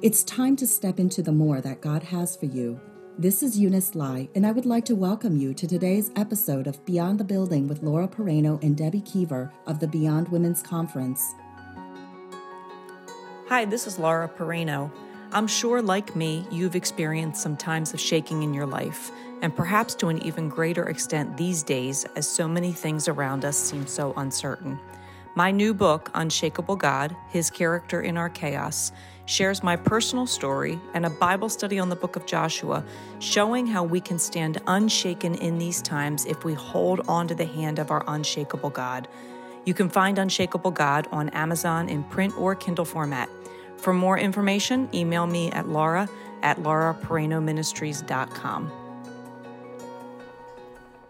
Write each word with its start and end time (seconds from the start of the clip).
It's 0.00 0.22
time 0.22 0.54
to 0.58 0.66
step 0.68 1.00
into 1.00 1.24
the 1.24 1.32
more 1.32 1.60
that 1.60 1.80
God 1.80 2.04
has 2.04 2.36
for 2.36 2.46
you. 2.46 2.78
This 3.18 3.42
is 3.42 3.58
Eunice 3.58 3.96
Lai, 3.96 4.28
and 4.36 4.46
I 4.46 4.52
would 4.52 4.64
like 4.64 4.84
to 4.84 4.94
welcome 4.94 5.36
you 5.36 5.52
to 5.54 5.66
today's 5.66 6.12
episode 6.14 6.68
of 6.68 6.84
Beyond 6.84 7.18
the 7.18 7.24
Building 7.24 7.66
with 7.66 7.82
Laura 7.82 8.06
Pereno 8.06 8.62
and 8.62 8.76
Debbie 8.76 9.00
Kiever 9.00 9.50
of 9.66 9.80
the 9.80 9.88
Beyond 9.88 10.28
Women's 10.28 10.62
Conference. 10.62 11.34
Hi, 13.48 13.64
this 13.64 13.88
is 13.88 13.98
Laura 13.98 14.28
Pereno. 14.28 14.92
I'm 15.32 15.48
sure, 15.48 15.82
like 15.82 16.14
me, 16.14 16.46
you've 16.48 16.76
experienced 16.76 17.42
some 17.42 17.56
times 17.56 17.92
of 17.92 17.98
shaking 17.98 18.44
in 18.44 18.54
your 18.54 18.66
life, 18.66 19.10
and 19.42 19.56
perhaps 19.56 19.96
to 19.96 20.10
an 20.10 20.24
even 20.24 20.48
greater 20.48 20.88
extent 20.88 21.36
these 21.36 21.64
days 21.64 22.04
as 22.14 22.24
so 22.24 22.46
many 22.46 22.70
things 22.70 23.08
around 23.08 23.44
us 23.44 23.56
seem 23.56 23.84
so 23.88 24.14
uncertain. 24.16 24.78
My 25.38 25.50
new 25.52 25.72
book, 25.72 26.10
Unshakable 26.14 26.74
God 26.74 27.14
His 27.28 27.48
Character 27.48 28.00
in 28.00 28.16
Our 28.16 28.28
Chaos, 28.28 28.90
shares 29.26 29.62
my 29.62 29.76
personal 29.76 30.26
story 30.26 30.80
and 30.94 31.06
a 31.06 31.10
Bible 31.10 31.48
study 31.48 31.78
on 31.78 31.88
the 31.88 31.94
book 31.94 32.16
of 32.16 32.26
Joshua, 32.26 32.84
showing 33.20 33.64
how 33.64 33.84
we 33.84 34.00
can 34.00 34.18
stand 34.18 34.60
unshaken 34.66 35.36
in 35.36 35.56
these 35.56 35.80
times 35.80 36.26
if 36.26 36.44
we 36.44 36.54
hold 36.54 37.02
on 37.06 37.28
to 37.28 37.36
the 37.36 37.44
hand 37.44 37.78
of 37.78 37.92
our 37.92 38.02
unshakable 38.08 38.70
God. 38.70 39.06
You 39.64 39.74
can 39.74 39.88
find 39.88 40.18
Unshakable 40.18 40.72
God 40.72 41.06
on 41.12 41.28
Amazon 41.28 41.88
in 41.88 42.02
print 42.02 42.36
or 42.36 42.56
Kindle 42.56 42.84
format. 42.84 43.28
For 43.76 43.92
more 43.92 44.18
information, 44.18 44.88
email 44.92 45.28
me 45.28 45.52
at 45.52 45.68
laura 45.68 46.08
at 46.42 46.56
lauraperenoministries.com. 46.56 48.87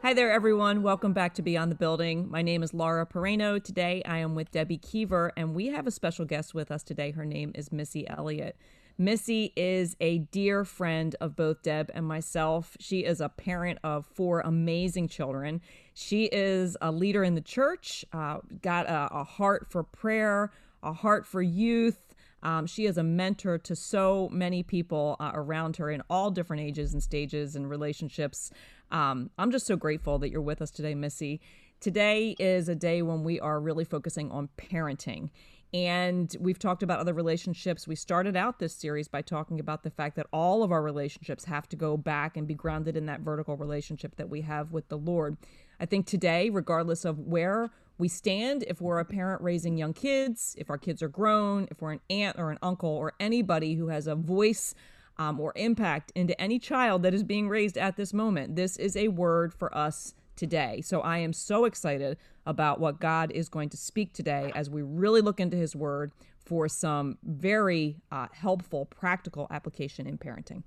Hi 0.09 0.15
there, 0.15 0.33
everyone. 0.33 0.83
Welcome 0.83 1.13
back 1.13 1.35
to 1.35 1.43
Beyond 1.43 1.71
the 1.71 1.77
Building. 1.77 2.31
My 2.31 2.41
name 2.41 2.63
is 2.63 2.73
Laura 2.73 3.05
Pereno. 3.05 3.63
Today 3.63 4.03
I 4.07 4.17
am 4.21 4.35
with 4.35 4.51
Debbie 4.51 4.79
Kiever, 4.79 5.33
and 5.37 5.55
we 5.55 5.67
have 5.67 5.87
a 5.87 5.91
special 5.91 6.25
guest 6.25 6.55
with 6.55 6.71
us 6.71 6.83
today. 6.83 7.11
Her 7.11 7.27
name 7.27 7.53
is 7.55 7.71
Missy 7.71 8.09
Elliott. 8.09 8.57
Missy 8.97 9.53
is 9.55 9.99
a 10.01 10.21
dear 10.21 10.65
friend 10.65 11.15
of 11.21 11.37
both 11.37 11.61
Deb 11.61 11.91
and 11.93 12.07
myself. 12.07 12.75
She 12.81 13.01
is 13.05 13.21
a 13.21 13.29
parent 13.29 13.81
of 13.85 14.07
four 14.07 14.41
amazing 14.41 15.09
children. 15.09 15.61
She 15.93 16.25
is 16.25 16.75
a 16.81 16.91
leader 16.91 17.23
in 17.23 17.35
the 17.35 17.43
church, 17.43 18.03
uh, 18.15 18.39
got 18.63 18.87
a, 18.87 19.15
a 19.15 19.25
heart 19.25 19.67
for 19.69 19.83
prayer, 19.83 20.51
a 20.83 20.95
heart 20.95 21.27
for 21.27 21.43
youth, 21.43 22.09
um, 22.43 22.67
she 22.67 22.87
is 22.87 22.99
a 22.99 23.03
mentor 23.03 23.59
to 23.59 23.75
so 23.75 24.29
many 24.31 24.63
people 24.63 25.17
uh, 25.19 25.33
around 25.35 25.77
her 25.77 25.91
in 25.91 26.03
all 26.09 26.31
different 26.31 26.63
ages 26.63 26.93
and 26.93 27.03
stages 27.03 27.57
and 27.57 27.69
relationships. 27.69 28.51
Um, 28.91 29.31
I'm 29.39 29.51
just 29.51 29.67
so 29.67 29.77
grateful 29.77 30.19
that 30.19 30.31
you're 30.31 30.41
with 30.41 30.63
us 30.63 30.71
today, 30.71 30.95
Missy. 30.95 31.41
Today 31.81 32.35
is 32.39 32.69
a 32.69 32.75
day 32.75 33.03
when 33.03 33.23
we 33.23 33.39
are 33.39 33.61
really 33.61 33.85
focusing 33.85 34.31
on 34.31 34.49
parenting. 34.57 35.31
And 35.75 36.35
we've 36.41 36.59
talked 36.59 36.83
about 36.83 36.99
other 36.99 37.13
relationships. 37.13 37.87
We 37.87 37.95
started 37.95 38.37
out 38.37 38.59
this 38.59 38.75
series 38.75 39.07
by 39.07 39.21
talking 39.21 39.61
about 39.61 39.83
the 39.83 39.91
fact 39.91 40.17
that 40.17 40.27
all 40.33 40.63
of 40.63 40.73
our 40.73 40.83
relationships 40.83 41.45
have 41.45 41.69
to 41.69 41.77
go 41.77 41.97
back 41.99 42.37
and 42.39 42.49
be 42.49 42.55
grounded 42.55 42.97
in 42.97 43.07
that 43.07 43.21
vertical 43.21 43.57
relationship 43.57 44.17
that 44.17 44.31
we 44.31 44.41
have 44.41 44.73
with 44.73 44.89
the 44.89 44.97
Lord. 44.97 45.37
I 45.79 45.85
think 45.85 46.07
today, 46.07 46.49
regardless 46.49 47.05
of 47.05 47.19
where 47.19 47.71
we 47.99 48.09
stand 48.09 48.65
if 48.67 48.81
we're 48.81 48.99
a 48.99 49.05
parent 49.05 49.43
raising 49.43 49.77
young 49.77 49.93
kids, 49.93 50.55
if 50.59 50.71
our 50.71 50.79
kids 50.79 51.03
are 51.03 51.09
grown, 51.09 51.69
if 51.71 51.83
we're 51.83 51.93
an 51.93 52.01
aunt 52.09 52.39
or 52.39 52.51
an 52.51 52.59
uncle 52.63 52.91
or 52.91 53.13
anybody 53.21 53.75
who 53.75 53.89
has 53.89 54.07
a 54.07 54.15
voice 54.15 54.75
um, 55.19 55.41
or 55.41 55.53
impact 55.57 56.13
into 56.15 56.39
any 56.41 56.59
child 56.59 57.03
that 57.03 57.15
is 57.15 57.23
being 57.23 57.49
raised 57.49 57.77
at 57.77 57.97
this 57.97 58.13
moment. 58.13 58.57
This 58.57 58.77
is 58.77 58.97
a 58.97 59.09
word 59.09 59.53
for 59.53 59.77
us 59.77 60.15
today. 60.37 60.81
So 60.81 61.01
I 61.01 61.19
am 61.19 61.33
so 61.33 61.65
excited 61.65 62.17
about 62.47 62.81
what 62.81 63.01
God 63.01 63.33
is 63.33 63.49
going 63.49 63.69
to 63.71 63.77
speak 63.77 64.13
today 64.13 64.53
as 64.55 64.71
we 64.71 64.83
really 64.83 65.21
look 65.21 65.41
into 65.41 65.57
His 65.57 65.75
Word 65.75 66.13
for 66.47 66.69
some 66.69 67.19
very 67.23 67.97
uh, 68.11 68.29
helpful, 68.33 68.87
practical 68.87 69.49
application 69.51 70.07
in 70.07 70.17
parenting. 70.17 70.63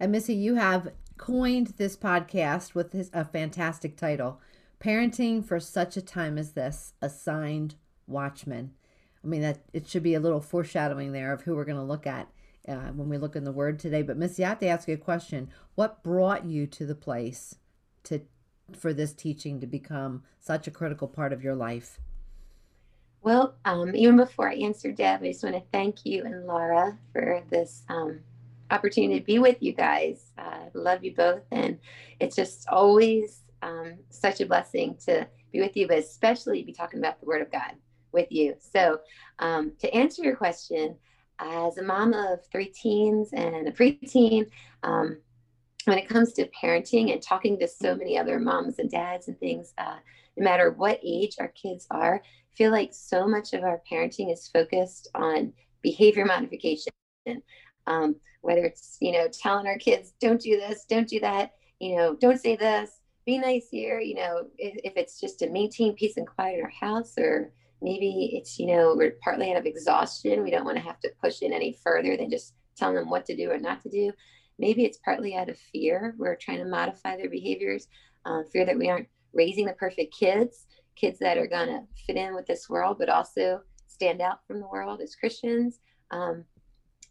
And 0.00 0.10
Missy, 0.10 0.34
you 0.34 0.56
have 0.56 0.88
coined 1.16 1.74
this 1.76 1.96
podcast 1.96 2.74
with 2.74 3.10
a 3.12 3.24
fantastic 3.24 3.96
title 3.96 4.40
Parenting 4.80 5.44
for 5.44 5.60
such 5.60 5.96
a 5.96 6.02
time 6.02 6.36
as 6.36 6.54
this, 6.54 6.94
assigned 7.00 7.76
watchman. 8.08 8.72
I 9.22 9.28
mean, 9.28 9.40
that 9.42 9.60
it 9.72 9.86
should 9.86 10.02
be 10.02 10.14
a 10.14 10.20
little 10.20 10.40
foreshadowing 10.40 11.12
there 11.12 11.32
of 11.32 11.42
who 11.42 11.54
we're 11.54 11.64
going 11.64 11.78
to 11.78 11.84
look 11.84 12.04
at 12.04 12.28
uh, 12.68 12.90
when 12.94 13.08
we 13.08 13.18
look 13.18 13.36
in 13.36 13.44
the 13.44 13.52
Word 13.52 13.78
today. 13.78 14.02
But 14.02 14.16
Missy, 14.16 14.44
I 14.44 14.50
have 14.50 14.60
to 14.60 14.66
ask 14.66 14.88
you 14.88 14.94
a 14.94 14.98
question. 14.98 15.50
What 15.74 16.02
brought 16.02 16.44
you 16.44 16.66
to 16.68 16.86
the 16.86 16.94
place 16.94 17.56
to 18.04 18.20
for 18.76 18.92
this 18.92 19.12
teaching 19.12 19.60
to 19.60 19.66
become 19.66 20.22
such 20.38 20.66
a 20.66 20.70
critical 20.70 21.08
part 21.08 21.32
of 21.32 21.42
your 21.42 21.54
life? 21.54 22.00
Well, 23.22 23.54
um, 23.64 23.94
even 23.94 24.16
before 24.16 24.50
I 24.50 24.54
answer, 24.54 24.90
Deb, 24.90 25.22
I 25.22 25.28
just 25.28 25.44
want 25.44 25.54
to 25.54 25.62
thank 25.72 26.04
you 26.04 26.24
and 26.24 26.46
Laura 26.46 26.98
for 27.12 27.42
this 27.50 27.84
um, 27.88 28.20
opportunity 28.70 29.20
to 29.20 29.26
be 29.26 29.38
with 29.38 29.62
you 29.62 29.72
guys. 29.72 30.32
Uh, 30.36 30.66
love 30.74 31.04
you 31.04 31.14
both, 31.14 31.42
and 31.52 31.78
it's 32.18 32.34
just 32.34 32.68
always 32.68 33.42
um, 33.62 33.94
such 34.10 34.40
a 34.40 34.46
blessing 34.46 34.96
to 35.06 35.26
be 35.52 35.60
with 35.60 35.76
you, 35.76 35.86
but 35.86 35.98
especially 35.98 36.64
be 36.64 36.72
talking 36.72 36.98
about 36.98 37.20
the 37.20 37.26
Word 37.26 37.42
of 37.42 37.52
God 37.52 37.72
with 38.10 38.30
you. 38.30 38.54
So, 38.58 39.00
um, 39.38 39.72
to 39.78 39.94
answer 39.94 40.22
your 40.22 40.36
question, 40.36 40.96
as 41.42 41.78
a 41.78 41.82
mom 41.82 42.14
of 42.14 42.40
three 42.50 42.66
teens 42.66 43.30
and 43.32 43.68
a 43.68 43.72
preteen, 43.72 44.50
um, 44.82 45.18
when 45.84 45.98
it 45.98 46.08
comes 46.08 46.32
to 46.34 46.48
parenting 46.48 47.12
and 47.12 47.20
talking 47.20 47.58
to 47.58 47.66
so 47.66 47.96
many 47.96 48.16
other 48.16 48.38
moms 48.38 48.78
and 48.78 48.90
dads 48.90 49.28
and 49.28 49.38
things, 49.38 49.74
uh, 49.78 49.96
no 50.36 50.44
matter 50.44 50.70
what 50.70 51.00
age 51.02 51.36
our 51.40 51.48
kids 51.48 51.86
are, 51.90 52.22
I 52.24 52.56
feel 52.56 52.70
like 52.70 52.90
so 52.92 53.26
much 53.26 53.52
of 53.52 53.64
our 53.64 53.80
parenting 53.90 54.32
is 54.32 54.48
focused 54.48 55.08
on 55.14 55.52
behavior 55.82 56.24
modification. 56.24 56.92
Um, 57.86 58.16
whether 58.42 58.64
it's 58.64 58.96
you 59.00 59.12
know 59.12 59.28
telling 59.28 59.66
our 59.66 59.78
kids 59.78 60.14
don't 60.20 60.40
do 60.40 60.56
this, 60.56 60.84
don't 60.88 61.08
do 61.08 61.20
that, 61.20 61.52
you 61.80 61.96
know, 61.96 62.14
don't 62.14 62.40
say 62.40 62.56
this, 62.56 63.00
be 63.26 63.38
nice 63.38 63.68
here, 63.70 64.00
you 64.00 64.14
know, 64.14 64.46
if, 64.58 64.78
if 64.84 64.92
it's 64.96 65.20
just 65.20 65.38
to 65.40 65.50
maintain 65.50 65.94
peace 65.94 66.16
and 66.16 66.26
quiet 66.26 66.58
in 66.58 66.64
our 66.64 66.70
house, 66.70 67.14
or 67.18 67.52
maybe 67.82 68.30
it's, 68.34 68.58
you 68.58 68.66
know, 68.66 68.94
we're 68.96 69.16
partly 69.22 69.50
out 69.50 69.58
of 69.58 69.66
exhaustion. 69.66 70.42
We 70.42 70.50
don't 70.50 70.64
want 70.64 70.76
to 70.76 70.82
have 70.84 71.00
to 71.00 71.10
push 71.22 71.42
in 71.42 71.52
any 71.52 71.78
further 71.82 72.16
than 72.16 72.30
just 72.30 72.54
telling 72.76 72.94
them 72.94 73.10
what 73.10 73.26
to 73.26 73.36
do 73.36 73.50
or 73.50 73.58
not 73.58 73.82
to 73.82 73.90
do. 73.90 74.12
Maybe 74.58 74.84
it's 74.84 74.98
partly 75.04 75.34
out 75.34 75.48
of 75.48 75.58
fear. 75.58 76.14
We're 76.18 76.36
trying 76.36 76.58
to 76.58 76.64
modify 76.64 77.16
their 77.16 77.30
behaviors, 77.30 77.88
uh, 78.24 78.42
fear 78.52 78.64
that 78.64 78.78
we 78.78 78.88
aren't 78.88 79.08
raising 79.32 79.66
the 79.66 79.72
perfect 79.72 80.14
kids, 80.14 80.66
kids 80.94 81.18
that 81.18 81.38
are 81.38 81.46
going 81.46 81.68
to 81.68 81.80
fit 82.06 82.16
in 82.16 82.34
with 82.34 82.46
this 82.46 82.68
world, 82.68 82.96
but 82.98 83.08
also 83.08 83.60
stand 83.86 84.20
out 84.20 84.46
from 84.46 84.60
the 84.60 84.68
world 84.68 85.00
as 85.00 85.16
Christians. 85.16 85.80
Um, 86.10 86.44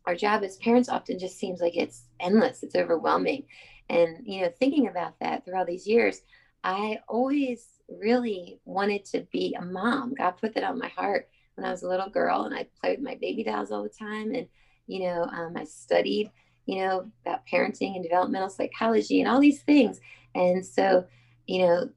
our 0.06 0.16
job 0.16 0.44
as 0.44 0.58
parents 0.58 0.90
often 0.90 1.20
just 1.20 1.38
seems 1.38 1.62
like 1.62 1.76
it's 1.76 2.06
endless, 2.20 2.64
it's 2.64 2.76
overwhelming. 2.76 3.46
And, 3.90 4.20
you 4.24 4.42
know, 4.42 4.52
thinking 4.60 4.88
about 4.88 5.20
that 5.20 5.44
through 5.44 5.58
all 5.58 5.66
these 5.66 5.88
years, 5.88 6.22
I 6.64 7.00
always 7.08 7.68
really 8.00 8.60
wanted 8.66 9.06
to 9.06 9.28
be 9.32 9.56
a 9.60 9.64
mom. 9.64 10.14
God 10.14 10.32
put 10.32 10.54
that 10.56 10.64
on 10.64 10.80
my 10.80 10.90
heart 10.90 11.30
when 11.56 11.66
I 11.66 11.72
was 11.72 11.84
a 11.84 11.90
little 11.90 12.10
girl, 12.10 12.44
and 12.44 12.56
I 12.56 12.68
played 12.80 13.00
with 13.00 13.06
my 13.06 13.16
baby 13.16 13.44
dolls 13.44 13.72
all 13.72 13.84
the 13.84 13.90
time. 13.90 14.34
And, 14.34 14.48
you 14.88 15.02
know, 15.02 15.24
um, 15.24 15.54
I 15.56 15.64
studied, 15.66 16.32
you 16.66 16.80
know, 16.80 17.12
about 17.26 17.46
parenting 17.52 17.96
and 17.96 18.04
developmental 18.04 18.50
psychology 18.50 19.22
and 19.22 19.30
all 19.30 19.40
these 19.40 19.64
things. 19.64 20.00
And 20.36 20.66
so, 20.66 21.06
you 21.48 21.66
know, 21.66 21.90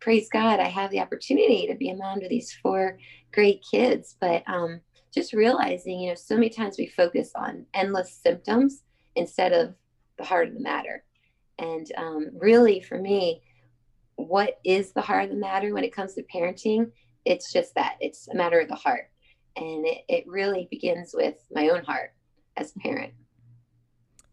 praise 0.00 0.28
God, 0.28 0.60
I 0.60 0.68
have 0.68 0.90
the 0.90 1.00
opportunity 1.00 1.66
to 1.68 1.74
be 1.74 1.90
a 1.90 1.96
mom 1.96 2.20
to 2.20 2.28
these 2.28 2.52
four 2.62 2.98
great 3.32 3.64
kids. 3.70 4.16
But 4.20 4.42
um, 4.46 4.80
just 5.14 5.32
realizing, 5.32 6.00
you 6.00 6.08
know, 6.10 6.14
so 6.14 6.34
many 6.34 6.50
times 6.50 6.76
we 6.78 6.86
focus 6.86 7.30
on 7.34 7.66
endless 7.74 8.12
symptoms 8.12 8.82
instead 9.14 9.52
of 9.52 9.74
the 10.18 10.24
heart 10.24 10.48
of 10.48 10.54
the 10.54 10.60
matter. 10.60 11.04
And 11.58 11.90
um, 11.96 12.30
really, 12.34 12.80
for 12.80 12.98
me, 12.98 13.42
what 14.28 14.58
is 14.64 14.92
the 14.92 15.00
heart 15.00 15.24
of 15.24 15.30
the 15.30 15.36
matter 15.36 15.72
when 15.74 15.84
it 15.84 15.94
comes 15.94 16.14
to 16.14 16.22
parenting? 16.22 16.90
It's 17.24 17.52
just 17.52 17.74
that 17.74 17.96
it's 18.00 18.28
a 18.28 18.34
matter 18.34 18.60
of 18.60 18.68
the 18.68 18.74
heart. 18.74 19.10
And 19.56 19.86
it, 19.86 19.98
it 20.08 20.24
really 20.26 20.68
begins 20.70 21.14
with 21.14 21.36
my 21.50 21.68
own 21.68 21.84
heart 21.84 22.14
as 22.56 22.74
a 22.74 22.78
parent. 22.80 23.12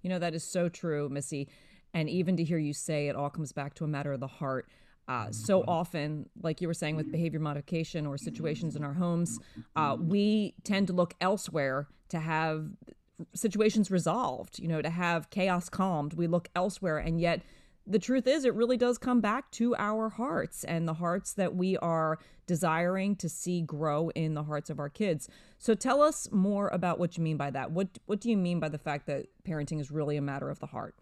You 0.02 0.10
know, 0.10 0.20
that 0.20 0.34
is 0.34 0.44
so 0.44 0.70
true, 0.70 1.10
Missy. 1.10 1.50
And 1.94 2.10
even 2.10 2.38
to 2.38 2.44
hear 2.44 2.58
you 2.58 2.74
say 2.74 3.08
it 3.08 3.16
all 3.16 3.30
comes 3.30 3.52
back 3.52 3.74
to 3.76 3.84
a 3.84 3.88
matter 3.88 4.14
of 4.14 4.20
the 4.20 4.28
heart. 4.28 4.68
Uh, 5.08 5.32
so 5.32 5.64
often, 5.68 6.30
like 6.44 6.62
you 6.62 6.68
were 6.68 6.74
saying 6.74 6.96
with 6.96 7.12
behavior 7.12 7.40
modification 7.40 8.06
or 8.06 8.16
situations 8.16 8.76
in 8.76 8.84
our 8.84 8.94
homes, 8.94 9.40
uh, 9.76 9.98
we 10.00 10.54
tend 10.64 10.86
to 10.86 10.94
look 10.94 11.16
elsewhere 11.20 11.88
to 12.10 12.20
have 12.20 12.70
situations 13.34 13.90
resolved, 13.90 14.60
you 14.60 14.68
know, 14.68 14.82
to 14.84 14.90
have 14.90 15.30
chaos 15.32 15.68
calmed. 15.68 16.14
We 16.14 16.28
look 16.28 16.50
elsewhere. 16.56 17.00
And 17.00 17.20
yet, 17.20 17.42
the 17.90 18.00
truth 18.00 18.28
is, 18.28 18.46
it 18.46 18.54
really 18.54 18.78
does 18.78 18.98
come 19.00 19.20
back 19.20 19.50
to 19.52 19.76
our 19.76 20.10
hearts 20.10 20.64
and 20.64 20.88
the 20.88 20.94
hearts 20.94 21.34
that 21.34 21.56
we 21.56 21.76
are 21.78 22.20
desiring 22.46 23.16
to 23.16 23.28
see 23.28 23.62
grow 23.62 24.10
in 24.10 24.36
the 24.36 24.44
hearts 24.44 24.70
of 24.70 24.80
our 24.80 24.90
kids. 24.90 25.28
So 25.58 25.74
tell 25.74 26.02
us 26.02 26.28
more 26.32 26.70
about 26.70 27.00
what 27.00 27.18
you 27.18 27.24
mean 27.24 27.38
by 27.38 27.50
that. 27.52 27.72
What 27.72 27.88
what 28.06 28.22
do 28.22 28.30
you 28.30 28.38
mean 28.38 28.60
by 28.60 28.70
the 28.70 28.78
fact 28.78 29.08
that 29.08 29.26
parenting 29.44 29.80
is 29.80 29.90
really 29.90 30.18
a 30.18 30.22
matter 30.22 30.50
of 30.50 30.60
the 30.60 30.68
heart? 30.68 30.96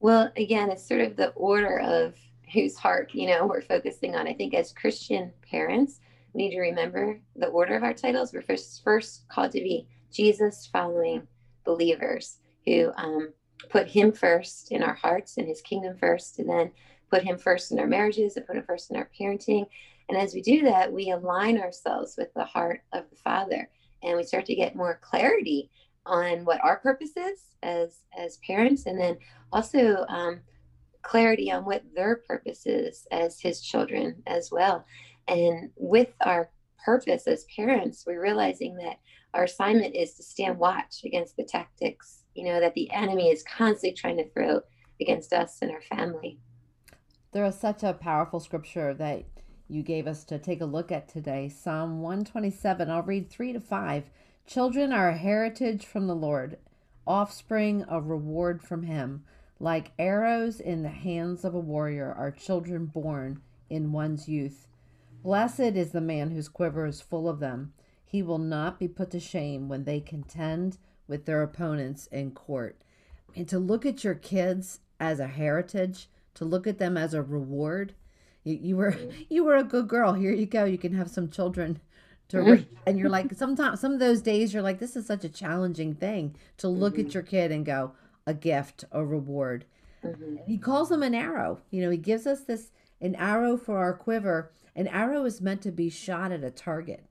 Well, 0.00 0.32
again, 0.36 0.70
it's 0.70 0.86
sort 0.86 1.02
of 1.02 1.16
the 1.16 1.28
order 1.30 1.78
of 1.78 2.16
whose 2.52 2.76
heart, 2.76 3.10
you 3.12 3.28
know, 3.28 3.46
we're 3.46 3.60
focusing 3.60 4.16
on. 4.16 4.26
I 4.26 4.32
think 4.32 4.54
as 4.54 4.72
Christian 4.72 5.32
parents, 5.48 6.00
we 6.32 6.44
need 6.44 6.54
to 6.54 6.60
remember 6.60 7.20
the 7.36 7.48
order 7.48 7.76
of 7.76 7.82
our 7.82 7.94
titles. 7.94 8.32
We're 8.32 8.42
first 8.42 8.82
first 8.82 9.28
called 9.28 9.52
to 9.52 9.60
be 9.60 9.86
Jesus 10.10 10.68
following 10.72 11.26
believers 11.64 12.38
who 12.64 12.92
um, 12.96 13.32
put 13.68 13.88
Him 13.88 14.12
first 14.12 14.72
in 14.72 14.82
our 14.82 14.94
hearts 14.94 15.36
and 15.36 15.46
His 15.46 15.60
kingdom 15.60 15.96
first, 15.98 16.38
and 16.38 16.48
then 16.48 16.70
put 17.10 17.22
Him 17.22 17.38
first 17.38 17.72
in 17.72 17.78
our 17.78 17.86
marriages 17.86 18.36
and 18.36 18.46
put 18.46 18.56
Him 18.56 18.64
first 18.64 18.90
in 18.90 18.96
our 18.96 19.10
parenting. 19.18 19.66
And 20.08 20.18
as 20.18 20.34
we 20.34 20.42
do 20.42 20.62
that, 20.62 20.92
we 20.92 21.10
align 21.10 21.58
ourselves 21.58 22.16
with 22.16 22.32
the 22.34 22.44
heart 22.44 22.82
of 22.92 23.04
the 23.10 23.16
Father, 23.16 23.68
and 24.02 24.16
we 24.16 24.24
start 24.24 24.46
to 24.46 24.54
get 24.54 24.74
more 24.74 24.98
clarity 25.02 25.70
on 26.06 26.44
what 26.44 26.62
our 26.64 26.78
purpose 26.78 27.12
is 27.16 27.40
as 27.62 28.00
as 28.16 28.38
parents, 28.38 28.86
and 28.86 28.98
then 28.98 29.18
also 29.52 30.04
um, 30.08 30.40
clarity 31.02 31.52
on 31.52 31.64
what 31.64 31.82
their 31.94 32.16
purpose 32.16 32.66
is 32.66 33.06
as 33.10 33.40
His 33.40 33.60
children 33.60 34.22
as 34.26 34.50
well. 34.50 34.84
And 35.28 35.70
with 35.76 36.08
our 36.22 36.50
purpose 36.84 37.26
as 37.26 37.44
parents, 37.54 38.04
we're 38.06 38.22
realizing 38.22 38.76
that 38.76 38.98
our 39.34 39.44
assignment 39.44 39.94
is 39.94 40.14
to 40.14 40.22
stand 40.22 40.58
watch 40.58 41.04
against 41.04 41.36
the 41.36 41.44
tactics, 41.44 42.19
you 42.34 42.44
know, 42.44 42.60
that 42.60 42.74
the 42.74 42.90
enemy 42.90 43.30
is 43.30 43.42
constantly 43.42 43.92
trying 43.92 44.16
to 44.18 44.28
throw 44.30 44.60
against 45.00 45.32
us 45.32 45.58
and 45.62 45.70
our 45.70 45.80
family. 45.80 46.38
There 47.32 47.44
is 47.44 47.58
such 47.58 47.82
a 47.82 47.92
powerful 47.92 48.40
scripture 48.40 48.92
that 48.94 49.24
you 49.68 49.82
gave 49.82 50.06
us 50.06 50.24
to 50.24 50.38
take 50.38 50.60
a 50.60 50.66
look 50.66 50.90
at 50.90 51.08
today. 51.08 51.48
Psalm 51.48 52.00
127. 52.02 52.90
I'll 52.90 53.02
read 53.02 53.30
3 53.30 53.52
to 53.52 53.60
5. 53.60 54.04
Children 54.46 54.92
are 54.92 55.10
a 55.10 55.16
heritage 55.16 55.86
from 55.86 56.08
the 56.08 56.16
Lord, 56.16 56.58
offspring 57.06 57.84
a 57.88 58.00
reward 58.00 58.62
from 58.62 58.82
him. 58.82 59.24
Like 59.60 59.92
arrows 59.98 60.58
in 60.58 60.82
the 60.82 60.88
hands 60.88 61.44
of 61.44 61.54
a 61.54 61.60
warrior 61.60 62.12
are 62.12 62.32
children 62.32 62.86
born 62.86 63.42
in 63.68 63.92
one's 63.92 64.28
youth. 64.28 64.66
Blessed 65.22 65.60
is 65.60 65.92
the 65.92 66.00
man 66.00 66.30
whose 66.30 66.48
quiver 66.48 66.86
is 66.86 67.00
full 67.00 67.28
of 67.28 67.40
them. 67.40 67.72
He 68.04 68.22
will 68.22 68.38
not 68.38 68.80
be 68.80 68.88
put 68.88 69.10
to 69.12 69.20
shame 69.20 69.68
when 69.68 69.84
they 69.84 70.00
contend 70.00 70.78
with 71.10 71.26
their 71.26 71.42
opponents 71.42 72.06
in 72.06 72.30
court. 72.30 72.80
And 73.36 73.46
to 73.48 73.58
look 73.58 73.84
at 73.84 74.02
your 74.02 74.14
kids 74.14 74.80
as 74.98 75.20
a 75.20 75.26
heritage, 75.26 76.08
to 76.34 76.46
look 76.46 76.66
at 76.66 76.78
them 76.78 76.96
as 76.96 77.12
a 77.12 77.22
reward. 77.22 77.94
You, 78.44 78.58
you 78.62 78.76
were 78.76 78.96
you 79.28 79.44
were 79.44 79.56
a 79.56 79.64
good 79.64 79.88
girl. 79.88 80.14
Here 80.14 80.32
you 80.32 80.46
go. 80.46 80.64
You 80.64 80.78
can 80.78 80.94
have 80.94 81.10
some 81.10 81.28
children 81.28 81.80
to 82.28 82.38
mm-hmm. 82.38 82.74
and 82.86 82.98
you're 82.98 83.10
like 83.10 83.34
sometimes 83.34 83.80
some 83.80 83.92
of 83.92 83.98
those 83.98 84.22
days 84.22 84.54
you're 84.54 84.62
like 84.62 84.78
this 84.78 84.94
is 84.94 85.04
such 85.04 85.24
a 85.24 85.28
challenging 85.28 85.94
thing 85.94 86.36
to 86.58 86.68
look 86.68 86.94
mm-hmm. 86.94 87.08
at 87.08 87.14
your 87.14 87.24
kid 87.24 87.50
and 87.50 87.66
go 87.66 87.92
a 88.26 88.32
gift, 88.32 88.84
a 88.92 89.04
reward. 89.04 89.64
Mm-hmm. 90.04 90.36
He 90.46 90.56
calls 90.56 90.88
them 90.88 91.02
an 91.02 91.14
arrow. 91.14 91.60
You 91.70 91.82
know, 91.82 91.90
he 91.90 91.98
gives 91.98 92.26
us 92.26 92.42
this 92.42 92.70
an 93.00 93.14
arrow 93.16 93.56
for 93.56 93.78
our 93.78 93.92
quiver 93.92 94.52
an 94.76 94.86
arrow 94.88 95.24
is 95.24 95.40
meant 95.40 95.62
to 95.62 95.72
be 95.72 95.90
shot 95.90 96.32
at 96.32 96.44
a 96.44 96.50
target. 96.50 97.04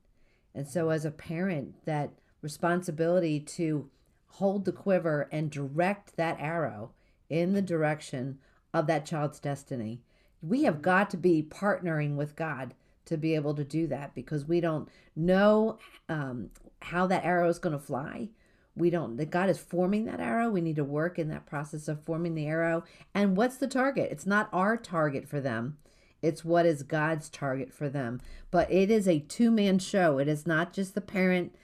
And 0.56 0.68
so, 0.68 0.90
as 0.90 1.06
a 1.06 1.12
parent, 1.12 1.75
that 1.86 2.12
responsibility 2.41 3.39
to 3.39 3.89
hold 4.27 4.65
the 4.65 4.71
quiver 4.71 5.27
and 5.31 5.51
direct 5.51 6.15
that 6.15 6.38
arrow 6.39 6.91
in 7.30 7.53
the 7.53 7.62
direction 7.62 8.39
of 8.74 8.88
that 8.88 9.06
child's 9.06 9.39
destiny. 9.39 10.01
We 10.41 10.63
have 10.63 10.81
got 10.81 11.09
to 11.12 11.18
be 11.18 11.44
partnering 11.44 12.15
with 12.15 12.36
God 12.36 12.74
to 13.06 13.18
be 13.18 13.36
able 13.36 13.56
to 13.56 13.63
do 13.63 13.88
that 13.88 14.13
because 14.13 14.45
we 14.45 14.62
don't 14.62 14.88
know 15.15 15.80
um, 16.07 16.51
how 16.81 17.07
that 17.07 17.25
arrow 17.25 17.50
is 17.50 17.59
going 17.59 17.77
to 17.77 17.83
fly. 17.83 18.30
We 18.75 18.89
don't, 18.89 19.18
that 19.18 19.31
God 19.31 19.50
is 19.50 19.57
forming 19.57 20.06
that 20.06 20.19
arrow. 20.19 20.50
We 20.50 20.62
need 20.62 20.77
to 20.77 20.83
work 20.83 21.19
in 21.19 21.27
that 21.30 21.45
process 21.45 21.88
of 21.88 22.03
forming 22.03 22.35
the 22.35 22.45
arrow. 22.45 22.83
And 23.13 23.35
what's 23.35 23.57
the 23.57 23.68
target? 23.68 24.09
It's 24.12 24.27
not 24.27 24.47
our 24.53 24.77
target 24.77 25.27
for 25.27 25.42
them, 25.42 25.77
it's 26.21 26.45
what 26.45 26.65
is 26.65 26.83
God's 26.83 27.30
target 27.30 27.74
for 27.74 27.89
them. 27.89 28.21
But 28.51 28.71
it 28.71 28.92
is 28.92 29.07
a 29.07 29.19
two 29.19 29.51
man 29.51 29.80
show. 29.80 30.18
It 30.19 30.27
is 30.27 30.45
not 30.45 30.74
just 30.74 30.95
the 30.95 31.01
parent, 31.01 31.56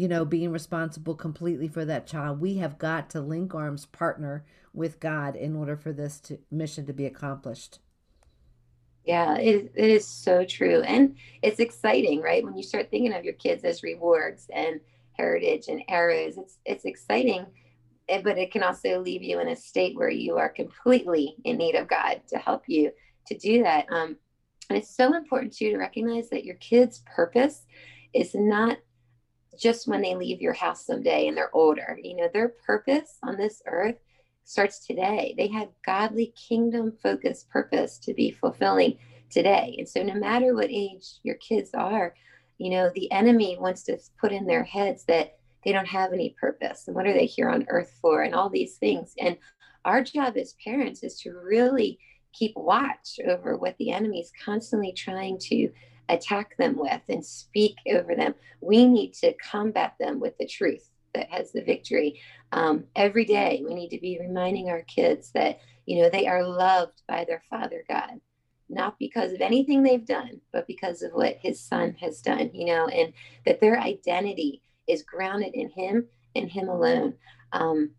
you 0.00 0.08
know, 0.08 0.24
being 0.24 0.50
responsible 0.50 1.14
completely 1.14 1.68
for 1.68 1.84
that 1.84 2.06
child. 2.06 2.40
We 2.40 2.56
have 2.56 2.78
got 2.78 3.10
to 3.10 3.20
link 3.20 3.54
arms, 3.54 3.84
partner 3.84 4.46
with 4.72 4.98
God 4.98 5.36
in 5.36 5.54
order 5.54 5.76
for 5.76 5.92
this 5.92 6.18
to, 6.20 6.38
mission 6.50 6.86
to 6.86 6.94
be 6.94 7.04
accomplished. 7.04 7.80
Yeah, 9.04 9.36
it, 9.36 9.72
it 9.74 9.90
is 9.90 10.06
so 10.06 10.46
true. 10.46 10.80
And 10.80 11.16
it's 11.42 11.60
exciting, 11.60 12.22
right? 12.22 12.42
When 12.42 12.56
you 12.56 12.62
start 12.62 12.90
thinking 12.90 13.12
of 13.12 13.24
your 13.24 13.34
kids 13.34 13.62
as 13.62 13.82
rewards 13.82 14.46
and 14.50 14.80
heritage 15.12 15.68
and 15.68 15.82
arrows, 15.86 16.38
it's 16.38 16.56
it's 16.64 16.86
exciting 16.86 17.44
eh, 18.08 18.22
but 18.24 18.38
it 18.38 18.50
can 18.50 18.62
also 18.62 19.00
leave 19.00 19.22
you 19.22 19.38
in 19.38 19.48
a 19.48 19.56
state 19.56 19.96
where 19.96 20.08
you 20.08 20.38
are 20.38 20.48
completely 20.48 21.36
in 21.44 21.58
need 21.58 21.74
of 21.74 21.88
God 21.88 22.22
to 22.28 22.38
help 22.38 22.62
you 22.68 22.90
to 23.26 23.36
do 23.36 23.64
that. 23.64 23.84
Um, 23.92 24.16
and 24.70 24.78
it's 24.78 24.96
so 24.96 25.14
important 25.14 25.52
too 25.52 25.72
to 25.72 25.76
recognize 25.76 26.30
that 26.30 26.44
your 26.44 26.56
kids' 26.56 27.02
purpose 27.04 27.66
is 28.14 28.34
not 28.34 28.78
just 29.58 29.88
when 29.88 30.02
they 30.02 30.14
leave 30.14 30.40
your 30.40 30.52
house 30.52 30.86
someday 30.86 31.28
and 31.28 31.36
they're 31.36 31.54
older. 31.54 31.98
You 32.02 32.16
know, 32.16 32.28
their 32.32 32.48
purpose 32.48 33.18
on 33.22 33.36
this 33.36 33.62
earth 33.66 33.96
starts 34.44 34.86
today. 34.86 35.34
They 35.36 35.48
have 35.48 35.68
godly 35.84 36.32
kingdom 36.36 36.92
focused 37.02 37.48
purpose 37.50 37.98
to 37.98 38.14
be 38.14 38.30
fulfilling 38.30 38.98
today. 39.30 39.76
And 39.78 39.88
so 39.88 40.02
no 40.02 40.14
matter 40.14 40.54
what 40.54 40.70
age 40.70 41.04
your 41.22 41.36
kids 41.36 41.70
are, 41.74 42.14
you 42.58 42.70
know, 42.70 42.90
the 42.94 43.10
enemy 43.12 43.56
wants 43.58 43.84
to 43.84 43.98
put 44.20 44.32
in 44.32 44.46
their 44.46 44.64
heads 44.64 45.04
that 45.04 45.38
they 45.64 45.72
don't 45.72 45.88
have 45.88 46.12
any 46.12 46.34
purpose 46.40 46.86
and 46.86 46.96
what 46.96 47.06
are 47.06 47.12
they 47.12 47.26
here 47.26 47.48
on 47.48 47.66
earth 47.68 47.96
for 48.00 48.22
and 48.22 48.34
all 48.34 48.48
these 48.48 48.76
things. 48.76 49.14
And 49.18 49.36
our 49.84 50.02
job 50.02 50.36
as 50.36 50.54
parents 50.64 51.02
is 51.02 51.18
to 51.20 51.32
really 51.32 51.98
keep 52.32 52.52
watch 52.56 53.18
over 53.26 53.56
what 53.56 53.76
the 53.78 53.90
enemy 53.90 54.20
is 54.20 54.32
constantly 54.44 54.92
trying 54.92 55.38
to 55.38 55.70
attack 56.12 56.56
them 56.56 56.76
with 56.76 57.02
and 57.08 57.24
speak 57.24 57.76
over 57.88 58.14
them. 58.14 58.34
We 58.60 58.86
need 58.86 59.14
to 59.14 59.34
combat 59.34 59.94
them 59.98 60.20
with 60.20 60.36
the 60.38 60.46
truth 60.46 60.88
that 61.14 61.30
has 61.30 61.52
the 61.52 61.62
victory. 61.62 62.20
Um, 62.52 62.84
every 62.96 63.24
day, 63.24 63.62
we 63.66 63.74
need 63.74 63.90
to 63.90 64.00
be 64.00 64.18
reminding 64.20 64.68
our 64.68 64.82
kids 64.82 65.30
that, 65.32 65.60
you 65.86 66.02
know, 66.02 66.10
they 66.10 66.26
are 66.26 66.46
loved 66.46 67.02
by 67.08 67.24
their 67.24 67.42
Father 67.50 67.84
God, 67.88 68.20
not 68.68 68.98
because 68.98 69.32
of 69.32 69.40
anything 69.40 69.82
they've 69.82 70.06
done, 70.06 70.40
but 70.52 70.66
because 70.66 71.02
of 71.02 71.12
what 71.12 71.38
His 71.40 71.60
Son 71.60 71.96
has 72.00 72.20
done, 72.20 72.50
you 72.52 72.66
know, 72.66 72.86
and 72.88 73.12
that 73.46 73.60
their 73.60 73.80
identity 73.80 74.62
is 74.88 75.02
grounded 75.02 75.54
in 75.54 75.70
Him 75.70 76.06
and 76.34 76.50
Him 76.50 76.68
alone. 76.68 77.14
Um, 77.52 77.90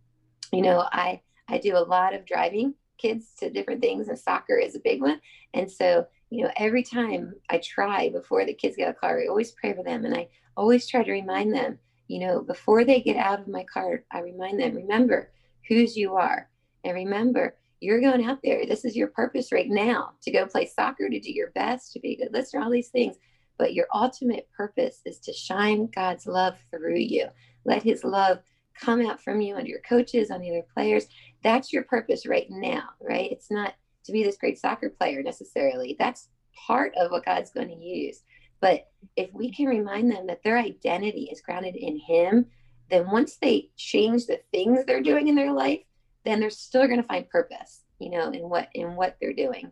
you 0.51 0.61
know, 0.61 0.85
I 0.91 1.21
I 1.47 1.57
do 1.57 1.75
a 1.75 1.79
lot 1.79 2.13
of 2.13 2.25
driving 2.25 2.75
kids 2.97 3.33
to 3.39 3.49
different 3.49 3.81
things, 3.81 4.07
and 4.07 4.17
soccer 4.17 4.57
is 4.57 4.75
a 4.75 4.79
big 4.79 5.01
one. 5.01 5.19
And 5.53 5.69
so, 5.69 6.05
you 6.31 6.43
know, 6.43 6.51
every 6.55 6.81
time 6.81 7.33
I 7.49 7.59
try 7.59 8.09
before 8.09 8.45
the 8.45 8.53
kids 8.53 8.75
get 8.75 8.87
out 8.87 8.89
of 8.89 8.95
the 8.95 8.99
car, 9.01 9.21
I 9.21 9.27
always 9.27 9.51
pray 9.51 9.73
for 9.73 9.83
them, 9.83 10.05
and 10.05 10.15
I 10.15 10.29
always 10.57 10.87
try 10.87 11.03
to 11.03 11.11
remind 11.11 11.53
them, 11.53 11.77
you 12.07 12.19
know, 12.19 12.41
before 12.41 12.83
they 12.83 13.01
get 13.01 13.17
out 13.17 13.39
of 13.39 13.47
my 13.47 13.63
car, 13.65 14.03
I 14.11 14.21
remind 14.21 14.59
them, 14.59 14.75
remember 14.75 15.31
whose 15.67 15.95
you 15.95 16.15
are, 16.15 16.49
and 16.83 16.95
remember 16.95 17.57
you're 17.79 18.01
going 18.01 18.25
out 18.25 18.39
there. 18.43 18.65
This 18.65 18.85
is 18.85 18.95
your 18.95 19.07
purpose 19.07 19.51
right 19.51 19.69
now 19.69 20.11
to 20.21 20.31
go 20.31 20.45
play 20.45 20.65
soccer, 20.65 21.09
to 21.09 21.19
do 21.19 21.31
your 21.31 21.51
best, 21.51 21.93
to 21.93 21.99
be 21.99 22.13
a 22.13 22.17
good 22.17 22.33
listener, 22.33 22.61
all 22.61 22.69
these 22.71 22.89
things. 22.89 23.17
But 23.57 23.73
your 23.73 23.87
ultimate 23.93 24.47
purpose 24.55 25.01
is 25.05 25.19
to 25.19 25.33
shine 25.33 25.89
God's 25.93 26.27
love 26.27 26.57
through 26.69 26.97
you. 26.97 27.27
Let 27.65 27.83
his 27.83 28.03
love 28.03 28.39
come 28.79 29.05
out 29.05 29.21
from 29.21 29.41
you 29.41 29.57
and 29.57 29.67
your 29.67 29.81
coaches, 29.81 30.31
on 30.31 30.41
the 30.41 30.49
other 30.49 30.65
players 30.73 31.07
that's 31.43 31.73
your 31.73 31.83
purpose 31.83 32.25
right 32.25 32.47
now, 32.49 32.89
right? 33.01 33.31
It's 33.31 33.51
not 33.51 33.73
to 34.05 34.11
be 34.11 34.23
this 34.23 34.37
great 34.37 34.59
soccer 34.59 34.89
player 34.89 35.21
necessarily. 35.23 35.95
That's 35.97 36.29
part 36.67 36.93
of 36.95 37.11
what 37.11 37.25
God's 37.25 37.51
going 37.51 37.69
to 37.69 37.75
use. 37.75 38.23
But 38.59 38.87
if 39.15 39.33
we 39.33 39.51
can 39.51 39.65
remind 39.65 40.11
them 40.11 40.27
that 40.27 40.43
their 40.43 40.57
identity 40.57 41.29
is 41.31 41.41
grounded 41.41 41.75
in 41.75 41.97
Him, 41.97 42.45
then 42.89 43.09
once 43.09 43.37
they 43.41 43.69
change 43.75 44.27
the 44.27 44.39
things 44.51 44.85
they're 44.85 45.01
doing 45.01 45.27
in 45.27 45.35
their 45.35 45.51
life, 45.51 45.79
then 46.25 46.39
they're 46.39 46.49
still 46.49 46.85
going 46.85 47.01
to 47.01 47.07
find 47.07 47.27
purpose, 47.29 47.81
you 47.99 48.09
know, 48.11 48.29
in 48.31 48.47
what 48.47 48.69
in 48.73 48.95
what 48.95 49.17
they're 49.19 49.33
doing. 49.33 49.71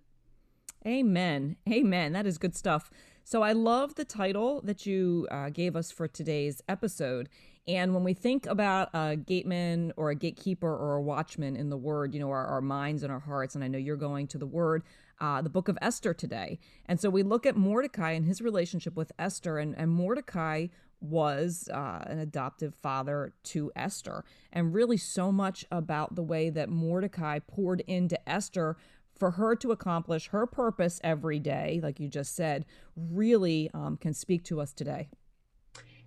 Amen. 0.87 1.57
Amen. 1.69 2.13
That 2.13 2.25
is 2.25 2.37
good 2.37 2.55
stuff. 2.55 2.89
So 3.23 3.43
I 3.43 3.51
love 3.51 3.93
the 3.93 4.05
title 4.05 4.61
that 4.63 4.87
you 4.87 5.27
uh, 5.29 5.49
gave 5.49 5.75
us 5.75 5.91
for 5.91 6.07
today's 6.07 6.63
episode. 6.67 7.29
And 7.69 7.93
when 7.93 8.03
we 8.03 8.15
think 8.15 8.47
about 8.47 8.89
a 8.95 9.15
gateman 9.15 9.93
or 9.95 10.09
a 10.09 10.15
gatekeeper 10.15 10.75
or 10.75 10.95
a 10.95 11.01
watchman 11.01 11.55
in 11.55 11.69
the 11.69 11.77
word, 11.77 12.15
you 12.15 12.19
know, 12.19 12.31
our, 12.31 12.47
our 12.47 12.61
minds 12.61 13.03
and 13.03 13.11
our 13.11 13.19
hearts, 13.19 13.53
and 13.53 13.63
I 13.63 13.67
know 13.67 13.77
you're 13.77 13.95
going 13.95 14.25
to 14.29 14.39
the 14.39 14.47
word, 14.47 14.81
uh, 15.21 15.43
the 15.43 15.51
book 15.51 15.67
of 15.67 15.77
Esther 15.79 16.15
today. 16.15 16.57
And 16.87 16.99
so 16.99 17.11
we 17.11 17.21
look 17.21 17.45
at 17.45 17.55
Mordecai 17.55 18.13
and 18.13 18.25
his 18.25 18.41
relationship 18.41 18.95
with 18.95 19.11
Esther, 19.19 19.59
and, 19.59 19.75
and 19.77 19.91
Mordecai 19.91 20.67
was 20.99 21.69
uh, 21.71 22.03
an 22.07 22.17
adoptive 22.17 22.73
father 22.81 23.33
to 23.43 23.71
Esther. 23.75 24.25
And 24.51 24.73
really, 24.73 24.97
so 24.97 25.31
much 25.31 25.63
about 25.71 26.15
the 26.15 26.23
way 26.23 26.49
that 26.49 26.69
Mordecai 26.69 27.37
poured 27.37 27.81
into 27.81 28.17
Esther 28.27 28.77
for 29.15 29.31
her 29.31 29.55
to 29.57 29.71
accomplish 29.71 30.29
her 30.29 30.47
purpose 30.47 30.99
every 31.03 31.37
day, 31.37 31.79
like 31.83 31.99
you 31.99 32.07
just 32.07 32.35
said, 32.35 32.65
really 32.95 33.69
um, 33.75 33.95
can 33.95 34.15
speak 34.15 34.43
to 34.45 34.59
us 34.59 34.73
today. 34.73 35.09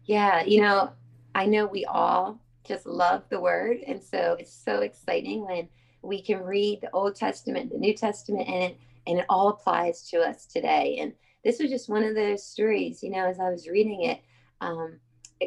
Yeah, 0.04 0.42
you 0.42 0.60
know, 0.60 0.90
I 1.34 1.46
know 1.46 1.66
we 1.66 1.84
all 1.84 2.38
just 2.66 2.86
love 2.86 3.24
the 3.28 3.40
word. 3.40 3.78
And 3.86 4.02
so 4.02 4.36
it's 4.38 4.52
so 4.52 4.80
exciting 4.80 5.46
when 5.46 5.68
we 6.02 6.22
can 6.22 6.42
read 6.42 6.80
the 6.80 6.90
Old 6.92 7.16
Testament, 7.16 7.72
the 7.72 7.78
New 7.78 7.94
Testament, 7.94 8.48
and 8.48 8.64
it, 8.64 8.78
and 9.06 9.18
it 9.18 9.26
all 9.28 9.48
applies 9.48 10.08
to 10.10 10.20
us 10.20 10.46
today. 10.46 10.98
And 11.00 11.12
this 11.44 11.58
was 11.58 11.70
just 11.70 11.88
one 11.88 12.04
of 12.04 12.14
those 12.14 12.44
stories, 12.44 13.02
you 13.02 13.10
know, 13.10 13.26
as 13.26 13.40
I 13.40 13.50
was 13.50 13.68
reading 13.68 14.02
it, 14.02 14.20
um, 14.60 14.98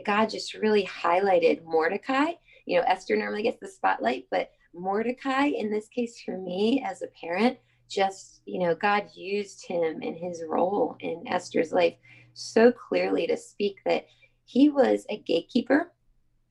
God 0.06 0.30
just 0.30 0.54
really 0.54 0.86
highlighted 0.86 1.64
Mordecai 1.64 2.34
you 2.66 2.80
know, 2.80 2.86
Esther 2.88 3.16
normally 3.16 3.44
gets 3.44 3.60
the 3.60 3.68
spotlight, 3.68 4.26
but 4.32 4.52
Mordecai, 4.74 5.46
in 5.46 5.72
this 5.72 5.88
case, 5.88 6.22
for 6.24 6.38
me 6.38 6.84
as 6.86 7.02
a 7.02 7.08
parent, 7.08 7.58
just, 7.88 8.42
you 8.46 8.60
know, 8.60 8.76
God 8.76 9.08
used 9.14 9.66
him 9.66 10.02
in 10.02 10.16
his 10.16 10.44
role 10.48 10.98
in 11.00 11.24
Esther's 11.28 11.72
life 11.72 11.96
so 12.34 12.72
clearly 12.72 13.28
to 13.28 13.38
speak 13.38 13.78
that 13.86 14.08
he 14.46 14.70
was 14.70 15.06
a 15.10 15.18
gatekeeper. 15.18 15.92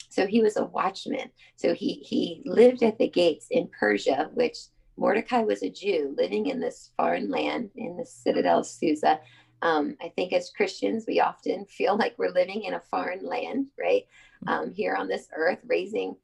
So 0.09 0.27
he 0.27 0.41
was 0.41 0.57
a 0.57 0.65
watchman. 0.65 1.31
So 1.57 1.75
he 1.75 1.95
he 1.95 2.43
lived 2.45 2.83
at 2.83 2.99
the 2.99 3.09
gates 3.09 3.47
in 3.51 3.69
Persia, 3.69 4.31
which 4.35 4.59
Mordecai 4.97 5.43
was 5.43 5.63
a 5.63 5.71
Jew 5.71 6.15
living 6.17 6.47
in 6.47 6.61
this 6.61 6.91
foreign 6.97 7.31
land 7.31 7.71
in 7.75 7.97
the 7.97 8.07
citadel 8.07 8.61
of 8.61 8.67
Susa. 8.67 9.21
Um, 9.63 9.97
I 10.01 10.11
think 10.11 10.33
as 10.33 10.51
Christians, 10.51 11.05
we 11.09 11.21
often 11.21 11.65
feel 11.65 11.97
like 11.97 12.15
we're 12.19 12.31
living 12.31 12.65
in 12.65 12.75
a 12.75 12.81
foreign 12.81 13.27
land, 13.27 13.67
right? 13.79 14.05
Um, 14.47 14.73
here 14.73 14.95
on 14.95 15.09
this 15.09 15.29
earth, 15.35 15.61
raising 15.67 16.17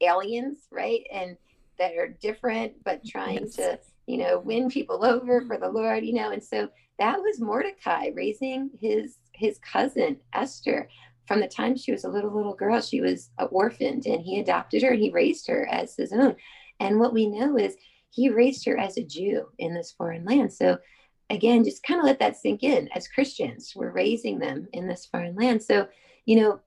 aliens, 0.00 0.66
right? 0.72 1.06
And 1.12 1.36
that 1.78 1.96
are 1.96 2.08
different, 2.08 2.72
but 2.84 3.04
trying 3.04 3.42
yes. 3.42 3.56
to, 3.56 3.78
you 4.06 4.16
know, 4.18 4.38
win 4.38 4.70
people 4.70 5.04
over 5.04 5.42
for 5.42 5.58
the 5.58 5.68
Lord, 5.68 6.04
you 6.04 6.14
know. 6.14 6.30
And 6.30 6.42
so 6.42 6.68
that 6.98 7.20
was 7.20 7.40
Mordecai 7.40 8.10
raising 8.14 8.70
his 8.80 9.18
his 9.32 9.58
cousin 9.58 10.16
Esther 10.32 10.88
from 11.26 11.40
the 11.40 11.48
time 11.48 11.76
she 11.76 11.92
was 11.92 12.04
a 12.04 12.08
little 12.08 12.34
little 12.34 12.54
girl. 12.54 12.80
She 12.80 13.00
was 13.00 13.30
orphaned, 13.50 14.06
and 14.06 14.22
he 14.22 14.40
adopted 14.40 14.82
her 14.82 14.90
and 14.90 15.00
he 15.00 15.10
raised 15.10 15.46
her 15.48 15.66
as 15.70 15.96
his 15.96 16.12
own. 16.12 16.36
And 16.80 16.98
what 16.98 17.12
we 17.12 17.26
know 17.26 17.56
is 17.56 17.76
he 18.10 18.28
raised 18.28 18.64
her 18.66 18.78
as 18.78 18.96
a 18.96 19.04
Jew 19.04 19.46
in 19.58 19.74
this 19.74 19.92
foreign 19.92 20.24
land. 20.24 20.52
So 20.52 20.78
again, 21.30 21.64
just 21.64 21.82
kind 21.82 22.00
of 22.00 22.06
let 22.06 22.18
that 22.20 22.36
sink 22.36 22.62
in. 22.62 22.88
As 22.94 23.08
Christians, 23.08 23.72
we're 23.74 23.90
raising 23.90 24.38
them 24.38 24.68
in 24.72 24.86
this 24.86 25.06
foreign 25.06 25.34
land. 25.34 25.62
So, 25.62 25.88
you 26.24 26.40
know, 26.40 26.60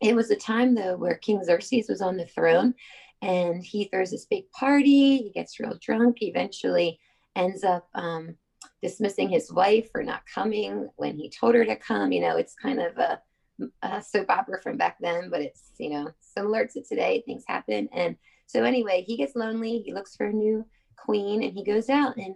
it 0.00 0.14
was 0.14 0.30
a 0.30 0.36
time 0.36 0.74
though 0.74 0.96
where 0.96 1.16
King 1.16 1.42
Xerxes 1.44 1.88
was 1.88 2.00
on 2.00 2.16
the 2.16 2.26
throne 2.26 2.74
and 3.20 3.64
he 3.64 3.84
throws 3.84 4.10
this 4.10 4.26
big 4.26 4.50
party. 4.52 5.18
He 5.18 5.32
gets 5.34 5.58
real 5.58 5.78
drunk, 5.80 6.18
eventually 6.20 7.00
ends 7.34 7.64
up 7.64 7.88
um, 7.94 8.36
dismissing 8.82 9.28
his 9.28 9.52
wife 9.52 9.90
for 9.90 10.02
not 10.02 10.22
coming 10.32 10.88
when 10.96 11.16
he 11.16 11.30
told 11.30 11.54
her 11.54 11.64
to 11.64 11.76
come. 11.76 12.12
You 12.12 12.20
know, 12.22 12.36
it's 12.36 12.54
kind 12.54 12.80
of 12.80 12.96
a, 12.98 13.20
a 13.82 14.02
soap 14.02 14.30
opera 14.30 14.60
from 14.62 14.76
back 14.76 14.96
then, 15.00 15.30
but 15.30 15.40
it's, 15.40 15.70
you 15.78 15.90
know, 15.90 16.08
similar 16.20 16.66
to 16.66 16.82
today. 16.82 17.22
Things 17.24 17.44
happen. 17.46 17.88
And 17.92 18.16
so, 18.46 18.64
anyway, 18.64 19.04
he 19.06 19.16
gets 19.16 19.36
lonely. 19.36 19.82
He 19.84 19.92
looks 19.92 20.16
for 20.16 20.26
a 20.26 20.32
new 20.32 20.64
queen 20.96 21.42
and 21.42 21.52
he 21.52 21.64
goes 21.64 21.88
out 21.88 22.16
and 22.16 22.34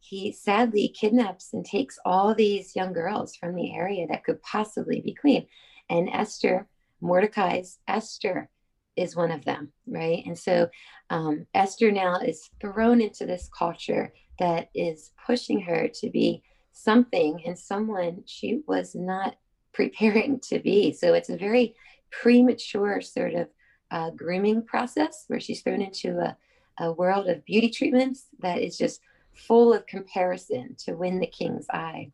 he 0.00 0.32
sadly 0.32 0.88
kidnaps 0.88 1.54
and 1.54 1.64
takes 1.64 1.98
all 2.04 2.34
these 2.34 2.76
young 2.76 2.92
girls 2.92 3.34
from 3.36 3.54
the 3.54 3.74
area 3.74 4.06
that 4.08 4.24
could 4.24 4.42
possibly 4.42 5.00
be 5.00 5.14
queen. 5.14 5.46
And 5.88 6.10
Esther, 6.10 6.68
Mordecai's 7.00 7.78
Esther, 7.88 8.50
is 8.96 9.16
one 9.16 9.30
of 9.30 9.44
them, 9.44 9.72
right? 9.86 10.22
And 10.26 10.38
so 10.38 10.68
um, 11.10 11.46
Esther 11.54 11.90
now 11.90 12.18
is 12.18 12.48
thrown 12.60 13.00
into 13.00 13.26
this 13.26 13.48
culture 13.56 14.12
that 14.38 14.68
is 14.74 15.10
pushing 15.26 15.60
her 15.62 15.88
to 15.88 16.10
be 16.10 16.42
something 16.72 17.40
and 17.46 17.58
someone 17.58 18.22
she 18.26 18.60
was 18.66 18.94
not 18.94 19.36
preparing 19.74 20.40
to 20.40 20.58
be. 20.60 20.92
So 20.92 21.12
it's 21.12 21.28
a 21.28 21.36
very 21.36 21.74
premature 22.10 23.00
sort 23.00 23.34
of 23.34 23.48
uh, 23.90 24.10
grooming 24.10 24.62
process 24.62 25.24
where 25.28 25.40
she's 25.40 25.62
thrown 25.62 25.82
into 25.82 26.18
a, 26.18 26.36
a 26.78 26.92
world 26.92 27.28
of 27.28 27.44
beauty 27.44 27.68
treatments 27.68 28.26
that 28.40 28.62
is 28.62 28.78
just 28.78 29.00
full 29.34 29.74
of 29.74 29.86
comparison 29.86 30.74
to 30.78 30.94
win 30.94 31.18
the 31.18 31.26
king's 31.26 31.66
eye. 31.70 32.10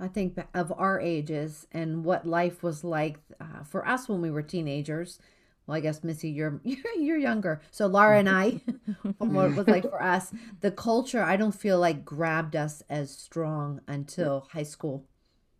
I 0.00 0.08
think 0.08 0.36
of 0.54 0.72
our 0.76 1.00
ages 1.00 1.66
and 1.70 2.04
what 2.04 2.26
life 2.26 2.62
was 2.62 2.82
like 2.82 3.18
uh, 3.40 3.62
for 3.64 3.86
us 3.86 4.08
when 4.08 4.20
we 4.20 4.30
were 4.30 4.42
teenagers. 4.42 5.20
Well, 5.66 5.76
I 5.76 5.80
guess 5.80 6.02
Missy, 6.02 6.28
you're 6.28 6.60
you're 6.98 7.16
younger. 7.16 7.62
So 7.70 7.86
Laura 7.86 8.18
and 8.18 8.28
I, 8.28 8.60
from 9.18 9.34
what 9.34 9.46
it 9.46 9.56
was 9.56 9.68
like 9.68 9.84
for 9.84 10.02
us, 10.02 10.32
the 10.60 10.72
culture 10.72 11.22
I 11.22 11.36
don't 11.36 11.54
feel 11.54 11.78
like 11.78 12.04
grabbed 12.04 12.56
us 12.56 12.82
as 12.90 13.16
strong 13.16 13.80
until 13.86 14.48
high 14.52 14.64
school 14.64 15.06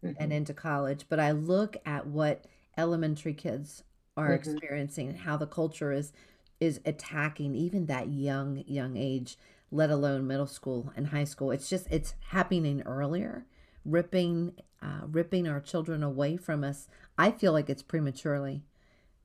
mm-hmm. 0.05 0.23
and 0.23 0.33
into 0.33 0.55
college. 0.55 1.07
But 1.09 1.21
I 1.21 1.33
look 1.33 1.77
at 1.85 2.07
what 2.07 2.45
elementary 2.77 3.35
kids 3.35 3.83
are 4.17 4.27
mm-hmm. 4.27 4.35
experiencing 4.35 5.09
and 5.09 5.19
how 5.19 5.37
the 5.37 5.47
culture 5.47 5.93
is 5.93 6.13
is 6.61 6.81
attacking 6.85 7.55
even 7.55 7.87
that 7.87 8.09
young 8.09 8.63
young 8.67 8.97
age 8.97 9.37
let 9.71 9.91
alone 9.91 10.27
middle 10.27 10.47
school 10.47 10.93
and 10.97 11.09
high 11.09 11.25
school 11.25 11.51
it's 11.51 11.69
just 11.69 11.87
it's 11.91 12.15
happening 12.29 12.83
earlier 12.83 13.45
ripping 13.85 14.53
uh, 14.83 15.07
ripping 15.07 15.49
our 15.49 15.61
children 15.61 16.03
away 16.03 16.37
from 16.37 16.63
us 16.63 16.89
i 17.19 17.31
feel 17.31 17.53
like 17.53 17.69
it's 17.69 17.83
prematurely 17.83 18.63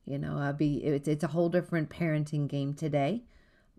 you 0.05 0.17
know 0.17 0.37
i'll 0.37 0.53
be 0.53 0.77
it's, 0.77 1.07
it's 1.07 1.23
a 1.23 1.27
whole 1.27 1.49
different 1.49 1.89
parenting 1.89 2.47
game 2.47 2.73
today 2.73 3.23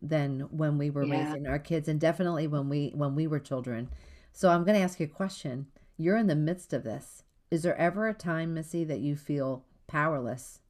than 0.00 0.40
when 0.50 0.78
we 0.78 0.88
were 0.90 1.04
yeah. 1.04 1.25
raising 1.26 1.47
our 1.47 1.59
kids 1.59 1.88
and 1.88 2.00
definitely 2.00 2.47
when 2.47 2.69
we 2.69 2.92
when 2.95 3.14
we 3.14 3.26
were 3.26 3.40
children 3.40 3.88
so 4.33 4.49
i'm 4.49 4.64
going 4.64 4.76
to 4.76 4.83
ask 4.83 5.00
you 5.00 5.07
a 5.07 5.09
question 5.09 5.66
you're 6.00 6.16
in 6.16 6.26
the 6.26 6.35
midst 6.37 6.73
of 6.73 6.85
this 6.85 7.23
is 7.50 7.62
there 7.62 7.76
ever 7.76 8.09
a 8.09 8.14
time 8.14 8.54
missy 8.54 8.85
that 8.85 9.00
you 9.00 9.16
feel 9.16 9.64
powerless 9.87 10.61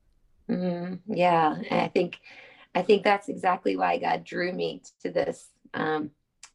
mm-hmm. 0.49 0.95
yeah 1.13 1.57
i 1.71 1.89
think 1.89 2.21
I 2.75 2.83
think 2.83 3.03
that's 3.03 3.29
exactly 3.29 3.77
why 3.77 3.99
God 3.99 4.25
drew 4.25 4.53
me 4.53 4.83
to 5.03 5.11
this 5.11 5.49
um, 5.75 6.11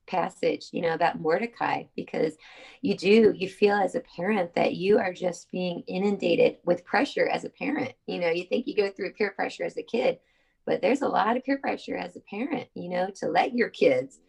passage, 0.08 0.68
you 0.72 0.82
know, 0.82 0.94
about 0.94 1.20
Mordecai, 1.20 1.84
because 1.96 2.36
you 2.82 2.96
do, 2.96 3.34
you 3.36 3.50
feel 3.50 3.76
as 3.76 3.96
a 3.96 4.04
parent 4.16 4.56
that 4.56 4.76
you 4.76 4.98
are 4.98 5.14
just 5.14 5.52
being 5.52 5.84
inundated 5.88 6.58
with 6.64 6.86
pressure 6.86 7.28
as 7.28 7.44
a 7.44 7.50
parent. 7.50 7.94
You 8.08 8.20
know, 8.20 8.30
you 8.30 8.46
think 8.46 8.68
you 8.68 8.76
go 8.76 8.90
through 8.90 9.14
peer 9.14 9.32
pressure 9.32 9.64
as 9.64 9.78
a 9.78 9.84
kid, 9.84 10.20
but 10.66 10.82
there's 10.82 11.02
a 11.02 11.08
lot 11.08 11.36
of 11.36 11.44
peer 11.44 11.58
pressure 11.58 11.98
as 11.98 12.16
a 12.16 12.22
parent, 12.22 12.68
you 12.76 12.90
know, 12.90 13.10
to 13.16 13.28
let 13.28 13.54
your 13.54 13.70
kids 13.70 14.20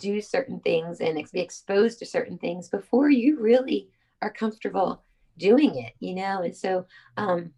do 0.00 0.20
certain 0.20 0.60
things 0.60 1.00
and 1.00 1.22
be 1.32 1.40
exposed 1.40 1.98
to 1.98 2.06
certain 2.06 2.38
things 2.38 2.68
before 2.68 3.10
you 3.10 3.38
really 3.38 3.88
are 4.22 4.32
comfortable 4.32 5.04
doing 5.38 5.76
it, 5.76 5.92
you 6.00 6.14
know. 6.14 6.42
And 6.42 6.56
so, 6.56 6.86
um, 7.16 7.52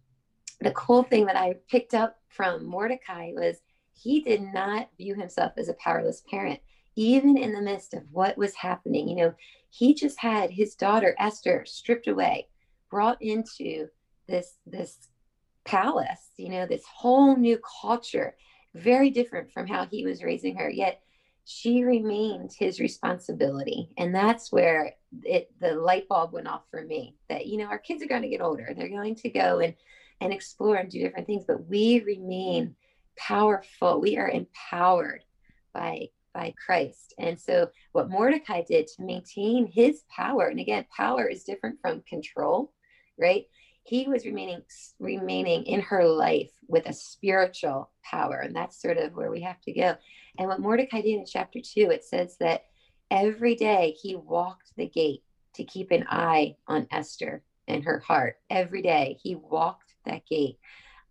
the 0.61 0.71
cool 0.71 1.03
thing 1.03 1.25
that 1.25 1.35
I 1.35 1.55
picked 1.69 1.93
up 1.93 2.17
from 2.29 2.65
Mordecai 2.65 3.31
was 3.33 3.57
he 3.93 4.21
did 4.21 4.41
not 4.41 4.89
view 4.97 5.15
himself 5.15 5.53
as 5.57 5.69
a 5.69 5.73
powerless 5.75 6.23
parent, 6.29 6.59
even 6.95 7.37
in 7.37 7.53
the 7.53 7.61
midst 7.61 7.93
of 7.93 8.03
what 8.11 8.37
was 8.37 8.55
happening. 8.55 9.07
You 9.07 9.15
know, 9.15 9.33
he 9.69 9.93
just 9.93 10.19
had 10.19 10.51
his 10.51 10.75
daughter 10.75 11.15
Esther 11.19 11.65
stripped 11.65 12.07
away, 12.07 12.47
brought 12.89 13.21
into 13.21 13.87
this 14.27 14.55
this 14.65 15.09
palace, 15.65 16.31
you 16.37 16.49
know, 16.49 16.65
this 16.65 16.83
whole 16.85 17.35
new 17.35 17.59
culture, 17.81 18.35
very 18.75 19.09
different 19.09 19.51
from 19.51 19.67
how 19.67 19.85
he 19.85 20.05
was 20.05 20.23
raising 20.23 20.55
her. 20.55 20.69
Yet 20.69 21.01
she 21.45 21.83
remained 21.83 22.51
his 22.57 22.79
responsibility. 22.79 23.89
And 23.97 24.15
that's 24.15 24.51
where 24.51 24.93
it 25.23 25.51
the 25.59 25.75
light 25.75 26.07
bulb 26.07 26.33
went 26.33 26.47
off 26.47 26.63
for 26.71 26.83
me 26.83 27.15
that, 27.29 27.47
you 27.47 27.57
know, 27.57 27.65
our 27.65 27.79
kids 27.79 28.01
are 28.01 28.07
going 28.07 28.21
to 28.21 28.29
get 28.29 28.41
older. 28.41 28.73
They're 28.75 28.89
going 28.89 29.15
to 29.15 29.29
go 29.29 29.59
and 29.59 29.73
and 30.21 30.31
explore 30.31 30.77
and 30.77 30.89
do 30.89 30.99
different 30.99 31.27
things, 31.27 31.43
but 31.45 31.67
we 31.67 31.99
remain 32.01 32.75
powerful. 33.17 33.99
We 33.99 34.17
are 34.17 34.29
empowered 34.29 35.23
by 35.73 36.09
by 36.33 36.53
Christ. 36.65 37.13
And 37.19 37.39
so 37.39 37.69
what 37.91 38.09
Mordecai 38.09 38.63
did 38.63 38.87
to 38.87 39.03
maintain 39.03 39.67
his 39.67 40.03
power, 40.09 40.47
and 40.47 40.59
again, 40.59 40.85
power 40.95 41.27
is 41.27 41.43
different 41.43 41.79
from 41.81 42.01
control, 42.07 42.71
right? 43.19 43.45
He 43.83 44.07
was 44.07 44.25
remaining 44.25 44.61
remaining 44.99 45.63
in 45.65 45.81
her 45.81 46.05
life 46.05 46.51
with 46.67 46.87
a 46.87 46.93
spiritual 46.93 47.91
power. 48.03 48.39
And 48.39 48.55
that's 48.55 48.81
sort 48.81 48.97
of 48.97 49.13
where 49.13 49.29
we 49.29 49.41
have 49.41 49.61
to 49.61 49.73
go. 49.73 49.95
And 50.37 50.47
what 50.47 50.61
Mordecai 50.61 51.01
did 51.01 51.19
in 51.19 51.25
chapter 51.25 51.59
two, 51.59 51.91
it 51.91 52.03
says 52.03 52.37
that 52.39 52.65
every 53.11 53.55
day 53.55 53.95
he 54.01 54.15
walked 54.15 54.71
the 54.77 54.87
gate 54.87 55.23
to 55.55 55.63
keep 55.63 55.91
an 55.91 56.05
eye 56.09 56.55
on 56.67 56.87
Esther 56.91 57.43
and 57.67 57.83
her 57.83 57.99
heart. 57.99 58.37
Every 58.49 58.81
day 58.81 59.17
he 59.21 59.35
walked 59.35 59.93
that 60.05 60.25
gate. 60.25 60.57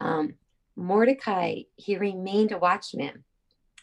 Um, 0.01 0.35
Mordecai, 0.75 1.63
he 1.77 1.97
remained 1.97 2.53
a 2.53 2.59
watchman 2.59 3.25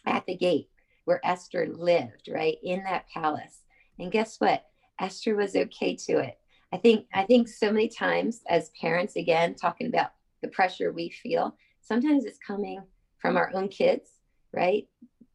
at 0.04 0.26
the 0.26 0.36
gate 0.36 0.68
where 1.04 1.20
Esther 1.24 1.66
lived, 1.66 2.28
right 2.28 2.56
in 2.62 2.82
that 2.84 3.08
palace. 3.12 3.62
And 3.98 4.12
guess 4.12 4.36
what? 4.38 4.64
Esther 4.98 5.34
was 5.36 5.56
okay 5.56 5.96
to 5.96 6.18
it. 6.18 6.39
I 6.72 6.76
think 6.76 7.06
I 7.12 7.24
think 7.24 7.48
so 7.48 7.72
many 7.72 7.88
times 7.88 8.42
as 8.48 8.70
parents, 8.80 9.16
again, 9.16 9.54
talking 9.54 9.88
about 9.88 10.12
the 10.42 10.48
pressure 10.48 10.92
we 10.92 11.10
feel, 11.10 11.56
sometimes 11.80 12.24
it's 12.24 12.38
coming 12.38 12.82
from 13.18 13.36
our 13.36 13.50
own 13.54 13.68
kids, 13.68 14.10
right? 14.52 14.88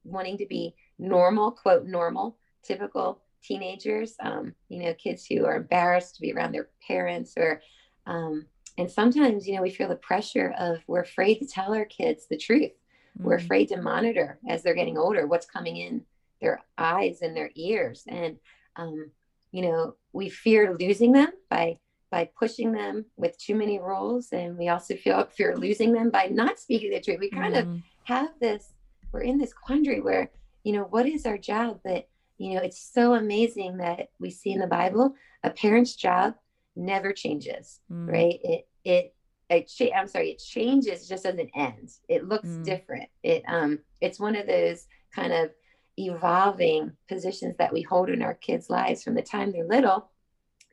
Wanting 0.04 0.38
to 0.38 0.46
be 0.46 0.76
normal, 0.98 1.52
quote 1.52 1.86
normal, 1.86 2.38
typical 2.64 3.22
teenagers, 3.44 4.16
um, 4.22 4.54
you 4.70 4.84
know, 4.84 4.94
kids 4.96 5.26
who 5.26 5.46
are 5.46 5.58
embarrassed 5.58 6.16
to 6.16 6.22
be 6.22 6.34
around 6.34 6.54
their 6.54 6.70
parents 6.88 7.34
or 7.38 7.62
um, 8.08 8.46
and 8.78 8.90
sometimes 8.90 9.48
you 9.48 9.56
know 9.56 9.62
we 9.62 9.70
feel 9.70 9.88
the 9.88 9.96
pressure 9.96 10.54
of 10.58 10.80
we're 10.88 11.02
afraid 11.02 11.40
to 11.40 11.48
tell 11.48 11.74
our 11.74 11.86
kids 11.86 12.28
the 12.28 12.38
truth 12.38 12.72
mm-hmm. 12.72 13.24
we're 13.24 13.36
afraid 13.36 13.68
to 13.68 13.82
monitor 13.82 14.40
as 14.50 14.64
they're 14.64 14.76
getting 14.76 14.98
older 14.98 15.28
what's 15.28 15.46
coming 15.46 15.78
in 15.78 16.02
their 16.42 16.62
eyes 16.78 17.22
and 17.22 17.36
their 17.36 17.52
ears 17.56 18.04
and 18.08 18.38
um, 18.76 19.10
you 19.56 19.62
know 19.62 19.96
we 20.12 20.28
fear 20.28 20.76
losing 20.78 21.14
them 21.14 21.30
by 21.50 21.80
by 22.12 22.30
pushing 22.38 22.74
them 22.74 23.06
with 23.16 23.38
too 23.38 23.56
many 23.56 23.80
rules, 23.80 24.34
and 24.34 24.58
we 24.58 24.68
also 24.68 24.96
feel 24.96 25.26
fear 25.32 25.56
losing 25.56 25.94
them 25.94 26.10
by 26.10 26.26
not 26.26 26.60
speaking 26.60 26.92
the 26.92 27.00
truth. 27.00 27.20
We 27.22 27.30
kind 27.30 27.56
mm-hmm. 27.56 27.72
of 27.72 27.82
have 28.04 28.30
this. 28.42 28.74
We're 29.14 29.22
in 29.22 29.38
this 29.38 29.54
quandary 29.54 30.02
where 30.02 30.30
you 30.66 30.74
know 30.74 30.84
what 30.84 31.06
is 31.08 31.26
our 31.26 31.38
job, 31.38 31.80
but 31.86 32.10
you 32.38 32.56
know 32.56 32.62
it's 32.62 32.82
so 32.94 33.14
amazing 33.14 33.78
that 33.78 34.10
we 34.20 34.30
see 34.30 34.52
in 34.52 34.60
the 34.60 34.68
Bible 34.68 35.16
a 35.42 35.50
parent's 35.50 35.96
job 35.96 36.34
never 36.76 37.14
changes, 37.14 37.80
mm. 37.90 38.12
right? 38.12 38.40
It 38.44 38.68
it 38.84 39.16
it 39.50 39.68
cha- 39.70 39.96
I'm 39.96 40.10
sorry, 40.10 40.32
it 40.32 40.40
changes, 40.40 41.08
just 41.08 41.24
doesn't 41.24 41.50
end. 41.56 41.92
It 42.10 42.28
looks 42.28 42.50
mm. 42.50 42.66
different. 42.66 43.08
It 43.24 43.44
um 43.48 43.80
it's 44.02 44.20
one 44.20 44.36
of 44.36 44.48
those 44.48 44.86
kind 45.14 45.32
of 45.32 45.52
evolving 45.98 46.92
positions 47.08 47.56
that 47.58 47.74
we 47.74 47.82
hold 47.82 48.10
in 48.10 48.22
our 48.22 48.34
kids' 48.34 48.70
lives 48.70 49.04
from 49.04 49.16
the 49.16 49.22
time 49.22 49.52
they're 49.52 49.68
little 49.68 50.10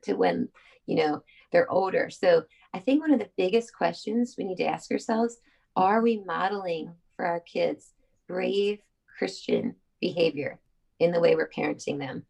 to 0.03 0.15
when 0.15 0.49
you 0.87 0.97
know 0.97 1.23
they're 1.51 1.71
older. 1.71 2.11
So 2.11 2.45
I 2.75 2.79
think 2.79 3.01
one 3.01 3.13
of 3.13 3.21
the 3.21 3.31
biggest 3.37 3.75
questions 3.75 4.35
we 4.37 4.45
need 4.45 4.57
to 4.57 4.67
ask 4.67 4.91
ourselves 4.91 5.37
are 5.77 6.03
we 6.03 6.23
modeling 6.25 6.95
for 7.17 7.25
our 7.25 7.41
kids 7.41 7.93
brave 8.29 8.81
Christian 9.19 9.77
behavior 10.01 10.59
in 10.99 11.13
the 11.13 11.21
way 11.21 11.35
we're 11.35 11.49
parenting 11.49 11.99
them? 11.99 12.25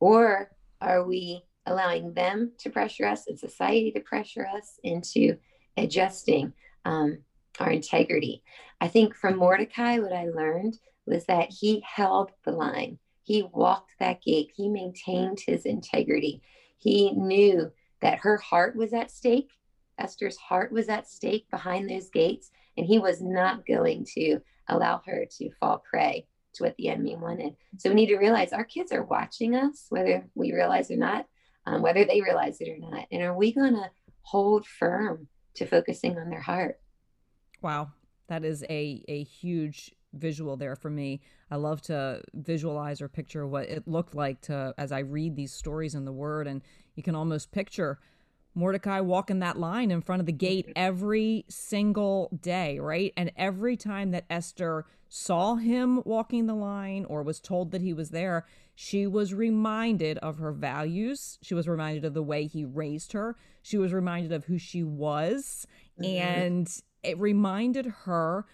Or 0.00 0.50
are 0.80 1.04
we 1.04 1.44
allowing 1.66 2.14
them 2.14 2.52
to 2.58 2.70
pressure 2.70 3.06
us 3.06 3.26
and 3.26 3.38
society 3.38 3.92
to 3.92 4.00
pressure 4.00 4.46
us 4.46 4.78
into 4.82 5.36
adjusting 5.76 6.52
um, 6.84 7.18
our 7.58 7.70
integrity. 7.70 8.42
I 8.80 8.88
think 8.88 9.14
from 9.14 9.36
Mordecai, 9.36 9.98
what 9.98 10.12
I 10.12 10.26
learned 10.26 10.78
was 11.10 11.26
that 11.26 11.50
he 11.50 11.84
held 11.86 12.30
the 12.44 12.52
line. 12.52 12.98
He 13.22 13.42
walked 13.42 13.92
that 13.98 14.22
gate. 14.22 14.52
He 14.54 14.68
maintained 14.68 15.40
his 15.46 15.66
integrity. 15.66 16.42
He 16.78 17.12
knew 17.12 17.70
that 18.00 18.20
her 18.20 18.38
heart 18.38 18.76
was 18.76 18.92
at 18.92 19.10
stake. 19.10 19.50
Esther's 19.98 20.38
heart 20.38 20.72
was 20.72 20.88
at 20.88 21.08
stake 21.08 21.46
behind 21.50 21.90
those 21.90 22.08
gates, 22.08 22.50
and 22.76 22.86
he 22.86 22.98
was 22.98 23.20
not 23.20 23.66
going 23.66 24.06
to 24.14 24.40
allow 24.68 25.02
her 25.04 25.26
to 25.38 25.50
fall 25.60 25.84
prey 25.90 26.26
to 26.54 26.64
what 26.64 26.76
the 26.76 26.88
enemy 26.88 27.16
wanted. 27.16 27.54
So 27.76 27.90
we 27.90 27.96
need 27.96 28.06
to 28.06 28.16
realize 28.16 28.52
our 28.52 28.64
kids 28.64 28.92
are 28.92 29.04
watching 29.04 29.54
us, 29.54 29.86
whether 29.90 30.26
we 30.34 30.52
realize 30.52 30.90
or 30.90 30.96
not, 30.96 31.26
um, 31.66 31.82
whether 31.82 32.04
they 32.04 32.22
realize 32.22 32.60
it 32.60 32.70
or 32.70 32.78
not. 32.78 33.06
And 33.12 33.22
are 33.22 33.36
we 33.36 33.52
going 33.52 33.74
to 33.74 33.90
hold 34.22 34.66
firm 34.66 35.28
to 35.54 35.66
focusing 35.66 36.18
on 36.18 36.30
their 36.30 36.40
heart. 36.40 36.78
Wow, 37.62 37.92
that 38.28 38.44
is 38.44 38.64
a 38.64 39.04
a 39.08 39.22
huge 39.24 39.92
visual 40.12 40.56
there 40.56 40.76
for 40.76 40.90
me. 40.90 41.20
I 41.50 41.56
love 41.56 41.82
to 41.82 42.22
visualize 42.34 43.00
or 43.00 43.08
picture 43.08 43.46
what 43.46 43.68
it 43.68 43.86
looked 43.86 44.14
like 44.14 44.40
to 44.42 44.74
as 44.78 44.92
I 44.92 45.00
read 45.00 45.36
these 45.36 45.52
stories 45.52 45.94
in 45.94 46.04
the 46.04 46.12
word 46.12 46.46
and 46.46 46.62
you 46.94 47.02
can 47.02 47.14
almost 47.14 47.52
picture 47.52 47.98
Mordecai 48.54 49.00
walking 49.00 49.38
that 49.40 49.58
line 49.58 49.90
in 49.90 50.00
front 50.00 50.20
of 50.20 50.26
the 50.26 50.32
gate 50.32 50.66
mm-hmm. 50.66 50.72
every 50.76 51.44
single 51.48 52.28
day, 52.40 52.78
right? 52.78 53.12
And 53.16 53.30
every 53.36 53.76
time 53.76 54.10
that 54.10 54.24
Esther 54.28 54.86
saw 55.08 55.56
him 55.56 56.02
walking 56.04 56.46
the 56.46 56.54
line 56.54 57.04
or 57.04 57.22
was 57.22 57.40
told 57.40 57.70
that 57.70 57.80
he 57.80 57.92
was 57.92 58.10
there, 58.10 58.46
she 58.74 59.06
was 59.06 59.34
reminded 59.34 60.18
of 60.18 60.38
her 60.38 60.52
values. 60.52 61.38
She 61.42 61.54
was 61.54 61.68
reminded 61.68 62.04
of 62.04 62.14
the 62.14 62.22
way 62.22 62.46
he 62.46 62.64
raised 62.64 63.12
her. 63.12 63.36
She 63.62 63.78
was 63.78 63.92
reminded 63.92 64.32
of 64.32 64.44
who 64.44 64.58
she 64.58 64.82
was. 64.82 65.66
Mm-hmm. 66.00 66.28
And 66.28 66.80
it 67.02 67.18
reminded 67.18 67.86
her 68.04 68.46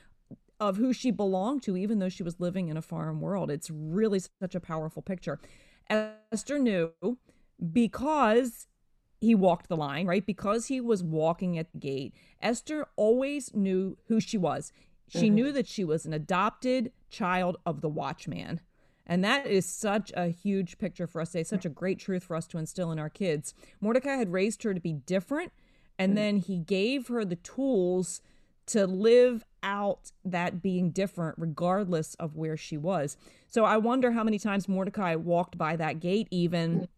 of 0.59 0.77
who 0.77 0.93
she 0.93 1.11
belonged 1.11 1.63
to, 1.65 1.77
even 1.77 1.99
though 1.99 2.09
she 2.09 2.23
was 2.23 2.41
living 2.41 2.69
in 2.69 2.77
a 2.77 2.83
foreign 2.83 3.21
world. 3.21 3.51
It's 3.51 3.71
really 3.71 4.21
such 4.41 4.55
a 4.55 4.61
powerful 4.61 5.03
picture. 5.03 5.39
Esther 5.89 6.59
knew 6.59 6.93
because 7.73 8.67
he 9.21 9.35
walked 9.35 9.69
the 9.69 9.77
line, 9.77 10.07
right? 10.07 10.25
Because 10.25 10.67
he 10.67 10.81
was 10.81 11.03
walking 11.03 11.59
at 11.59 11.73
the 11.73 11.79
gate, 11.79 12.15
Esther 12.41 12.87
always 12.97 13.55
knew 13.55 13.97
who 14.09 14.21
she 14.21 14.37
was. 14.39 14.73
She 15.09 15.27
mm-hmm. 15.27 15.35
knew 15.35 15.53
that 15.53 15.67
she 15.67 15.85
was 15.85 16.05
an 16.05 16.13
adopted 16.13 16.93
child 17.11 17.57
of 17.65 17.81
the 17.81 17.89
watchman. 17.89 18.61
And 19.07 19.23
that 19.25 19.47
is 19.47 19.65
such 19.65 20.13
a 20.17 20.29
huge 20.29 20.79
picture 20.79 21.07
for 21.07 21.21
us 21.21 21.31
today, 21.31 21.45
such 21.45 21.65
a 21.65 21.71
great 21.71 22.01
truth 22.01 22.25
for 22.25 22.35
us 22.35 22.49
to 22.49 22.59
instill 22.59 22.91
in 22.91 22.99
our 22.99 23.09
kids. 23.09 23.55
Mordecai 23.81 24.17
had 24.17 24.33
raised 24.33 24.65
her 24.65 24.75
to 24.75 24.81
be 24.81 24.95
different, 24.95 25.53
and 25.97 26.11
mm-hmm. 26.11 26.17
then 26.17 26.37
he 26.39 26.59
gave 26.59 27.07
her 27.07 27.25
the 27.25 27.37
tools 27.37 28.21
to 28.67 28.85
live 28.85 29.45
out 29.67 30.13
that 30.25 30.63
being 30.63 30.91
different 30.91 31.35
regardless 31.39 32.15
of 32.15 32.37
where 32.37 32.57
she 32.57 32.79
was. 32.79 33.17
So 33.49 33.65
I 33.65 33.77
wonder 33.77 34.13
how 34.13 34.25
many 34.25 34.39
times 34.39 34.69
Mordecai 34.69 35.17
walked 35.17 35.59
by 35.59 35.77
that 35.77 36.01
gate, 36.01 36.29
even, 36.31 36.89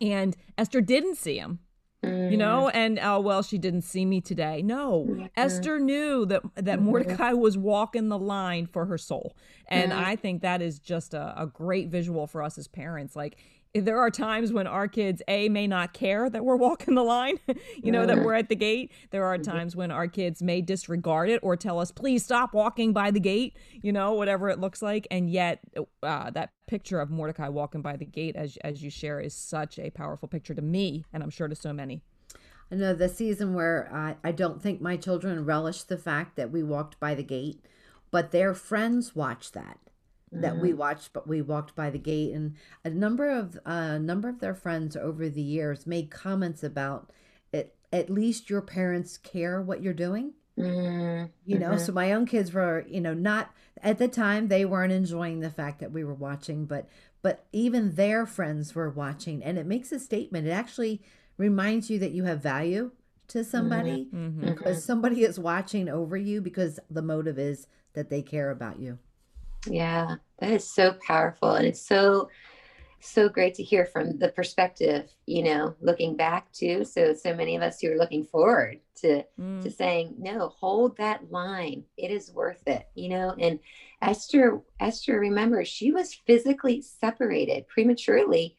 and 0.00 0.36
Esther 0.58 0.80
didn't 0.80 1.16
see 1.16 1.38
him 1.38 1.60
mm. 2.04 2.30
you 2.30 2.36
know 2.36 2.68
and 2.68 2.98
oh 3.02 3.20
well 3.20 3.42
she 3.42 3.58
didn't 3.58 3.82
see 3.82 4.04
me 4.04 4.20
today 4.20 4.62
no 4.62 5.28
esther 5.36 5.78
knew 5.78 6.26
that 6.26 6.42
that 6.54 6.78
mm-hmm. 6.78 6.86
mordecai 6.86 7.32
was 7.32 7.56
walking 7.56 8.08
the 8.08 8.18
line 8.18 8.66
for 8.66 8.86
her 8.86 8.98
soul 8.98 9.36
and 9.68 9.92
mm. 9.92 9.96
i 9.96 10.16
think 10.16 10.42
that 10.42 10.62
is 10.62 10.78
just 10.78 11.14
a, 11.14 11.34
a 11.36 11.46
great 11.46 11.88
visual 11.88 12.26
for 12.26 12.42
us 12.42 12.58
as 12.58 12.68
parents 12.68 13.16
like 13.16 13.36
there 13.74 13.98
are 13.98 14.10
times 14.10 14.52
when 14.52 14.66
our 14.66 14.86
kids 14.86 15.20
a 15.26 15.48
may 15.48 15.66
not 15.66 15.92
care 15.92 16.30
that 16.30 16.44
we're 16.44 16.56
walking 16.56 16.94
the 16.94 17.02
line 17.02 17.38
you 17.82 17.90
know 17.90 18.06
that 18.06 18.22
we're 18.22 18.34
at 18.34 18.48
the 18.48 18.54
gate. 18.54 18.92
There 19.10 19.24
are 19.24 19.36
mm-hmm. 19.36 19.50
times 19.50 19.74
when 19.74 19.90
our 19.90 20.06
kids 20.06 20.42
may 20.42 20.60
disregard 20.60 21.28
it 21.28 21.40
or 21.42 21.56
tell 21.56 21.80
us 21.80 21.90
please 21.90 22.24
stop 22.24 22.54
walking 22.54 22.92
by 22.92 23.10
the 23.10 23.20
gate 23.20 23.56
you 23.82 23.92
know 23.92 24.12
whatever 24.12 24.48
it 24.48 24.60
looks 24.60 24.80
like. 24.80 25.06
And 25.10 25.28
yet 25.28 25.60
uh, 26.02 26.30
that 26.30 26.52
picture 26.66 27.00
of 27.00 27.10
mordecai 27.10 27.48
walking 27.48 27.82
by 27.82 27.96
the 27.96 28.04
gate 28.04 28.36
as, 28.36 28.56
as 28.58 28.82
you 28.82 28.90
share 28.90 29.20
is 29.20 29.34
such 29.34 29.78
a 29.78 29.90
powerful 29.90 30.28
picture 30.28 30.54
to 30.54 30.62
me 30.62 31.04
and 31.12 31.22
i'm 31.22 31.30
sure 31.30 31.48
to 31.48 31.54
so 31.54 31.72
many. 31.72 32.02
I 32.70 32.76
know 32.76 32.94
the 32.94 33.08
season 33.08 33.54
where 33.54 33.90
I, 33.92 34.16
I 34.24 34.32
don't 34.32 34.62
think 34.62 34.80
my 34.80 34.96
children 34.96 35.44
relish 35.44 35.82
the 35.82 35.98
fact 35.98 36.36
that 36.36 36.50
we 36.50 36.62
walked 36.62 37.00
by 37.00 37.14
the 37.14 37.22
gate 37.24 37.60
but 38.10 38.30
their 38.30 38.54
friends 38.54 39.16
watch 39.16 39.50
that 39.52 39.78
that 40.40 40.58
we 40.58 40.70
mm-hmm. 40.70 40.78
watched 40.78 41.12
but 41.12 41.26
we 41.26 41.40
walked 41.40 41.74
by 41.74 41.90
the 41.90 41.98
gate 41.98 42.32
and 42.34 42.54
a 42.84 42.90
number 42.90 43.28
of 43.28 43.58
a 43.64 43.70
uh, 43.70 43.98
number 43.98 44.28
of 44.28 44.40
their 44.40 44.54
friends 44.54 44.96
over 44.96 45.28
the 45.28 45.42
years 45.42 45.86
made 45.86 46.10
comments 46.10 46.62
about 46.62 47.10
it 47.52 47.74
at 47.92 48.10
least 48.10 48.50
your 48.50 48.60
parents 48.60 49.16
care 49.18 49.62
what 49.62 49.82
you're 49.82 49.92
doing 49.92 50.32
mm-hmm. 50.58 51.26
you 51.44 51.58
know 51.58 51.76
so 51.76 51.92
my 51.92 52.12
own 52.12 52.26
kids 52.26 52.52
were 52.52 52.84
you 52.88 53.00
know 53.00 53.14
not 53.14 53.52
at 53.82 53.98
the 53.98 54.08
time 54.08 54.48
they 54.48 54.64
weren't 54.64 54.92
enjoying 54.92 55.40
the 55.40 55.50
fact 55.50 55.80
that 55.80 55.92
we 55.92 56.04
were 56.04 56.14
watching 56.14 56.66
but 56.66 56.88
but 57.22 57.46
even 57.52 57.94
their 57.94 58.26
friends 58.26 58.74
were 58.74 58.90
watching 58.90 59.42
and 59.42 59.58
it 59.58 59.66
makes 59.66 59.92
a 59.92 60.00
statement 60.00 60.46
it 60.46 60.50
actually 60.50 61.00
reminds 61.36 61.90
you 61.90 61.98
that 61.98 62.12
you 62.12 62.24
have 62.24 62.42
value 62.42 62.90
to 63.28 63.42
somebody 63.42 64.08
mm-hmm. 64.14 64.40
because 64.40 64.84
somebody 64.84 65.22
is 65.22 65.38
watching 65.38 65.88
over 65.88 66.16
you 66.16 66.40
because 66.40 66.78
the 66.90 67.02
motive 67.02 67.38
is 67.38 67.66
that 67.94 68.10
they 68.10 68.20
care 68.20 68.50
about 68.50 68.78
you 68.78 68.98
yeah, 69.66 70.16
that 70.38 70.50
is 70.50 70.68
so 70.68 70.94
powerful. 71.06 71.52
And 71.52 71.66
it's 71.66 71.86
so, 71.86 72.28
so 73.00 73.28
great 73.28 73.54
to 73.54 73.62
hear 73.62 73.84
from 73.86 74.18
the 74.18 74.28
perspective, 74.28 75.10
you 75.26 75.42
know, 75.42 75.74
looking 75.80 76.16
back 76.16 76.50
to. 76.52 76.84
So, 76.84 77.14
so 77.14 77.34
many 77.34 77.56
of 77.56 77.62
us 77.62 77.80
who 77.80 77.92
are 77.92 77.98
looking 77.98 78.24
forward 78.24 78.80
to, 78.96 79.24
mm. 79.40 79.62
to 79.62 79.70
saying, 79.70 80.14
no, 80.18 80.48
hold 80.48 80.96
that 80.96 81.30
line. 81.30 81.84
It 81.96 82.10
is 82.10 82.32
worth 82.32 82.66
it, 82.66 82.88
you 82.94 83.08
know? 83.08 83.34
And 83.38 83.58
Esther, 84.02 84.60
Esther, 84.80 85.18
remember, 85.18 85.64
she 85.64 85.92
was 85.92 86.14
physically 86.14 86.82
separated 86.82 87.68
prematurely 87.68 88.56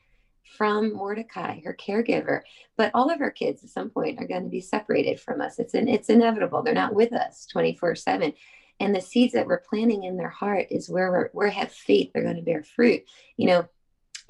from 0.57 0.93
Mordecai, 0.93 1.59
her 1.61 1.75
caregiver. 1.75 2.41
But 2.77 2.91
all 2.93 3.09
of 3.09 3.21
our 3.21 3.31
kids 3.31 3.63
at 3.63 3.69
some 3.69 3.89
point 3.89 4.19
are 4.19 4.27
going 4.27 4.43
to 4.43 4.49
be 4.49 4.61
separated 4.61 5.19
from 5.19 5.41
us. 5.41 5.59
It's 5.59 5.73
an, 5.73 5.87
it's 5.87 6.09
inevitable. 6.09 6.63
They're 6.63 6.73
not 6.73 6.93
with 6.93 7.13
us 7.13 7.45
24 7.47 7.95
seven 7.95 8.33
and 8.79 8.93
the 8.93 9.01
seeds 9.01 9.33
that 9.33 9.47
we're 9.47 9.63
planting 9.69 10.03
in 10.03 10.17
their 10.17 10.29
heart 10.29 10.67
is 10.69 10.89
where 10.89 11.11
we're 11.11 11.29
where 11.33 11.49
have 11.49 11.71
faith 11.71 12.11
they're 12.13 12.23
going 12.23 12.35
to 12.35 12.41
bear 12.41 12.63
fruit. 12.63 13.03
You 13.38 13.47
know 13.47 13.69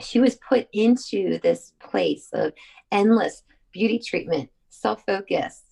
she 0.02 0.20
was 0.20 0.36
put 0.36 0.68
into 0.74 1.40
this 1.40 1.72
place 1.80 2.30
of 2.34 2.52
endless 2.92 3.44
beauty 3.72 4.00
treatment 4.00 4.50
self-focus 4.70 5.64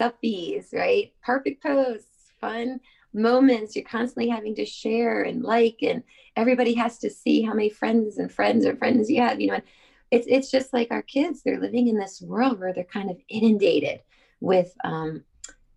selfies 0.00 0.72
right? 0.72 1.12
Perfect 1.22 1.62
posts 1.62 2.32
fun 2.40 2.80
moments 3.12 3.76
you're 3.76 3.84
constantly 3.84 4.28
having 4.28 4.54
to 4.56 4.66
share 4.66 5.22
and 5.22 5.42
like 5.42 5.78
and 5.82 6.02
everybody 6.36 6.74
has 6.74 6.98
to 6.98 7.08
see 7.08 7.42
how 7.42 7.54
many 7.54 7.70
friends 7.70 8.18
and 8.18 8.30
friends 8.30 8.66
or 8.66 8.76
friends 8.76 9.08
you 9.08 9.20
have 9.20 9.40
you 9.40 9.48
know? 9.48 9.54
And 9.54 9.62
it's 10.10 10.26
it's 10.28 10.50
just 10.50 10.72
like 10.72 10.88
our 10.90 11.02
kids 11.02 11.42
they're 11.42 11.60
living 11.60 11.88
in 11.88 11.98
this 11.98 12.20
world 12.20 12.60
where 12.60 12.72
they're 12.72 12.84
kind 12.84 13.10
of 13.10 13.18
inundated 13.28 14.00
with 14.40 14.72
um, 14.84 15.24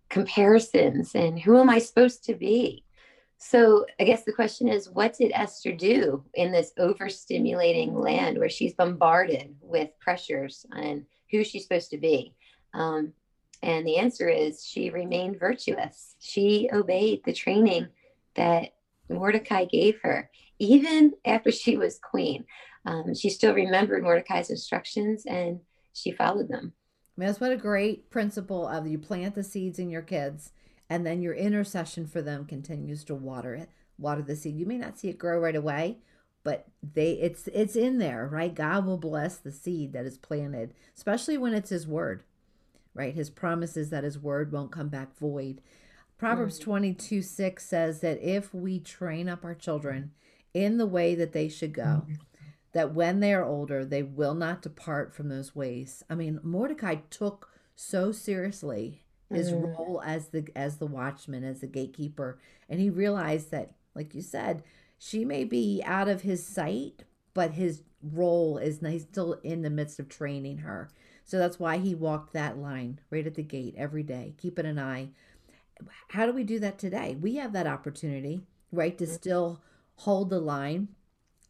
comparisons 0.08 1.14
and 1.14 1.38
who 1.38 1.58
am 1.58 1.70
I 1.70 1.78
supposed 1.78 2.24
to 2.24 2.34
be? 2.34 2.84
So 3.38 3.86
I 4.00 4.04
guess 4.04 4.24
the 4.24 4.32
question 4.32 4.68
is, 4.68 4.90
what 4.90 5.16
did 5.16 5.30
Esther 5.32 5.72
do 5.72 6.24
in 6.34 6.50
this 6.50 6.72
overstimulating 6.78 7.92
land 7.92 8.36
where 8.38 8.48
she's 8.48 8.74
bombarded 8.74 9.54
with 9.60 9.90
pressures 10.00 10.66
and 10.72 11.06
who 11.30 11.44
she's 11.44 11.62
supposed 11.62 11.90
to 11.90 11.98
be? 11.98 12.34
Um, 12.74 13.12
and 13.62 13.86
the 13.86 13.98
answer 13.98 14.28
is 14.28 14.64
she 14.64 14.90
remained 14.90 15.38
virtuous. 15.38 16.16
She 16.18 16.68
obeyed 16.72 17.22
the 17.24 17.32
training 17.32 17.88
that 18.34 18.74
Mordecai 19.08 19.64
gave 19.64 20.00
her, 20.02 20.30
even 20.58 21.12
after 21.24 21.50
she 21.50 21.76
was 21.76 21.98
queen. 21.98 22.44
Um, 22.84 23.14
she 23.14 23.30
still 23.30 23.54
remembered 23.54 24.02
Mordecai's 24.02 24.50
instructions 24.50 25.26
and 25.26 25.60
she 25.92 26.12
followed 26.12 26.48
them. 26.48 26.72
I 27.18 27.20
mean, 27.20 27.26
that's 27.26 27.40
what 27.40 27.50
a 27.50 27.56
great 27.56 28.10
principle 28.10 28.68
of 28.68 28.86
you 28.86 28.96
plant 28.96 29.34
the 29.34 29.42
seeds 29.42 29.80
in 29.80 29.90
your 29.90 30.02
kids, 30.02 30.52
and 30.88 31.04
then 31.04 31.20
your 31.20 31.34
intercession 31.34 32.06
for 32.06 32.22
them 32.22 32.44
continues 32.44 33.02
to 33.04 33.14
water 33.16 33.56
it, 33.56 33.70
water 33.98 34.22
the 34.22 34.36
seed. 34.36 34.56
You 34.56 34.66
may 34.66 34.78
not 34.78 35.00
see 35.00 35.08
it 35.08 35.18
grow 35.18 35.40
right 35.40 35.56
away, 35.56 35.98
but 36.44 36.68
they 36.80 37.14
it's 37.14 37.48
it's 37.48 37.74
in 37.74 37.98
there, 37.98 38.28
right? 38.30 38.54
God 38.54 38.86
will 38.86 38.98
bless 38.98 39.36
the 39.36 39.50
seed 39.50 39.92
that 39.94 40.06
is 40.06 40.16
planted, 40.16 40.74
especially 40.96 41.36
when 41.36 41.54
it's 41.54 41.70
His 41.70 41.88
word, 41.88 42.22
right? 42.94 43.12
His 43.12 43.30
promises 43.30 43.90
that 43.90 44.04
His 44.04 44.20
word 44.20 44.52
won't 44.52 44.70
come 44.70 44.88
back 44.88 45.18
void. 45.18 45.60
Proverbs 46.18 46.60
mm. 46.60 46.62
22 46.62 47.22
6 47.22 47.66
says 47.66 47.98
that 47.98 48.22
if 48.22 48.54
we 48.54 48.78
train 48.78 49.28
up 49.28 49.44
our 49.44 49.56
children 49.56 50.12
in 50.54 50.78
the 50.78 50.86
way 50.86 51.16
that 51.16 51.32
they 51.32 51.48
should 51.48 51.72
go, 51.72 52.04
mm 52.08 52.16
that 52.72 52.94
when 52.94 53.20
they 53.20 53.32
are 53.32 53.44
older, 53.44 53.84
they 53.84 54.02
will 54.02 54.34
not 54.34 54.62
depart 54.62 55.14
from 55.14 55.28
those 55.28 55.54
ways. 55.54 56.02
I 56.08 56.14
mean, 56.14 56.40
Mordecai 56.42 56.96
took 57.10 57.50
so 57.74 58.12
seriously 58.12 59.04
his 59.32 59.52
mm. 59.52 59.62
role 59.62 60.02
as 60.04 60.28
the 60.28 60.48
as 60.56 60.78
the 60.78 60.86
watchman, 60.86 61.44
as 61.44 61.60
the 61.60 61.66
gatekeeper, 61.66 62.38
and 62.68 62.80
he 62.80 62.90
realized 62.90 63.50
that, 63.50 63.72
like 63.94 64.14
you 64.14 64.22
said, 64.22 64.62
she 64.98 65.24
may 65.24 65.44
be 65.44 65.82
out 65.84 66.08
of 66.08 66.22
his 66.22 66.44
sight, 66.46 67.04
but 67.34 67.52
his 67.52 67.82
role 68.02 68.58
is 68.58 68.80
he's 68.80 69.02
still 69.02 69.34
in 69.42 69.62
the 69.62 69.70
midst 69.70 69.98
of 69.98 70.08
training 70.08 70.58
her. 70.58 70.90
So 71.24 71.38
that's 71.38 71.58
why 71.58 71.78
he 71.78 71.94
walked 71.94 72.32
that 72.32 72.58
line 72.58 73.00
right 73.10 73.26
at 73.26 73.34
the 73.34 73.42
gate 73.42 73.74
every 73.76 74.02
day, 74.02 74.34
keeping 74.38 74.66
an 74.66 74.78
eye. 74.78 75.10
How 76.08 76.26
do 76.26 76.32
we 76.32 76.42
do 76.42 76.58
that 76.60 76.78
today? 76.78 77.16
We 77.20 77.36
have 77.36 77.52
that 77.52 77.66
opportunity, 77.66 78.40
right, 78.72 78.96
to 78.98 79.04
mm-hmm. 79.04 79.12
still 79.12 79.62
hold 79.96 80.30
the 80.30 80.40
line 80.40 80.88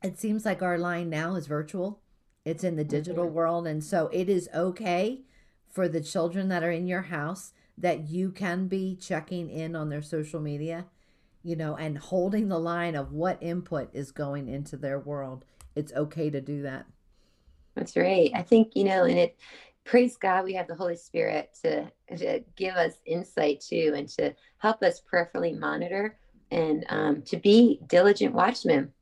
it 0.02 0.18
seems 0.18 0.44
like 0.44 0.62
our 0.62 0.78
line 0.78 1.11
now 1.11 1.34
is 1.34 1.46
virtual. 1.46 2.00
It's 2.44 2.64
in 2.64 2.76
the 2.76 2.84
digital 2.84 3.26
mm-hmm. 3.26 3.34
world. 3.34 3.66
And 3.66 3.82
so 3.82 4.08
it 4.12 4.28
is 4.28 4.48
okay 4.54 5.22
for 5.70 5.88
the 5.88 6.00
children 6.00 6.48
that 6.48 6.62
are 6.62 6.70
in 6.70 6.87
your 6.87 7.02
house 7.02 7.52
that 7.76 8.08
you 8.08 8.30
can 8.30 8.68
be 8.68 8.96
checking 8.96 9.50
in 9.50 9.76
on 9.76 9.88
their 9.88 10.02
social 10.02 10.40
media, 10.40 10.87
you 11.42 11.56
know, 11.56 11.76
and 11.76 11.98
holding 11.98 12.48
the 12.48 12.58
line 12.58 12.94
of 12.94 13.12
what 13.12 13.42
input 13.42 13.88
is 13.92 14.11
going 14.11 14.48
into 14.48 14.76
their 14.76 14.98
world. 14.98 15.44
It's 15.76 15.92
okay 15.92 16.30
to 16.30 16.40
do 16.40 16.62
that. 16.62 16.87
That's 17.74 17.96
right. 17.96 18.30
I 18.34 18.42
think, 18.42 18.72
you 18.74 18.84
know, 18.84 19.04
and 19.04 19.18
it, 19.18 19.37
praise 19.84 20.16
God, 20.16 20.44
we 20.44 20.54
have 20.54 20.66
the 20.66 20.74
Holy 20.74 20.96
Spirit 20.96 21.56
to, 21.62 21.90
to 22.16 22.40
give 22.56 22.74
us 22.74 22.94
insight 23.06 23.61
too 23.61 23.92
and 23.96 24.08
to 24.11 24.34
help 24.58 24.82
us 24.82 25.00
prayerfully 25.00 25.52
monitor 25.52 26.18
and 26.50 26.84
um, 26.88 27.22
to 27.22 27.37
be 27.37 27.80
diligent 27.87 28.34
watchmen 28.34 28.92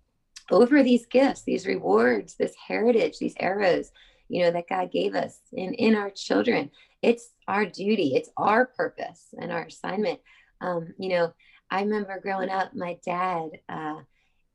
over 0.50 0.82
these 0.82 1.06
gifts, 1.06 1.42
these 1.42 1.66
rewards, 1.66 2.36
this 2.36 2.54
heritage, 2.54 3.18
these 3.18 3.34
arrows, 3.38 3.90
you 4.28 4.42
know, 4.42 4.50
that 4.50 4.68
God 4.68 4.90
gave 4.90 5.14
us 5.14 5.38
in, 5.52 5.74
in 5.74 5.94
our 5.94 6.10
children. 6.10 6.70
It's 7.02 7.30
our 7.46 7.66
duty, 7.66 8.14
it's 8.14 8.30
our 8.36 8.66
purpose 8.66 9.26
and 9.40 9.52
our 9.52 9.64
assignment. 9.64 10.20
Um, 10.60 10.94
you 10.98 11.10
know, 11.10 11.32
I 11.70 11.82
remember 11.82 12.20
growing 12.20 12.50
up, 12.50 12.74
my 12.74 12.98
dad, 13.04 13.50
uh, 13.68 14.00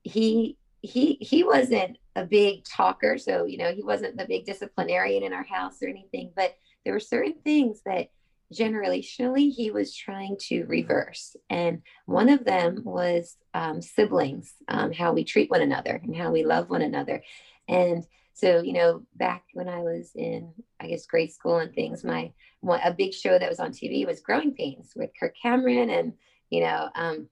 he 0.04 0.58
he 0.82 1.18
he 1.22 1.44
wasn't 1.44 1.98
a 2.16 2.26
big 2.26 2.64
talker, 2.66 3.18
so 3.18 3.46
you 3.46 3.58
know, 3.58 3.72
he 3.72 3.84
wasn't 3.84 4.18
the 4.18 4.26
big 4.26 4.46
disciplinarian 4.46 5.24
in 5.24 5.34
our 5.34 5.44
house 5.44 5.82
or 5.82 5.88
anything, 5.88 6.32
but 6.36 6.56
there 6.84 6.94
were 6.94 7.00
certain 7.00 7.36
things 7.44 7.82
that 7.86 8.10
generationally 8.54 9.52
he 9.52 9.72
was 9.72 9.96
trying 9.96 10.38
to 10.48 10.66
reverse. 10.66 11.36
And 11.50 11.82
one 12.06 12.30
of 12.30 12.46
them 12.46 12.82
was 12.84 13.38
um, 13.54 13.82
siblings, 13.82 14.54
um, 14.68 14.92
how 14.92 15.14
we 15.14 15.24
treat 15.24 15.50
one 15.50 15.62
another 15.62 16.00
and 16.04 16.16
how 16.16 16.32
we 16.32 16.44
love 16.44 16.70
one 16.70 16.82
another. 16.82 17.24
And 17.68 18.06
so, 18.34 18.62
you 18.62 18.74
know, 18.74 19.04
back 19.16 19.44
when 19.54 19.68
I 19.68 19.80
was 19.80 20.12
in, 20.16 20.52
I 20.80 20.88
guess, 20.88 21.06
grade 21.06 21.32
school 21.32 21.58
and 21.58 21.74
things, 21.74 22.04
my 22.04 22.32
a 22.64 22.94
big 22.94 23.14
show 23.14 23.38
that 23.38 23.50
was 23.50 23.60
on 23.60 23.72
TV 23.72 24.06
was 24.06 24.22
Growing 24.22 24.54
Pains 24.54 24.94
with 24.96 25.12
Kirk 25.20 25.36
Cameron, 25.42 25.90
and 25.90 26.14
you 26.50 26.62
know, 26.62 26.90
um, 26.96 27.28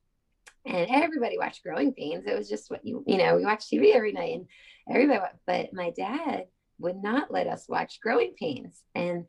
and 0.66 0.90
everybody 0.90 1.38
watched 1.38 1.64
Growing 1.64 1.94
Pains. 1.94 2.26
It 2.26 2.38
was 2.38 2.50
just 2.50 2.70
what 2.70 2.86
you, 2.86 3.04
you 3.08 3.18
know, 3.18 3.36
we 3.36 3.46
watched 3.46 3.72
TV 3.72 3.94
every 3.94 4.12
night, 4.12 4.34
and 4.34 4.48
everybody. 4.90 5.22
But 5.46 5.74
my 5.74 5.92
dad 5.92 6.46
would 6.80 7.02
not 7.02 7.32
let 7.32 7.48
us 7.48 7.68
watch 7.68 8.02
Growing 8.02 8.34
Pains, 8.40 8.82
and 8.96 9.26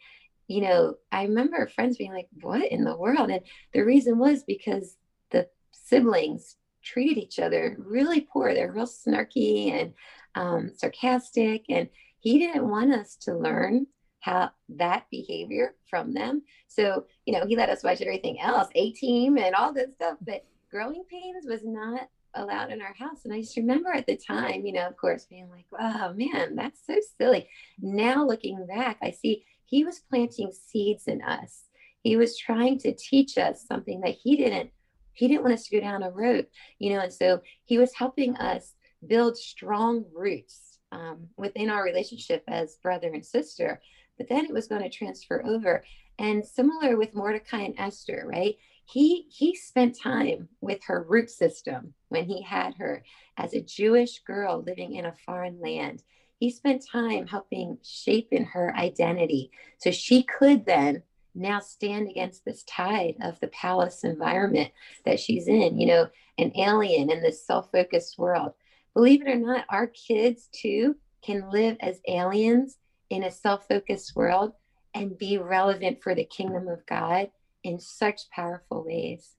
you 0.51 0.63
know, 0.63 0.97
I 1.13 1.23
remember 1.23 1.65
friends 1.69 1.97
being 1.97 2.13
like, 2.13 2.27
what 2.41 2.73
in 2.73 2.83
the 2.83 2.97
world? 2.97 3.31
And 3.31 3.43
the 3.73 3.85
reason 3.85 4.19
was 4.19 4.43
because 4.43 4.97
the 5.31 5.47
siblings 5.71 6.57
treated 6.83 7.19
each 7.19 7.39
other 7.39 7.77
really 7.79 8.23
poor. 8.23 8.53
They're 8.53 8.73
real 8.73 8.87
snarky 8.87 9.71
and 9.71 9.93
um, 10.35 10.73
sarcastic. 10.75 11.67
And 11.69 11.89
he 12.19 12.41
didn't 12.41 12.69
want 12.69 12.93
us 12.93 13.15
to 13.23 13.39
learn 13.39 13.87
how 14.19 14.51
that 14.71 15.07
behavior 15.09 15.77
from 15.89 16.15
them. 16.15 16.43
So, 16.67 17.07
you 17.27 17.33
know, 17.33 17.47
he 17.47 17.55
let 17.55 17.71
us 17.71 17.85
watch 17.85 18.01
everything 18.01 18.41
else, 18.41 18.67
A 18.75 18.91
Team 18.91 19.39
and 19.39 19.55
all 19.55 19.73
this 19.73 19.95
stuff. 19.95 20.17
But 20.21 20.45
growing 20.69 21.05
pains 21.09 21.47
was 21.49 21.61
not 21.65 22.09
allowed 22.35 22.73
in 22.73 22.83
our 22.83 22.95
house. 22.95 23.25
And 23.25 23.33
I 23.33 23.41
just 23.41 23.57
remember 23.57 23.93
at 23.93 24.07
the 24.07 24.17
time, 24.17 24.67
you 24.67 24.73
know, 24.73 24.87
of 24.87 24.97
course, 24.97 25.27
being 25.27 25.49
like, 25.49 25.67
oh 25.79 26.13
man, 26.15 26.57
that's 26.57 26.81
so 26.85 26.97
silly. 27.19 27.49
Now 27.81 28.27
looking 28.27 28.67
back, 28.67 28.99
I 29.01 29.13
see 29.13 29.45
he 29.71 29.85
was 29.85 30.01
planting 30.01 30.51
seeds 30.53 31.07
in 31.07 31.23
us. 31.23 31.65
He 32.03 32.17
was 32.17 32.37
trying 32.37 32.79
to 32.81 32.93
teach 32.93 33.39
us 33.39 33.65
something 33.67 34.01
that 34.01 34.17
he 34.23 34.37
didn't 34.37 34.71
he 35.13 35.29
didn't 35.29 35.43
want 35.43 35.55
us 35.55 35.67
to 35.67 35.77
go 35.77 35.81
down 35.81 36.03
a 36.03 36.11
road, 36.11 36.47
you 36.79 36.95
know, 36.95 37.01
and 37.01 37.13
so 37.13 37.41
he 37.65 37.79
was 37.79 37.93
helping 37.95 38.37
us 38.37 38.75
build 39.07 39.37
strong 39.37 40.05
roots 40.15 40.79
um, 40.93 41.29
within 41.37 41.69
our 41.69 41.85
relationship 41.85 42.43
as 42.49 42.79
brother 42.83 43.13
and 43.13 43.27
sister. 43.27 43.81
But 44.17 44.29
then 44.29 44.47
it 44.47 44.53
was 44.53 44.69
going 44.69 44.83
to 44.83 44.89
transfer 44.89 45.45
over. 45.45 45.85
And 46.19 46.45
similar 46.45 46.97
with 46.97 47.15
Mordecai 47.15 47.63
and 47.63 47.75
Esther, 47.79 48.25
right? 48.27 48.57
He 48.85 49.27
he 49.31 49.55
spent 49.55 49.99
time 49.99 50.49
with 50.61 50.81
her 50.87 51.05
root 51.09 51.31
system 51.31 51.95
when 52.09 52.25
he 52.25 52.43
had 52.43 52.75
her 52.79 53.05
as 53.37 53.53
a 53.53 53.61
Jewish 53.61 54.21
girl 54.21 54.65
living 54.67 54.95
in 54.95 55.07
a 55.07 55.15
foreign 55.27 55.61
land 55.61 56.03
he 56.41 56.51
spent 56.51 56.83
time 56.91 57.27
helping 57.27 57.77
shape 57.85 58.29
in 58.33 58.45
her 58.45 58.75
identity 58.75 59.51
so 59.79 59.91
she 59.91 60.23
could 60.23 60.65
then 60.65 61.03
now 61.35 61.61
stand 61.61 62.09
against 62.09 62.45
this 62.45 62.65
tide 62.65 63.15
of 63.23 63.39
the 63.41 63.49
palace 63.49 64.03
environment 64.05 64.71
that 65.05 65.21
she's 65.21 65.47
in, 65.47 65.79
you 65.79 65.87
know, 65.87 66.09
an 66.39 66.51
alien 66.57 67.11
in 67.11 67.23
this 67.23 67.47
self 67.47 67.71
focused 67.71 68.19
world. 68.19 68.55
Believe 68.95 69.21
it 69.21 69.29
or 69.29 69.37
not, 69.37 69.67
our 69.69 69.87
kids 69.87 70.49
too 70.51 70.97
can 71.23 71.51
live 71.51 71.77
as 71.81 72.01
aliens 72.09 72.79
in 73.11 73.23
a 73.23 73.31
self 73.31 73.69
focused 73.69 74.17
world 74.17 74.53
and 74.95 75.19
be 75.19 75.37
relevant 75.37 76.03
for 76.03 76.15
the 76.15 76.25
kingdom 76.25 76.69
of 76.69 76.85
God 76.87 77.31
in 77.63 77.79
such 77.79 78.31
powerful 78.31 78.83
ways. 78.83 79.37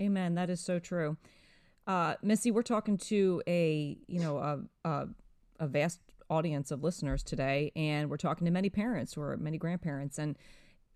Amen. 0.00 0.34
That 0.34 0.48
is 0.48 0.60
so 0.60 0.78
true. 0.78 1.18
Uh, 1.86 2.14
Missy, 2.22 2.50
we're 2.50 2.62
talking 2.62 2.96
to 2.96 3.42
a, 3.46 3.98
you 4.06 4.18
know, 4.18 4.38
a, 4.38 4.88
a, 4.88 5.08
a 5.60 5.66
vast 5.66 6.00
audience 6.32 6.70
of 6.70 6.82
listeners 6.82 7.22
today, 7.22 7.70
and 7.76 8.08
we're 8.08 8.16
talking 8.16 8.46
to 8.46 8.50
many 8.50 8.70
parents 8.70 9.16
or 9.16 9.36
many 9.36 9.58
grandparents. 9.58 10.18
And 10.18 10.36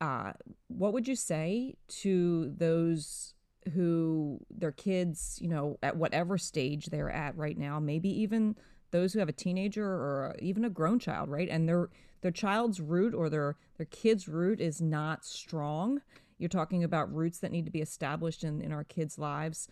uh, 0.00 0.32
what 0.68 0.92
would 0.92 1.06
you 1.06 1.16
say 1.16 1.76
to 1.88 2.50
those 2.56 3.34
who 3.74 4.40
their 4.50 4.72
kids, 4.72 5.38
you 5.40 5.48
know, 5.48 5.78
at 5.82 5.96
whatever 5.96 6.38
stage 6.38 6.86
they're 6.86 7.10
at 7.10 7.36
right 7.36 7.58
now, 7.58 7.78
maybe 7.78 8.08
even 8.22 8.56
those 8.92 9.12
who 9.12 9.18
have 9.18 9.28
a 9.28 9.32
teenager 9.32 9.86
or 9.86 10.36
even 10.40 10.64
a 10.64 10.70
grown 10.70 10.98
child, 10.98 11.28
right? 11.28 11.48
And 11.48 11.68
their 11.68 11.90
their 12.22 12.30
child's 12.30 12.80
root 12.80 13.14
or 13.14 13.28
their 13.28 13.56
their 13.76 13.86
kid's 13.86 14.28
root 14.28 14.60
is 14.60 14.80
not 14.80 15.24
strong. 15.24 16.00
You're 16.38 16.48
talking 16.48 16.84
about 16.84 17.12
roots 17.14 17.38
that 17.40 17.52
need 17.52 17.64
to 17.64 17.70
be 17.70 17.80
established 17.80 18.44
in, 18.44 18.60
in 18.60 18.72
our 18.72 18.84
kids' 18.84 19.18
lives. 19.18 19.68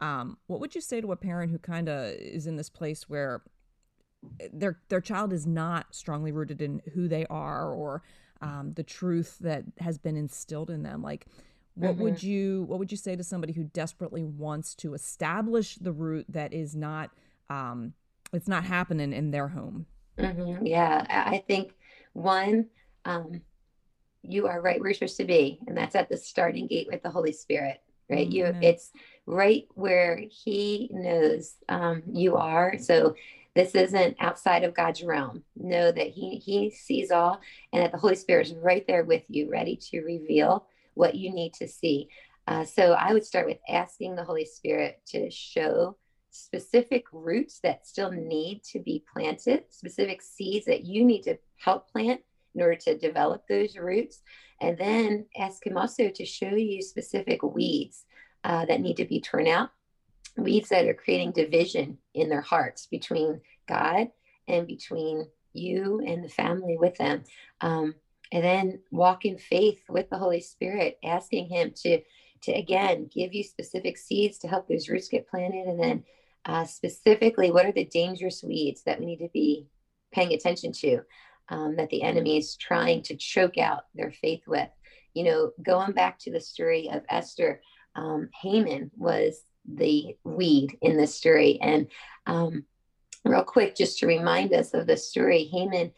Um, 0.00 0.38
what 0.46 0.60
would 0.60 0.74
you 0.74 0.80
say 0.80 1.00
to 1.00 1.12
a 1.12 1.16
parent 1.16 1.50
who 1.50 1.58
kind 1.58 1.88
of 1.88 2.12
is 2.12 2.46
in 2.46 2.56
this 2.56 2.70
place 2.70 3.08
where 3.08 3.42
their 4.52 4.78
their 4.88 5.00
child 5.00 5.32
is 5.32 5.46
not 5.46 5.86
strongly 5.94 6.32
rooted 6.32 6.60
in 6.62 6.80
who 6.94 7.08
they 7.08 7.26
are 7.26 7.72
or 7.72 8.02
um, 8.40 8.72
the 8.74 8.82
truth 8.82 9.38
that 9.40 9.64
has 9.78 9.98
been 9.98 10.16
instilled 10.16 10.70
in 10.70 10.82
them 10.82 11.02
like 11.02 11.26
what 11.74 11.94
mm-hmm. 11.94 12.02
would 12.02 12.22
you 12.22 12.64
what 12.64 12.78
would 12.78 12.90
you 12.90 12.96
say 12.96 13.16
to 13.16 13.24
somebody 13.24 13.52
who 13.52 13.64
desperately 13.64 14.22
wants 14.22 14.74
to 14.74 14.94
establish 14.94 15.76
the 15.76 15.92
root 15.92 16.26
that 16.28 16.52
is 16.52 16.76
not 16.76 17.10
um, 17.50 17.92
it's 18.32 18.48
not 18.48 18.64
happening 18.64 19.12
in 19.12 19.30
their 19.30 19.48
home 19.48 19.86
mm-hmm. 20.18 20.64
yeah 20.64 21.04
i 21.08 21.42
think 21.46 21.74
one 22.12 22.66
um, 23.04 23.40
you 24.22 24.46
are 24.46 24.60
right 24.60 24.80
where 24.80 24.90
you're 24.90 24.94
supposed 24.94 25.16
to 25.16 25.24
be 25.24 25.58
and 25.66 25.76
that's 25.76 25.94
at 25.94 26.08
the 26.08 26.16
starting 26.16 26.66
gate 26.66 26.86
with 26.90 27.02
the 27.02 27.10
holy 27.10 27.32
spirit 27.32 27.80
right 28.08 28.28
mm-hmm. 28.28 28.36
you 28.36 28.68
it's 28.68 28.90
right 29.26 29.66
where 29.74 30.22
he 30.30 30.88
knows 30.92 31.54
um, 31.68 32.02
you 32.12 32.36
are 32.36 32.76
so 32.78 33.14
this 33.54 33.74
isn't 33.74 34.16
outside 34.20 34.64
of 34.64 34.74
God's 34.74 35.02
realm. 35.02 35.44
Know 35.56 35.92
that 35.92 36.08
He 36.08 36.36
He 36.36 36.70
sees 36.70 37.10
all, 37.10 37.40
and 37.72 37.82
that 37.82 37.92
the 37.92 37.98
Holy 37.98 38.16
Spirit 38.16 38.48
is 38.48 38.54
right 38.54 38.84
there 38.86 39.04
with 39.04 39.22
you, 39.28 39.50
ready 39.50 39.76
to 39.90 40.02
reveal 40.02 40.66
what 40.94 41.14
you 41.14 41.32
need 41.32 41.54
to 41.54 41.68
see. 41.68 42.08
Uh, 42.46 42.64
so 42.64 42.92
I 42.92 43.12
would 43.12 43.24
start 43.24 43.46
with 43.46 43.58
asking 43.68 44.16
the 44.16 44.24
Holy 44.24 44.44
Spirit 44.44 45.00
to 45.08 45.30
show 45.30 45.96
specific 46.30 47.04
roots 47.12 47.60
that 47.62 47.86
still 47.86 48.10
need 48.10 48.62
to 48.64 48.80
be 48.80 49.04
planted, 49.12 49.64
specific 49.70 50.20
seeds 50.20 50.66
that 50.66 50.84
you 50.84 51.04
need 51.04 51.22
to 51.22 51.38
help 51.56 51.90
plant 51.90 52.20
in 52.54 52.60
order 52.60 52.76
to 52.76 52.98
develop 52.98 53.44
those 53.48 53.76
roots. 53.76 54.20
And 54.60 54.76
then 54.76 55.26
ask 55.38 55.64
Him 55.66 55.76
also 55.76 56.10
to 56.10 56.24
show 56.24 56.50
you 56.50 56.82
specific 56.82 57.42
weeds 57.42 58.04
uh, 58.42 58.66
that 58.66 58.80
need 58.80 58.96
to 58.98 59.04
be 59.04 59.20
torn 59.20 59.46
out, 59.46 59.70
weeds 60.36 60.68
that 60.70 60.86
are 60.86 60.94
creating 60.94 61.32
division 61.32 61.98
in 62.14 62.28
their 62.28 62.40
hearts 62.40 62.86
between 62.86 63.40
God 63.68 64.08
and 64.48 64.66
between 64.66 65.26
you 65.52 66.02
and 66.06 66.24
the 66.24 66.28
family 66.28 66.76
with 66.78 66.96
them. 66.96 67.24
Um, 67.60 67.94
and 68.32 68.42
then 68.42 68.80
walk 68.90 69.24
in 69.24 69.38
faith 69.38 69.82
with 69.88 70.10
the 70.10 70.18
Holy 70.18 70.40
Spirit, 70.40 70.98
asking 71.04 71.48
Him 71.48 71.72
to, 71.82 72.00
to 72.42 72.52
again 72.52 73.08
give 73.12 73.32
you 73.32 73.44
specific 73.44 73.96
seeds 73.96 74.38
to 74.38 74.48
help 74.48 74.68
those 74.68 74.88
roots 74.88 75.08
get 75.08 75.28
planted. 75.28 75.66
And 75.66 75.80
then 75.80 76.04
uh, 76.44 76.64
specifically, 76.64 77.50
what 77.50 77.64
are 77.66 77.72
the 77.72 77.84
dangerous 77.84 78.42
weeds 78.42 78.82
that 78.84 78.98
we 78.98 79.06
need 79.06 79.18
to 79.18 79.30
be 79.32 79.66
paying 80.12 80.32
attention 80.32 80.72
to 80.72 81.00
um, 81.48 81.76
that 81.76 81.90
the 81.90 82.02
enemy 82.02 82.38
is 82.38 82.56
trying 82.56 83.02
to 83.04 83.16
choke 83.16 83.56
out 83.56 83.84
their 83.94 84.10
faith 84.10 84.42
with? 84.46 84.68
You 85.14 85.24
know, 85.24 85.50
going 85.62 85.92
back 85.92 86.18
to 86.20 86.32
the 86.32 86.40
story 86.40 86.90
of 86.92 87.02
Esther, 87.08 87.60
um, 87.94 88.28
Haman 88.42 88.90
was 88.96 89.42
the 89.72 90.16
weed 90.24 90.76
in 90.82 90.96
the 90.96 91.06
story. 91.06 91.58
And 91.60 91.88
um, 92.26 92.64
real 93.24 93.44
quick, 93.44 93.76
just 93.76 93.98
to 93.98 94.06
remind 94.06 94.52
us 94.52 94.74
of 94.74 94.86
the 94.86 94.96
story, 94.96 95.44
Haman 95.44 95.92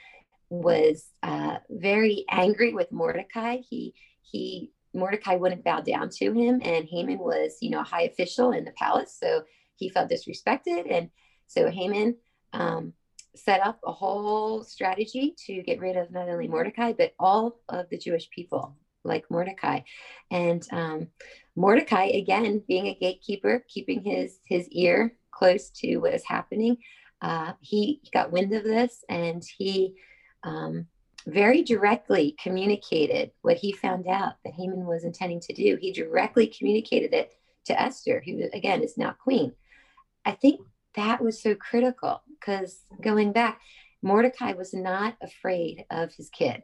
was 0.49 1.07
uh, 1.23 1.57
very 1.71 2.25
angry 2.31 2.73
with 2.73 2.93
Mordecai. 2.93 3.59
He 3.69 3.95
he 4.23 4.73
Mordecai 4.95 5.37
wouldn't 5.37 5.65
bow 5.65 5.81
down 5.81 6.09
to 6.11 6.33
him, 6.33 6.61
and 6.65 6.87
Haman 6.89 7.19
was 7.19 7.59
you 7.61 7.71
know 7.71 7.81
a 7.81 7.85
high 7.85 8.03
official 8.03 8.53
in 8.53 8.65
the 8.65 8.73
palace, 8.73 9.17
so 9.19 9.43
he 9.77 9.89
felt 9.89 10.11
disrespected, 10.11 10.87
and 10.91 11.11
so 11.47 11.71
Haman 11.71 12.17
um, 12.53 12.93
set 13.35 13.61
up 13.61 13.81
a 13.85 13.93
whole 13.93 14.65
strategy 14.65 15.35
to 15.47 15.63
get 15.63 15.81
rid 15.81 15.97
of 15.97 16.11
not 16.11 16.29
only 16.29 16.49
Mordecai 16.49 16.93
but 16.93 17.13
all 17.19 17.61
of 17.69 17.89
the 17.91 17.99
Jewish 17.99 18.31
people 18.31 18.77
like 19.05 19.31
Mordecai, 19.31 19.81
and 20.31 20.67
um, 20.73 21.09
Mordecai 21.57 22.07
again 22.07 22.63
being 22.69 22.87
a 22.87 22.95
gatekeeper, 22.95 23.65
keeping 23.69 24.03
his 24.03 24.39
his 24.45 24.69
ear 24.69 25.17
close 25.31 25.71
to 25.71 25.97
what 25.99 26.15
is 26.15 26.25
happening. 26.25 26.77
Uh, 27.21 27.53
he 27.61 28.01
got 28.13 28.31
wind 28.31 28.53
of 28.53 28.63
this 28.63 29.05
and 29.09 29.43
he 29.57 29.95
um, 30.45 30.87
very 31.27 31.63
directly 31.63 32.37
communicated 32.41 33.33
what 33.43 33.57
he 33.57 33.73
found 33.73 34.07
out 34.07 34.35
that 34.45 34.55
Haman 34.55 34.85
was 34.85 35.05
intending 35.05 35.41
to 35.41 35.53
do. 35.53 35.77
He 35.81 35.93
directly 35.93 36.47
communicated 36.47 37.13
it 37.13 37.33
to 37.65 37.81
Esther, 37.81 38.23
who 38.25 38.45
again 38.53 38.83
is 38.83 38.97
now 38.97 39.13
queen. 39.13 39.53
I 40.25 40.33
think 40.33 40.61
that 40.95 41.23
was 41.23 41.41
so 41.41 41.55
critical 41.55 42.23
because 42.39 42.81
going 43.01 43.33
back, 43.33 43.61
Mordecai 44.03 44.53
was 44.53 44.73
not 44.73 45.17
afraid 45.23 45.85
of 45.91 46.13
his 46.13 46.29
kid. 46.31 46.63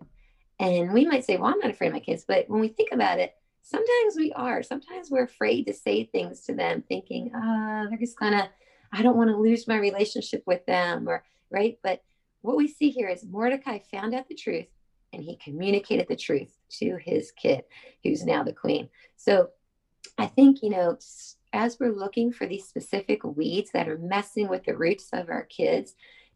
And 0.60 0.92
we 0.92 1.06
might 1.06 1.24
say, 1.24 1.36
well, 1.36 1.52
I'm 1.52 1.58
not 1.58 1.70
afraid 1.70 1.88
of 1.88 1.94
my 1.94 2.00
kids. 2.00 2.24
But 2.26 2.48
when 2.48 2.60
we 2.60 2.68
think 2.68 2.90
about 2.92 3.18
it, 3.18 3.34
sometimes 3.62 4.16
we 4.16 4.32
are. 4.32 4.62
Sometimes 4.62 5.10
we're 5.10 5.24
afraid 5.24 5.66
to 5.66 5.72
say 5.72 6.04
things 6.04 6.42
to 6.42 6.54
them, 6.54 6.82
thinking, 6.88 7.30
oh, 7.34 7.86
they're 7.88 7.98
just 7.98 8.18
gonna, 8.18 8.50
I 8.92 9.02
don't 9.02 9.16
want 9.16 9.30
to 9.30 9.36
lose 9.36 9.68
my 9.68 9.76
relationship 9.76 10.42
with 10.46 10.64
them, 10.66 11.08
or 11.08 11.24
right. 11.50 11.78
But 11.82 12.02
what 12.42 12.56
we 12.56 12.68
see 12.68 12.90
here 12.90 13.08
is 13.08 13.24
Mordecai 13.24 13.78
found 13.90 14.14
out 14.14 14.28
the 14.28 14.34
truth 14.34 14.66
and 15.12 15.22
he 15.22 15.36
communicated 15.36 16.08
the 16.08 16.16
truth 16.16 16.56
to 16.78 16.96
his 16.96 17.32
kid, 17.32 17.64
who's 18.02 18.24
now 18.24 18.42
the 18.42 18.52
queen. 18.52 18.88
So 19.16 19.50
I 20.18 20.26
think, 20.26 20.62
you 20.62 20.70
know, 20.70 20.98
as 21.52 21.78
we're 21.78 21.92
looking 21.92 22.32
for 22.32 22.46
these 22.46 22.66
specific 22.66 23.22
weeds 23.24 23.70
that 23.72 23.88
are 23.88 23.98
messing 23.98 24.48
with 24.48 24.64
the 24.64 24.76
roots 24.76 25.10
of 25.12 25.28
our 25.28 25.44
kids, 25.44 25.94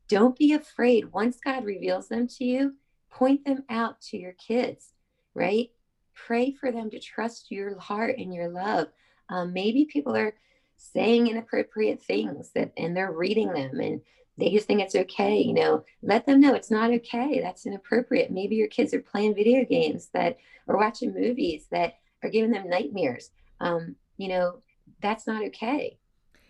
don't 0.08 0.36
be 0.36 0.52
afraid. 0.52 1.12
Once 1.12 1.38
God 1.42 1.64
reveals 1.64 2.08
them 2.08 2.28
to 2.28 2.44
you, 2.44 2.74
point 3.10 3.44
them 3.44 3.64
out 3.68 4.00
to 4.02 4.18
your 4.18 4.34
kids, 4.34 4.92
right? 5.34 5.70
Pray 6.26 6.52
for 6.52 6.72
them 6.72 6.90
to 6.90 6.98
trust 6.98 7.50
your 7.50 7.78
heart 7.78 8.16
and 8.18 8.34
your 8.34 8.48
love. 8.48 8.88
Um, 9.28 9.52
maybe 9.52 9.84
people 9.84 10.16
are 10.16 10.34
saying 10.76 11.26
inappropriate 11.26 12.02
things 12.02 12.50
that 12.54 12.72
and 12.76 12.96
they're 12.96 13.12
reading 13.12 13.52
them 13.52 13.80
and 13.80 14.00
they 14.38 14.50
just 14.50 14.66
think 14.66 14.80
it's 14.80 14.94
okay 14.94 15.40
you 15.40 15.54
know. 15.54 15.84
Let 16.02 16.26
them 16.26 16.40
know 16.40 16.54
it's 16.54 16.70
not 16.70 16.90
okay 16.90 17.40
that's 17.40 17.66
inappropriate. 17.66 18.30
Maybe 18.30 18.56
your 18.56 18.68
kids 18.68 18.92
are 18.94 19.00
playing 19.00 19.34
video 19.34 19.64
games 19.64 20.08
that 20.12 20.38
or 20.66 20.76
watching 20.76 21.14
movies 21.14 21.66
that 21.70 21.94
are 22.22 22.30
giving 22.30 22.50
them 22.50 22.68
nightmares. 22.68 23.30
Um, 23.60 23.96
you 24.16 24.28
know 24.28 24.60
that's 25.00 25.26
not 25.26 25.44
okay. 25.44 25.98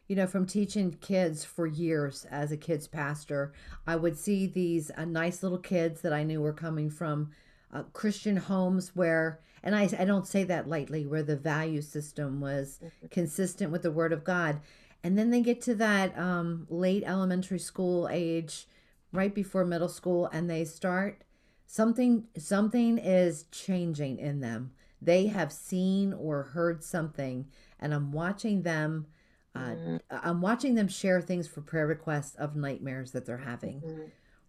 You 0.08 0.16
know 0.16 0.26
from 0.26 0.46
teaching 0.46 0.92
kids 1.00 1.44
for 1.44 1.66
years 1.66 2.26
as 2.30 2.52
a 2.52 2.56
kids 2.56 2.86
pastor 2.86 3.52
i 3.88 3.96
would 3.96 4.16
see 4.16 4.46
these 4.46 4.92
uh, 4.96 5.04
nice 5.04 5.42
little 5.42 5.58
kids 5.58 6.00
that 6.02 6.12
i 6.12 6.22
knew 6.22 6.40
were 6.40 6.52
coming 6.52 6.90
from 6.90 7.32
uh, 7.76 7.82
christian 7.92 8.36
homes 8.36 8.94
where 8.94 9.40
and 9.62 9.74
I, 9.74 9.88
I 9.98 10.04
don't 10.04 10.28
say 10.28 10.44
that 10.44 10.68
lightly 10.68 11.06
where 11.06 11.24
the 11.24 11.36
value 11.36 11.82
system 11.82 12.40
was 12.40 12.78
mm-hmm. 12.82 13.06
consistent 13.08 13.72
with 13.72 13.82
the 13.82 13.90
word 13.90 14.12
of 14.12 14.24
god 14.24 14.60
and 15.02 15.16
then 15.16 15.30
they 15.30 15.40
get 15.40 15.60
to 15.62 15.74
that 15.76 16.18
um, 16.18 16.66
late 16.68 17.04
elementary 17.04 17.58
school 17.58 18.08
age 18.10 18.66
right 19.12 19.34
before 19.34 19.64
middle 19.64 19.88
school 19.88 20.26
and 20.32 20.48
they 20.48 20.64
start 20.64 21.22
something 21.66 22.24
something 22.36 22.98
is 22.98 23.44
changing 23.50 24.18
in 24.18 24.40
them 24.40 24.72
they 25.00 25.26
have 25.26 25.52
seen 25.52 26.12
or 26.12 26.42
heard 26.42 26.82
something 26.82 27.46
and 27.78 27.92
i'm 27.92 28.12
watching 28.12 28.62
them 28.62 29.06
uh, 29.54 29.60
mm-hmm. 29.60 29.96
i'm 30.10 30.40
watching 30.40 30.74
them 30.74 30.88
share 30.88 31.20
things 31.20 31.46
for 31.46 31.60
prayer 31.60 31.86
requests 31.86 32.34
of 32.36 32.56
nightmares 32.56 33.12
that 33.12 33.26
they're 33.26 33.38
having 33.38 33.80
mm-hmm. 33.80 34.02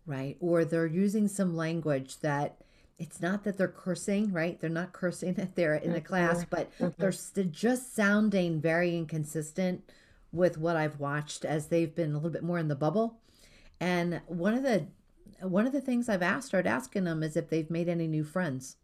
right 0.06 0.38
or 0.40 0.64
they're 0.64 0.86
using 0.86 1.28
some 1.28 1.56
language 1.56 2.20
that 2.20 2.62
it's 3.00 3.22
not 3.22 3.44
that 3.44 3.58
they're 3.58 3.68
cursing 3.68 4.32
right 4.32 4.60
they're 4.60 4.70
not 4.70 4.92
cursing 4.94 5.34
that 5.34 5.56
they're 5.56 5.76
in 5.76 5.94
the 5.94 6.02
class 6.02 6.46
but 6.50 6.72
mm-hmm. 6.80 6.90
they're 6.98 7.44
just 7.46 7.96
sounding 7.96 8.60
very 8.60 8.98
inconsistent 8.98 9.84
with 10.32 10.58
what 10.58 10.76
I've 10.76 11.00
watched 11.00 11.46
as 11.46 11.68
they've 11.68 11.94
been 11.94 12.12
a 12.12 12.16
little 12.16 12.30
bit 12.30 12.44
more 12.44 12.60
in 12.60 12.68
the 12.68 12.76
bubble. 12.76 13.20
And 13.80 14.22
one 14.28 14.54
of 14.54 14.64
the 14.64 14.88
one 15.42 15.68
of 15.68 15.74
the 15.74 15.82
things 15.82 16.10
I've 16.10 16.24
asked, 16.24 16.48
started 16.48 16.70
asking 16.70 17.04
them 17.04 17.22
is 17.22 17.38
if 17.38 17.50
they've 17.50 17.70
made 17.70 17.88
any 17.88 18.08
new 18.08 18.24
friends. 18.24 18.78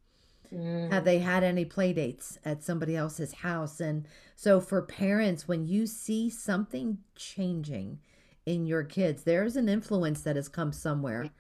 Mm. 0.54 0.92
Have 0.92 1.04
they 1.04 1.18
had 1.18 1.44
any 1.44 1.66
play 1.66 1.94
dates 1.94 2.38
at 2.46 2.64
somebody 2.64 2.96
else's 2.96 3.34
house? 3.34 3.80
And 3.80 4.06
so 4.36 4.62
for 4.62 4.84
parents, 4.84 5.48
when 5.48 5.66
you 5.66 5.88
see 5.88 6.30
something 6.30 7.00
changing 7.16 8.00
in 8.46 8.68
your 8.68 8.84
kids, 8.84 9.24
there's 9.24 9.56
an 9.56 9.68
influence 9.68 10.22
that 10.22 10.36
has 10.36 10.48
come 10.48 10.72
somewhere. 10.72 11.32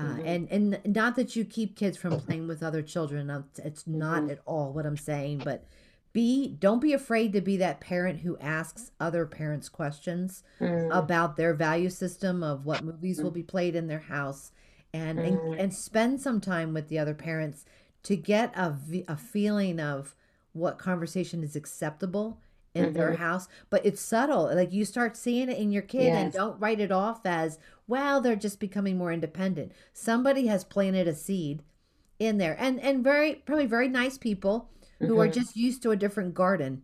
Uh, 0.00 0.02
mm-hmm. 0.02 0.26
and 0.26 0.48
and 0.50 0.94
not 0.96 1.16
that 1.16 1.36
you 1.36 1.44
keep 1.44 1.76
kids 1.76 1.98
from 1.98 2.18
playing 2.20 2.48
with 2.48 2.62
other 2.62 2.80
children. 2.80 3.44
It's 3.58 3.86
not 3.86 4.22
mm-hmm. 4.22 4.30
at 4.30 4.38
all 4.46 4.72
what 4.72 4.86
I'm 4.86 4.96
saying, 4.96 5.42
but 5.44 5.66
be 6.12 6.56
don't 6.58 6.80
be 6.80 6.92
afraid 6.92 7.32
to 7.32 7.40
be 7.40 7.56
that 7.58 7.80
parent 7.80 8.20
who 8.20 8.38
asks 8.38 8.90
other 8.98 9.26
parents 9.26 9.68
questions 9.68 10.42
mm. 10.60 10.96
about 10.96 11.36
their 11.36 11.54
value 11.54 11.90
system 11.90 12.42
of 12.42 12.64
what 12.64 12.82
movies 12.82 13.22
will 13.22 13.30
be 13.30 13.42
played 13.42 13.76
in 13.76 13.86
their 13.86 14.00
house 14.00 14.52
and, 14.92 15.18
mm. 15.18 15.26
and 15.28 15.60
and 15.60 15.74
spend 15.74 16.20
some 16.20 16.40
time 16.40 16.74
with 16.74 16.88
the 16.88 16.98
other 16.98 17.14
parents 17.14 17.64
to 18.02 18.16
get 18.16 18.56
a, 18.56 18.74
a 19.06 19.16
feeling 19.16 19.78
of 19.78 20.16
what 20.52 20.78
conversation 20.78 21.44
is 21.44 21.54
acceptable 21.54 22.40
in 22.74 22.86
mm-hmm. 22.86 22.94
their 22.94 23.14
house 23.14 23.48
but 23.68 23.84
it's 23.84 24.00
subtle 24.00 24.52
like 24.54 24.72
you 24.72 24.84
start 24.84 25.16
seeing 25.16 25.48
it 25.48 25.58
in 25.58 25.70
your 25.70 25.82
kid 25.82 26.04
yes. 26.04 26.22
and 26.22 26.32
don't 26.32 26.58
write 26.60 26.80
it 26.80 26.92
off 26.92 27.20
as 27.24 27.58
well 27.90 28.20
they're 28.20 28.36
just 28.36 28.58
becoming 28.58 28.96
more 28.96 29.12
independent 29.12 29.72
somebody 29.92 30.46
has 30.46 30.64
planted 30.64 31.06
a 31.06 31.14
seed 31.14 31.62
in 32.18 32.38
there 32.38 32.56
and 32.58 32.80
and 32.80 33.04
very 33.04 33.34
probably 33.34 33.66
very 33.66 33.88
nice 33.88 34.16
people 34.16 34.70
who 35.00 35.08
mm-hmm. 35.08 35.20
are 35.20 35.28
just 35.28 35.56
used 35.56 35.82
to 35.82 35.90
a 35.90 35.96
different 35.96 36.34
garden, 36.34 36.82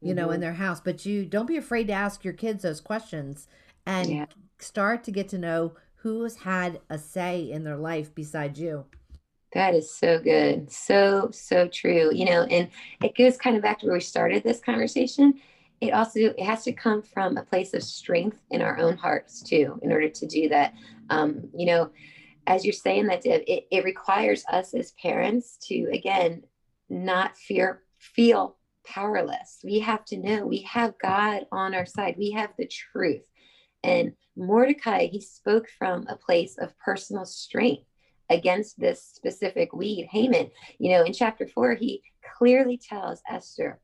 you 0.00 0.08
mm-hmm. 0.08 0.16
know, 0.16 0.24
in 0.24 0.34
mm-hmm. 0.34 0.40
their 0.40 0.54
house. 0.54 0.80
But 0.80 1.04
you 1.06 1.24
don't 1.24 1.46
be 1.46 1.56
afraid 1.56 1.86
to 1.88 1.92
ask 1.92 2.24
your 2.24 2.32
kids 2.32 2.62
those 2.62 2.80
questions 2.80 3.46
and 3.86 4.10
yeah. 4.10 4.26
start 4.58 5.04
to 5.04 5.10
get 5.10 5.28
to 5.28 5.38
know 5.38 5.74
who's 5.96 6.36
had 6.36 6.80
a 6.88 6.98
say 6.98 7.50
in 7.50 7.64
their 7.64 7.76
life 7.76 8.14
besides 8.14 8.58
you. 8.58 8.84
That 9.52 9.74
is 9.74 9.90
so 9.90 10.18
good. 10.18 10.70
So, 10.70 11.30
so 11.32 11.68
true. 11.68 12.10
You 12.12 12.26
know, 12.26 12.42
and 12.44 12.68
it 13.02 13.16
goes 13.16 13.36
kind 13.36 13.56
of 13.56 13.62
back 13.62 13.80
to 13.80 13.86
where 13.86 13.94
we 13.94 14.00
started 14.00 14.42
this 14.42 14.60
conversation. 14.60 15.40
It 15.80 15.92
also 15.92 16.20
it 16.20 16.40
has 16.40 16.64
to 16.64 16.72
come 16.72 17.02
from 17.02 17.36
a 17.36 17.44
place 17.44 17.74
of 17.74 17.82
strength 17.82 18.40
in 18.50 18.62
our 18.62 18.78
own 18.78 18.96
hearts 18.96 19.42
too, 19.42 19.78
in 19.82 19.92
order 19.92 20.08
to 20.08 20.26
do 20.26 20.48
that. 20.48 20.74
Um, 21.10 21.48
you 21.54 21.66
know, 21.66 21.90
as 22.46 22.64
you're 22.64 22.72
saying 22.72 23.06
that, 23.06 23.24
it, 23.24 23.66
it 23.70 23.84
requires 23.84 24.44
us 24.50 24.74
as 24.74 24.92
parents 25.00 25.56
to 25.68 25.88
again 25.92 26.42
not 26.88 27.36
fear 27.36 27.82
feel 27.98 28.56
powerless. 28.86 29.60
We 29.62 29.80
have 29.80 30.04
to 30.06 30.16
know 30.16 30.46
we 30.46 30.62
have 30.62 30.98
God 30.98 31.46
on 31.52 31.74
our 31.74 31.86
side. 31.86 32.16
We 32.18 32.30
have 32.32 32.50
the 32.56 32.66
truth. 32.66 33.24
And 33.84 34.12
Mordecai, 34.36 35.06
he 35.06 35.20
spoke 35.20 35.66
from 35.78 36.06
a 36.08 36.16
place 36.16 36.56
of 36.58 36.76
personal 36.78 37.24
strength 37.24 37.84
against 38.30 38.78
this 38.78 39.02
specific 39.02 39.72
weed, 39.72 40.08
Haman. 40.10 40.50
You 40.78 40.92
know, 40.92 41.04
in 41.04 41.12
chapter 41.12 41.46
four, 41.46 41.74
he 41.74 42.02
clearly 42.36 42.78
tells 42.78 43.22
Esther 43.28 43.80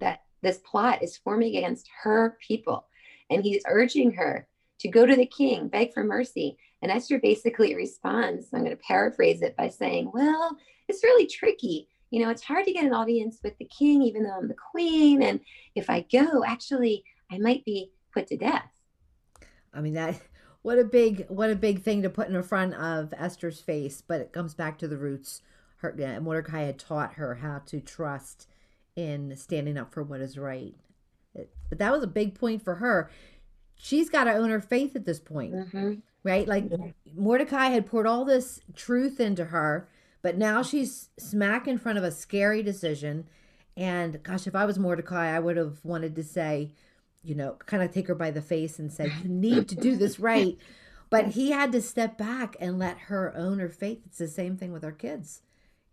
that 0.00 0.20
this 0.42 0.58
plot 0.58 1.02
is 1.02 1.16
forming 1.16 1.56
against 1.56 1.88
her 2.02 2.38
people. 2.46 2.86
And 3.30 3.42
he's 3.42 3.62
urging 3.66 4.12
her 4.12 4.46
to 4.80 4.88
go 4.88 5.06
to 5.06 5.16
the 5.16 5.26
king, 5.26 5.68
beg 5.68 5.92
for 5.92 6.04
mercy, 6.04 6.56
And 6.82 6.90
Esther 6.90 7.18
basically 7.18 7.74
responds, 7.74 8.48
I'm 8.52 8.64
going 8.64 8.76
to 8.76 8.82
paraphrase 8.82 9.42
it 9.42 9.56
by 9.56 9.68
saying, 9.68 10.10
Well, 10.14 10.56
it's 10.88 11.02
really 11.02 11.26
tricky. 11.26 11.88
You 12.10 12.22
know, 12.22 12.30
it's 12.30 12.42
hard 12.42 12.64
to 12.64 12.72
get 12.72 12.84
an 12.84 12.94
audience 12.94 13.40
with 13.42 13.58
the 13.58 13.66
king, 13.66 14.02
even 14.02 14.22
though 14.22 14.36
I'm 14.38 14.48
the 14.48 14.54
queen. 14.54 15.22
And 15.22 15.40
if 15.74 15.90
I 15.90 16.06
go, 16.10 16.42
actually, 16.44 17.04
I 17.30 17.38
might 17.38 17.64
be 17.64 17.90
put 18.14 18.28
to 18.28 18.36
death. 18.36 18.70
I 19.74 19.80
mean, 19.80 19.94
that 19.94 20.20
what 20.62 20.78
a 20.78 20.84
big 20.84 21.26
what 21.28 21.50
a 21.50 21.56
big 21.56 21.82
thing 21.82 22.02
to 22.02 22.10
put 22.10 22.28
in 22.28 22.42
front 22.42 22.74
of 22.74 23.12
Esther's 23.16 23.60
face, 23.60 24.02
but 24.06 24.20
it 24.20 24.32
comes 24.32 24.54
back 24.54 24.78
to 24.78 24.88
the 24.88 24.96
roots. 24.96 25.42
Her 25.78 26.20
Mordecai 26.20 26.62
had 26.62 26.78
taught 26.78 27.14
her 27.14 27.36
how 27.36 27.60
to 27.66 27.80
trust 27.80 28.48
in 28.98 29.36
standing 29.36 29.78
up 29.78 29.94
for 29.94 30.02
what 30.02 30.20
is 30.20 30.36
right. 30.36 30.74
But 31.68 31.78
that 31.78 31.92
was 31.92 32.02
a 32.02 32.08
big 32.08 32.34
point 32.34 32.64
for 32.64 32.76
her. 32.76 33.08
She's 33.76 34.10
got 34.10 34.24
to 34.24 34.34
own 34.34 34.50
her 34.50 34.60
faith 34.60 34.96
at 34.96 35.04
this 35.04 35.20
point, 35.20 35.54
mm-hmm. 35.54 35.94
right? 36.24 36.48
Like 36.48 36.64
Mordecai 37.14 37.68
had 37.68 37.86
poured 37.86 38.08
all 38.08 38.24
this 38.24 38.60
truth 38.74 39.20
into 39.20 39.46
her, 39.46 39.88
but 40.20 40.36
now 40.36 40.62
she's 40.62 41.10
smack 41.16 41.68
in 41.68 41.78
front 41.78 41.96
of 41.96 42.02
a 42.02 42.10
scary 42.10 42.60
decision. 42.60 43.28
And 43.76 44.20
gosh, 44.24 44.48
if 44.48 44.56
I 44.56 44.64
was 44.64 44.80
Mordecai, 44.80 45.28
I 45.28 45.38
would 45.38 45.56
have 45.56 45.78
wanted 45.84 46.16
to 46.16 46.24
say, 46.24 46.72
you 47.22 47.36
know, 47.36 47.56
kind 47.66 47.84
of 47.84 47.92
take 47.92 48.08
her 48.08 48.16
by 48.16 48.32
the 48.32 48.42
face 48.42 48.80
and 48.80 48.92
say, 48.92 49.12
You 49.22 49.28
need 49.28 49.68
to 49.68 49.76
do 49.76 49.96
this 49.96 50.18
right. 50.18 50.58
But 51.10 51.28
he 51.28 51.52
had 51.52 51.72
to 51.72 51.80
step 51.80 52.18
back 52.18 52.54
and 52.60 52.78
let 52.78 52.98
her 52.98 53.34
own 53.34 53.60
her 53.60 53.70
faith. 53.70 54.02
It's 54.04 54.18
the 54.18 54.28
same 54.28 54.58
thing 54.58 54.72
with 54.72 54.84
our 54.84 54.92
kids. 54.92 55.40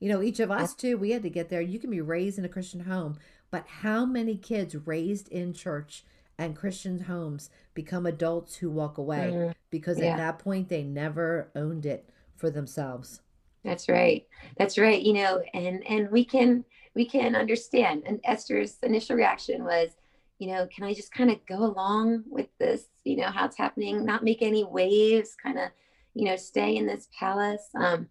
You 0.06 0.12
know, 0.12 0.22
each 0.22 0.40
of 0.40 0.52
us 0.52 0.76
too, 0.76 1.00
we 1.00 1.10
had 1.10 1.24
to 1.24 1.32
get 1.32 1.50
there. 1.50 1.62
You 1.62 1.80
can 1.80 1.90
be 1.90 2.00
raised 2.00 2.38
in 2.38 2.46
a 2.46 2.48
Christian 2.48 2.82
home, 2.82 3.18
but 3.50 3.66
how 3.66 4.06
many 4.06 4.38
kids 4.38 4.76
raised 4.76 5.28
in 5.30 5.52
church 5.52 6.04
and 6.38 6.56
Christian 6.56 7.00
homes 7.00 7.50
become 7.74 8.06
adults 8.06 8.58
who 8.58 8.70
walk 8.70 9.00
away 9.00 9.32
mm-hmm. 9.34 9.52
because 9.72 9.98
yeah. 9.98 10.12
at 10.12 10.18
that 10.18 10.38
point 10.38 10.70
they 10.70 10.84
never 10.84 11.50
owned 11.56 11.88
it 11.88 12.08
for 12.36 12.52
themselves. 12.52 13.22
That's 13.64 13.90
right. 13.90 14.28
That's 14.60 14.78
right. 14.78 15.02
You 15.02 15.14
know, 15.14 15.42
and 15.56 15.84
and 15.88 16.12
we 16.12 16.24
can 16.24 16.66
we 16.94 17.08
can 17.08 17.36
understand. 17.36 18.04
And 18.06 18.20
Esther's 18.26 18.78
initial 18.84 19.16
reaction 19.16 19.64
was, 19.64 19.90
you 20.38 20.50
know, 20.50 20.68
can 20.68 20.84
I 20.84 20.94
just 20.94 21.12
kind 21.12 21.32
of 21.32 21.44
go 21.48 21.64
along 21.64 22.26
with 22.30 22.56
this, 22.60 22.90
you 23.06 23.18
know, 23.18 23.32
how 23.32 23.46
it's 23.46 23.58
happening, 23.58 24.06
not 24.06 24.24
make 24.24 24.44
any 24.44 24.64
waves, 24.64 25.36
kind 25.42 25.58
of, 25.58 25.70
you 26.14 26.26
know, 26.26 26.36
stay 26.36 26.76
in 26.76 26.86
this 26.86 27.10
palace. 27.20 27.70
Um, 27.74 28.08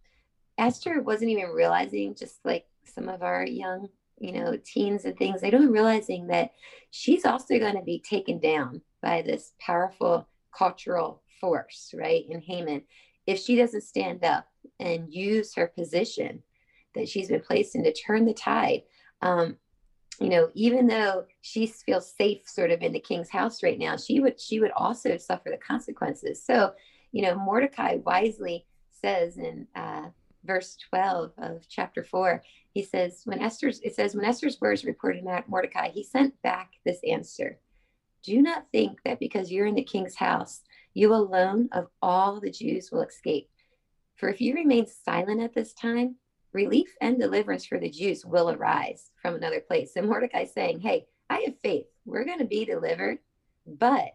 Esther 0.59 1.01
wasn't 1.03 1.31
even 1.31 1.51
realizing, 1.51 2.14
just 2.14 2.38
like 2.45 2.67
some 2.85 3.09
of 3.09 3.23
our 3.23 3.45
young, 3.45 3.88
you 4.19 4.33
know, 4.33 4.57
teens 4.64 5.05
and 5.05 5.17
things, 5.17 5.40
they 5.40 5.51
don't 5.51 5.73
realizing 5.73 6.27
that 6.29 6.53
she's 6.90 7.25
also 7.25 7.59
going 7.59 7.75
to 7.77 7.83
be 7.83 8.01
taken 8.01 8.38
down 8.38 8.81
by 9.03 9.23
this 9.23 9.53
powerful 9.59 10.29
cultural 10.57 11.23
force, 11.40 11.93
right? 11.95 12.25
In 12.29 12.40
Haman, 12.40 12.83
if 13.27 13.38
she 13.38 13.57
doesn't 13.57 13.83
stand 13.83 14.25
up 14.25 14.47
and 14.79 15.12
use 15.12 15.55
her 15.55 15.67
position 15.67 16.43
that 16.95 17.09
she's 17.09 17.29
been 17.29 17.40
placed 17.40 17.75
in 17.75 17.83
to 17.85 17.93
turn 17.93 18.25
the 18.25 18.35
tide, 18.35 18.83
um, 19.23 19.57
you 20.21 20.29
know, 20.29 20.49
even 20.55 20.87
though 20.87 21.25
she 21.40 21.67
feels 21.67 22.12
safe 22.17 22.49
sort 22.49 22.71
of 22.71 22.83
in 22.83 22.93
the 22.93 23.01
king's 23.01 23.31
house 23.31 23.62
right 23.62 23.79
now, 23.79 23.97
she 23.97 24.21
would 24.21 24.40
she 24.40 24.61
would 24.61 24.71
also 24.73 25.17
suffer 25.17 25.51
the 25.51 25.57
consequences. 25.57 26.43
So, 26.43 26.73
you 27.11 27.23
know, 27.23 27.35
Mordecai 27.35 27.97
wisely 28.05 28.64
says 28.90 29.38
in 29.38 29.67
uh, 29.75 30.11
verse 30.44 30.76
12 30.90 31.33
of 31.38 31.68
chapter 31.68 32.04
4, 32.04 32.42
he 32.72 32.83
says, 32.83 33.22
when 33.24 33.40
Esther's 33.40 33.80
it 33.80 33.94
says, 33.94 34.14
when 34.14 34.24
Esther's 34.24 34.61
words 34.61 34.85
reported 34.85 35.26
at 35.26 35.48
Mordecai, 35.48 35.90
he 35.90 36.02
sent 36.02 36.40
back 36.42 36.72
this 36.85 37.00
answer. 37.09 37.59
Do 38.22 38.40
not 38.40 38.66
think 38.72 39.00
that 39.04 39.20
because 39.20 39.52
you're 39.52 39.66
in 39.66 39.74
the 39.74 39.85
king's 39.85 40.16
house, 40.16 40.62
you 40.94 41.12
alone 41.14 41.68
of 41.72 41.88
all 42.00 42.40
the 42.40 42.50
Jews 42.50 42.90
will 42.90 43.02
escape. 43.02 43.48
For 44.16 44.28
if 44.28 44.40
you 44.40 44.54
remain 44.54 44.87
silent 44.87 45.42
at 45.42 45.54
this 45.54 45.74
time, 45.74 46.16
relief 46.52 46.94
and 47.00 47.18
deliverance 47.18 47.66
for 47.66 47.78
the 47.78 47.90
Jews 47.90 48.24
will 48.24 48.50
arise 48.50 49.11
from 49.20 49.35
another 49.35 49.61
place. 49.61 49.92
And 49.96 50.09
Mordecai 50.09 50.44
saying, 50.44 50.80
Hey, 50.80 51.07
I 51.28 51.40
have 51.46 51.59
faith. 51.62 51.87
We're 52.04 52.24
going 52.24 52.38
to 52.38 52.44
be 52.44 52.64
delivered, 52.64 53.18
but 53.66 54.12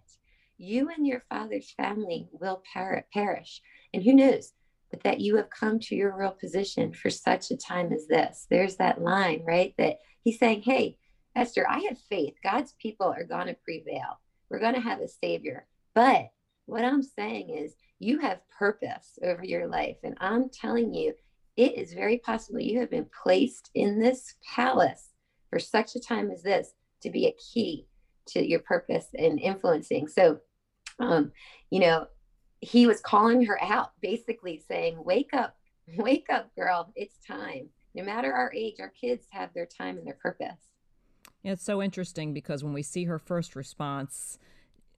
you 0.57 0.89
and 0.89 1.05
your 1.05 1.23
father's 1.29 1.71
family 1.71 2.27
will 2.31 2.63
per- 2.73 3.05
perish. 3.13 3.61
And 3.93 4.03
who 4.03 4.13
knows 4.13 4.53
but 4.89 5.03
that 5.03 5.19
you 5.19 5.35
have 5.37 5.49
come 5.49 5.79
to 5.79 5.95
your 5.95 6.17
real 6.17 6.31
position 6.31 6.93
for 6.93 7.09
such 7.09 7.51
a 7.51 7.57
time 7.57 7.91
as 7.93 8.07
this. 8.07 8.47
There's 8.49 8.77
that 8.77 9.01
line, 9.01 9.43
right? 9.45 9.73
That 9.77 9.97
he's 10.23 10.39
saying, 10.39 10.63
Hey, 10.63 10.97
Esther, 11.35 11.65
I 11.69 11.79
have 11.89 11.97
faith. 12.09 12.35
God's 12.43 12.73
people 12.81 13.07
are 13.07 13.23
going 13.23 13.47
to 13.47 13.55
prevail. 13.63 14.19
We're 14.49 14.59
going 14.59 14.75
to 14.75 14.81
have 14.81 14.99
a 14.99 15.07
savior. 15.07 15.67
But 15.93 16.29
what 16.65 16.83
I'm 16.83 17.03
saying 17.03 17.49
is, 17.49 17.75
you 17.99 18.19
have 18.19 18.39
purpose 18.57 19.19
over 19.23 19.43
your 19.43 19.67
life. 19.67 19.97
And 20.03 20.17
I'm 20.19 20.49
telling 20.49 20.93
you, 20.93 21.13
it 21.57 21.77
is 21.77 21.93
very 21.93 22.17
possible 22.17 22.61
you 22.61 22.79
have 22.79 22.89
been 22.89 23.07
placed 23.23 23.69
in 23.75 23.99
this 23.99 24.35
palace 24.55 25.09
for 25.49 25.59
such 25.59 25.95
a 25.95 25.99
time 25.99 26.31
as 26.31 26.41
this 26.41 26.71
to 27.01 27.09
be 27.09 27.27
a 27.27 27.35
key 27.53 27.85
to 28.27 28.45
your 28.45 28.59
purpose 28.59 29.07
and 29.17 29.39
influencing. 29.39 30.07
So, 30.07 30.39
um, 30.99 31.31
you 31.69 31.79
know, 31.81 32.07
he 32.61 32.87
was 32.87 33.01
calling 33.01 33.45
her 33.45 33.61
out, 33.63 33.91
basically 34.01 34.63
saying, 34.67 35.03
Wake 35.03 35.33
up, 35.33 35.55
wake 35.97 36.27
up, 36.29 36.53
girl, 36.55 36.91
it's 36.95 37.17
time. 37.25 37.69
No 37.95 38.03
matter 38.03 38.31
our 38.31 38.53
age, 38.53 38.75
our 38.79 38.89
kids 38.89 39.25
have 39.31 39.53
their 39.53 39.65
time 39.65 39.97
and 39.97 40.05
their 40.05 40.17
purpose. 40.21 40.69
Yeah, 41.43 41.53
it's 41.53 41.63
so 41.63 41.81
interesting 41.81 42.33
because 42.33 42.63
when 42.63 42.73
we 42.73 42.83
see 42.83 43.05
her 43.05 43.17
first 43.17 43.55
response, 43.55 44.37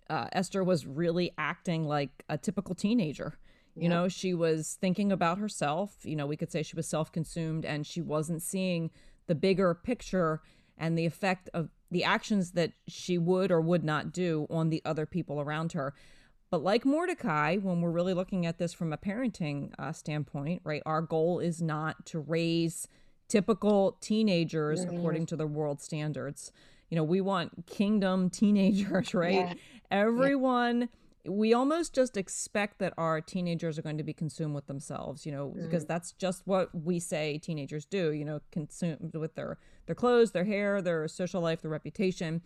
uh, 0.10 0.28
Esther 0.34 0.64
was 0.64 0.86
really 0.86 1.32
acting 1.38 1.88
like 1.88 2.24
a 2.28 2.38
typical 2.38 2.76
teenager. 2.76 3.38
You 3.76 3.88
know, 3.88 4.10
she 4.10 4.34
was 4.34 4.78
thinking 4.82 5.14
about 5.14 5.38
herself. 5.38 5.96
You 6.04 6.18
know, 6.18 6.26
we 6.26 6.36
could 6.36 6.52
say 6.52 6.62
she 6.62 6.76
was 6.76 6.88
self 6.88 7.12
consumed 7.12 7.64
and 7.64 7.88
she 7.88 8.02
wasn't 8.02 8.42
seeing 8.42 8.92
the 9.28 9.36
bigger 9.36 9.74
picture 9.74 10.42
and 10.78 10.98
the 10.98 11.06
effect 11.06 11.50
of 11.54 11.70
the 11.90 12.04
actions 12.04 12.52
that 12.52 12.74
she 12.88 13.18
would 13.18 13.52
or 13.52 13.62
would 13.62 13.84
not 13.84 14.12
do 14.12 14.46
on 14.50 14.70
the 14.70 14.82
other 14.84 15.06
people 15.06 15.40
around 15.40 15.72
her. 15.72 15.94
But 16.52 16.64
like 16.64 16.86
Mordecai, 16.86 17.56
when 17.58 17.80
we're 17.80 17.92
really 17.92 18.14
looking 18.14 18.46
at 18.46 18.58
this 18.58 18.74
from 18.74 18.92
a 18.92 18.98
parenting 18.98 19.72
uh, 19.80 19.94
standpoint, 19.94 20.62
right, 20.66 20.84
our 20.86 21.02
goal 21.02 21.40
is 21.40 21.62
not 21.62 22.06
to 22.08 22.20
raise 22.20 22.90
typical 23.30 23.98
teenagers 24.02 24.86
mm-hmm. 24.86 24.98
according 24.98 25.26
to 25.28 25.38
the 25.38 25.48
world 25.48 25.82
standards. 25.82 26.52
You 26.90 26.98
know, 26.98 27.06
we 27.06 27.22
want 27.22 27.66
kingdom 27.68 28.30
teenagers, 28.30 29.14
right? 29.14 29.34
Yeah. 29.34 29.54
Everyone. 29.90 30.82
Yeah 30.82 30.88
we 31.26 31.54
almost 31.54 31.94
just 31.94 32.18
expect 32.18 32.80
that 32.80 32.94
our 32.98 33.22
teenagers 33.22 33.78
are 33.78 33.82
going 33.82 33.98
to 33.98 34.04
be 34.04 34.14
consumed 34.14 34.56
with 34.56 34.66
themselves 34.68 35.26
you 35.26 35.32
know 35.32 35.54
mm. 35.56 35.62
because 35.62 35.86
that's 35.86 36.14
just 36.14 36.42
what 36.46 36.70
we 36.74 37.00
say 37.00 37.38
teenagers 37.38 37.86
do 37.86 38.12
you 38.12 38.26
know 38.26 38.40
consumed 38.52 39.14
with 39.14 39.36
their 39.36 39.58
their 39.86 39.96
clothes 39.96 40.32
their 40.32 40.46
hair 40.46 40.82
their 40.82 41.08
social 41.08 41.42
life 41.42 41.62
their 41.62 41.72
reputation 41.72 42.42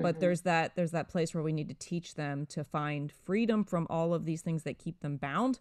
but 0.00 0.14
mm-hmm. 0.14 0.20
there's 0.20 0.40
that 0.42 0.74
there's 0.74 0.90
that 0.92 1.08
place 1.08 1.34
where 1.34 1.42
we 1.42 1.52
need 1.52 1.68
to 1.68 1.74
teach 1.74 2.14
them 2.14 2.46
to 2.46 2.64
find 2.64 3.12
freedom 3.12 3.64
from 3.64 3.86
all 3.90 4.14
of 4.14 4.24
these 4.24 4.42
things 4.42 4.62
that 4.64 4.78
keep 4.78 5.00
them 5.00 5.16
bound 5.16 5.58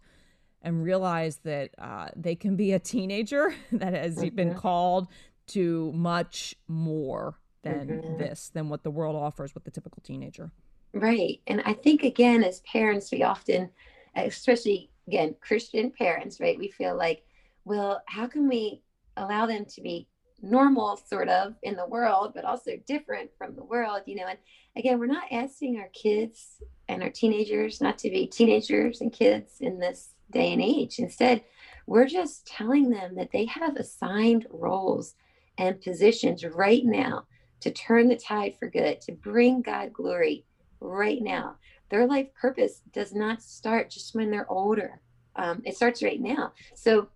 and 0.62 0.84
realize 0.84 1.38
that 1.38 1.71
uh, 1.78 2.10
they 2.15 2.36
can 2.36 2.56
be 2.56 2.73
a 2.73 2.80
teenager 2.80 3.54
that 3.71 3.93
has 3.93 4.17
mm-hmm. 4.17 4.36
been 4.36 4.56
called 4.56 5.08
to 5.47 5.91
much 5.93 6.56
more 6.67 7.39
than 7.63 7.88
mm-hmm. 7.88 8.17
this 8.17 8.49
than 8.54 8.69
what 8.69 8.84
the 8.84 8.91
world 8.91 9.15
offers 9.15 9.54
with 9.54 9.63
the 9.63 9.71
typical 9.71 10.02
teenager 10.04 10.52
Right. 10.93 11.41
And 11.47 11.62
I 11.65 11.73
think, 11.73 12.04
again, 12.04 12.43
as 12.43 12.62
parents, 12.62 13.12
we 13.12 13.23
often, 13.23 13.69
especially 14.15 14.89
again, 15.08 15.36
Christian 15.39 15.91
parents, 15.91 16.39
right, 16.39 16.58
we 16.58 16.69
feel 16.69 16.95
like, 16.95 17.23
well, 17.65 18.02
how 18.08 18.28
can 18.28 18.47
we 18.47 18.82
allow 19.17 19.45
them 19.45 19.65
to 19.65 19.82
be 19.82 20.08
normal, 20.41 20.97
sort 20.97 21.30
of, 21.30 21.56
in 21.63 21.75
the 21.75 21.88
world, 21.88 22.34
but 22.36 22.45
also 22.45 22.71
different 22.88 23.30
from 23.38 23.56
the 23.56 23.63
world, 23.63 24.02
you 24.06 24.15
know? 24.15 24.28
And 24.28 24.39
again, 24.75 24.99
we're 24.99 25.08
not 25.08 25.32
asking 25.32 25.78
our 25.78 25.89
kids 25.93 26.62
and 26.88 27.04
our 27.04 27.10
teenagers 27.10 27.82
not 27.82 27.97
to 27.99 28.10
be 28.10 28.28
teenagers 28.28 29.02
and 29.02 29.12
kids 29.12 29.54
in 29.60 29.80
this 29.80 30.10
day 30.32 30.54
and 30.54 30.62
age. 30.62 30.99
Instead, 30.99 31.43
we're 31.88 32.08
just 32.08 32.45
telling 32.45 32.89
them 32.89 33.15
that 33.15 33.32
they 33.32 33.45
have 33.45 33.75
assigned 33.75 34.46
roles 34.52 35.15
and 35.58 35.81
positions 35.81 36.46
right 36.46 36.85
now 36.85 37.25
to 37.62 37.71
turn 37.71 38.08
the 38.08 38.15
tide 38.15 38.56
for 38.58 38.69
good, 38.69 39.02
to 39.02 39.12
bring 39.12 39.62
God 39.62 39.92
glory 39.92 40.46
right 40.79 41.21
now. 41.21 41.56
Their 41.90 42.08
life 42.08 42.27
purpose 42.40 42.81
does 42.94 43.13
not 43.13 43.42
start 43.42 43.90
just 43.90 44.15
when 44.15 44.31
they're 44.31 44.50
older. 44.50 45.02
Um, 45.35 45.62
it 45.65 45.75
starts 45.75 46.04
right 46.04 46.21
now. 46.21 46.54
So 46.75 47.10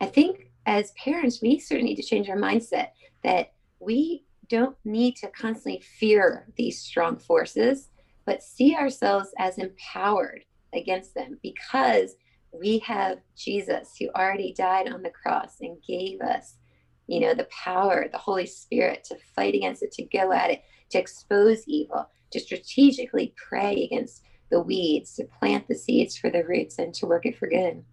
I 0.00 0.06
think 0.06 0.50
as 0.66 0.92
parents, 0.92 1.40
we 1.42 1.58
certainly 1.58 1.90
need 1.90 2.02
to 2.02 2.08
change 2.08 2.28
our 2.28 2.36
mindset 2.36 2.88
that 3.22 3.52
we 3.80 4.24
don't 4.48 4.76
need 4.84 5.16
to 5.16 5.28
constantly 5.28 5.82
fear 5.98 6.46
these 6.56 6.80
strong 6.80 7.16
forces, 7.16 7.90
but 8.24 8.42
see 8.42 8.74
ourselves 8.74 9.30
as 9.38 9.58
empowered 9.58 10.44
against 10.72 11.14
them 11.14 11.38
because 11.42 12.16
we 12.52 12.78
have 12.80 13.18
Jesus 13.36 13.94
who 13.98 14.08
already 14.10 14.52
died 14.52 14.92
on 14.92 15.02
the 15.02 15.10
cross 15.10 15.56
and 15.60 15.82
gave 15.86 16.20
us, 16.20 16.56
you 17.06 17.20
know, 17.20 17.34
the 17.34 17.48
power, 17.50 18.06
the 18.10 18.18
Holy 18.18 18.46
Spirit 18.46 19.04
to 19.04 19.16
fight 19.34 19.54
against 19.54 19.82
it, 19.82 19.92
to 19.92 20.04
go 20.04 20.32
at 20.32 20.50
it, 20.50 20.62
to 20.90 20.98
expose 20.98 21.64
evil, 21.66 22.08
to 22.30 22.40
strategically 22.40 23.34
pray 23.36 23.84
against 23.84 24.22
the 24.50 24.60
weeds, 24.60 25.14
to 25.16 25.24
plant 25.24 25.66
the 25.68 25.74
seeds 25.74 26.16
for 26.16 26.30
the 26.30 26.44
roots, 26.44 26.78
and 26.78 26.94
to 26.94 27.06
work 27.06 27.26
it 27.26 27.36
for 27.36 27.48
good. 27.48 27.84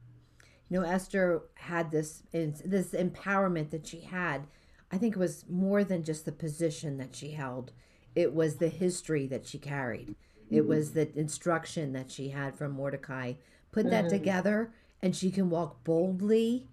You 0.72 0.80
know, 0.80 0.88
Esther 0.88 1.41
had 1.55 1.91
this 1.91 2.24
this 2.32 2.91
empowerment 2.91 3.72
that 3.72 3.86
she 3.86 3.99
had. 3.99 4.47
I 4.89 4.97
think 4.97 5.17
it 5.17 5.19
was 5.19 5.43
more 5.49 5.84
than 5.84 6.01
just 6.01 6.24
the 6.24 6.32
position 6.32 6.97
that 6.97 7.13
she 7.13 7.32
held. 7.32 7.74
It 8.15 8.34
was 8.34 8.55
the 8.55 8.69
history 8.69 9.28
that 9.28 9.45
she 9.45 9.57
carried. 9.57 10.15
It 10.49 10.65
was 10.65 10.93
the 10.93 11.13
instruction 11.17 11.91
that 11.91 12.09
she 12.09 12.30
had 12.30 12.55
from 12.55 12.72
Mordecai. 12.72 13.34
Put 13.74 13.89
that 13.89 14.05
mm-hmm. 14.05 14.13
together, 14.13 14.72
and 15.01 15.13
she 15.13 15.30
can 15.30 15.49
walk 15.49 15.84
boldly 15.84 16.67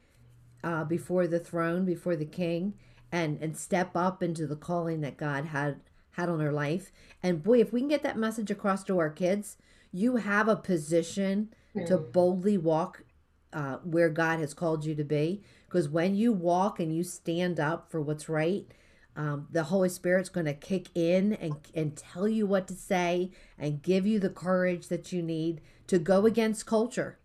uh, 0.62 0.84
before 0.84 1.26
the 1.26 1.40
throne, 1.40 1.84
before 1.84 2.14
the 2.14 2.24
king, 2.24 2.74
and 3.10 3.42
and 3.42 3.56
step 3.56 3.96
up 3.96 4.22
into 4.22 4.46
the 4.46 4.54
calling 4.56 5.00
that 5.00 5.16
God 5.16 5.46
had 5.46 5.80
had 6.12 6.28
on 6.28 6.38
her 6.38 6.52
life. 6.52 6.92
And 7.20 7.42
boy, 7.42 7.60
if 7.60 7.72
we 7.72 7.80
can 7.80 7.88
get 7.88 8.04
that 8.04 8.16
message 8.16 8.52
across 8.52 8.84
to 8.84 8.98
our 9.00 9.10
kids, 9.10 9.56
you 9.90 10.16
have 10.16 10.46
a 10.46 10.54
position 10.54 11.52
mm. 11.74 11.84
to 11.86 11.98
boldly 11.98 12.56
walk 12.56 13.02
uh, 13.52 13.76
where 13.84 14.08
God 14.08 14.40
has 14.40 14.54
called 14.54 14.84
you 14.84 14.94
to 14.94 15.04
be. 15.04 15.42
Because 15.66 15.88
when 15.88 16.14
you 16.14 16.32
walk 16.32 16.80
and 16.80 16.94
you 16.94 17.04
stand 17.04 17.60
up 17.60 17.90
for 17.90 18.00
what's 18.00 18.28
right, 18.28 18.66
um, 19.16 19.48
the 19.50 19.64
Holy 19.64 19.88
Spirit's 19.88 20.28
going 20.28 20.46
to 20.46 20.54
kick 20.54 20.88
in 20.94 21.32
and, 21.34 21.56
and 21.74 21.96
tell 21.96 22.28
you 22.28 22.46
what 22.46 22.68
to 22.68 22.74
say 22.74 23.32
and 23.58 23.82
give 23.82 24.06
you 24.06 24.20
the 24.20 24.30
courage 24.30 24.88
that 24.88 25.12
you 25.12 25.22
need 25.22 25.60
to 25.88 25.98
go 25.98 26.24
against 26.24 26.66
culture. 26.66 27.18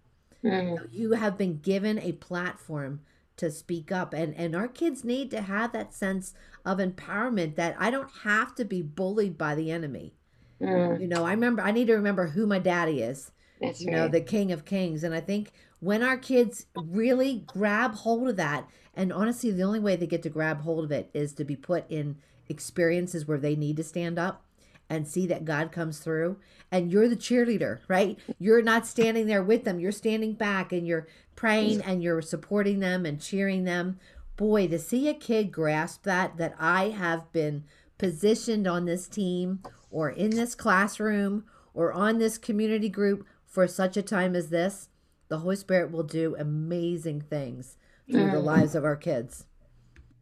Mm. 0.43 0.87
You 0.91 1.11
have 1.11 1.37
been 1.37 1.59
given 1.59 1.99
a 1.99 2.13
platform 2.13 3.01
to 3.35 3.49
speak 3.49 3.91
up 3.91 4.13
and 4.13 4.35
and 4.35 4.55
our 4.55 4.67
kids 4.67 5.03
need 5.03 5.31
to 5.31 5.41
have 5.41 5.71
that 5.73 5.93
sense 5.93 6.33
of 6.65 6.77
empowerment 6.77 7.55
that 7.55 7.75
I 7.79 7.89
don't 7.89 8.11
have 8.23 8.53
to 8.55 8.65
be 8.65 8.81
bullied 8.81 9.37
by 9.37 9.55
the 9.55 9.71
enemy. 9.71 10.13
Mm. 10.61 11.01
You 11.01 11.07
know, 11.07 11.25
I 11.25 11.31
remember 11.31 11.61
I 11.61 11.71
need 11.71 11.87
to 11.87 11.95
remember 11.95 12.27
who 12.27 12.45
my 12.45 12.59
daddy 12.59 13.01
is. 13.01 13.31
That's 13.61 13.81
you 13.81 13.87
right. 13.87 13.95
know, 13.95 14.07
the 14.07 14.21
king 14.21 14.51
of 14.51 14.65
kings 14.65 15.03
and 15.03 15.13
I 15.13 15.21
think 15.21 15.51
when 15.83 16.01
our 16.01 16.17
kids 16.17 16.67
really 16.75 17.43
grab 17.45 17.93
hold 17.95 18.29
of 18.29 18.37
that 18.37 18.67
and 18.93 19.11
honestly 19.11 19.51
the 19.51 19.63
only 19.63 19.79
way 19.79 19.95
they 19.97 20.07
get 20.07 20.23
to 20.23 20.29
grab 20.29 20.61
hold 20.61 20.85
of 20.85 20.91
it 20.91 21.09
is 21.13 21.33
to 21.33 21.43
be 21.43 21.57
put 21.57 21.83
in 21.89 22.15
experiences 22.47 23.27
where 23.27 23.37
they 23.37 23.55
need 23.55 23.75
to 23.75 23.83
stand 23.83 24.17
up 24.17 24.45
and 24.89 25.07
see 25.07 25.27
that 25.27 25.43
God 25.43 25.71
comes 25.71 25.99
through 25.99 26.37
and 26.71 26.91
you're 26.91 27.09
the 27.09 27.15
cheerleader, 27.15 27.79
right? 27.87 28.17
You're 28.39 28.61
not 28.61 28.87
standing 28.87 29.27
there 29.27 29.43
with 29.43 29.63
them. 29.65 29.79
You're 29.79 29.91
standing 29.91 30.33
back 30.33 30.71
and 30.71 30.87
you're 30.87 31.07
praying 31.35 31.81
and 31.81 32.01
you're 32.01 32.21
supporting 32.21 32.79
them 32.79 33.05
and 33.05 33.21
cheering 33.21 33.65
them. 33.65 33.99
Boy, 34.37 34.67
to 34.67 34.79
see 34.79 35.09
a 35.09 35.13
kid 35.13 35.51
grasp 35.51 36.03
that 36.03 36.37
that 36.37 36.55
I 36.59 36.89
have 36.89 37.31
been 37.31 37.65
positioned 37.97 38.67
on 38.67 38.85
this 38.85 39.07
team 39.07 39.61
or 39.91 40.09
in 40.09 40.31
this 40.31 40.55
classroom 40.55 41.45
or 41.73 41.91
on 41.91 42.19
this 42.19 42.37
community 42.37 42.89
group 42.89 43.25
for 43.45 43.67
such 43.67 43.97
a 43.97 44.01
time 44.01 44.35
as 44.35 44.49
this, 44.49 44.89
the 45.27 45.39
Holy 45.39 45.55
Spirit 45.55 45.91
will 45.91 46.03
do 46.03 46.35
amazing 46.37 47.21
things 47.21 47.77
through 48.09 48.27
mm. 48.27 48.31
the 48.31 48.39
lives 48.39 48.75
of 48.75 48.85
our 48.85 48.95
kids. 48.95 49.45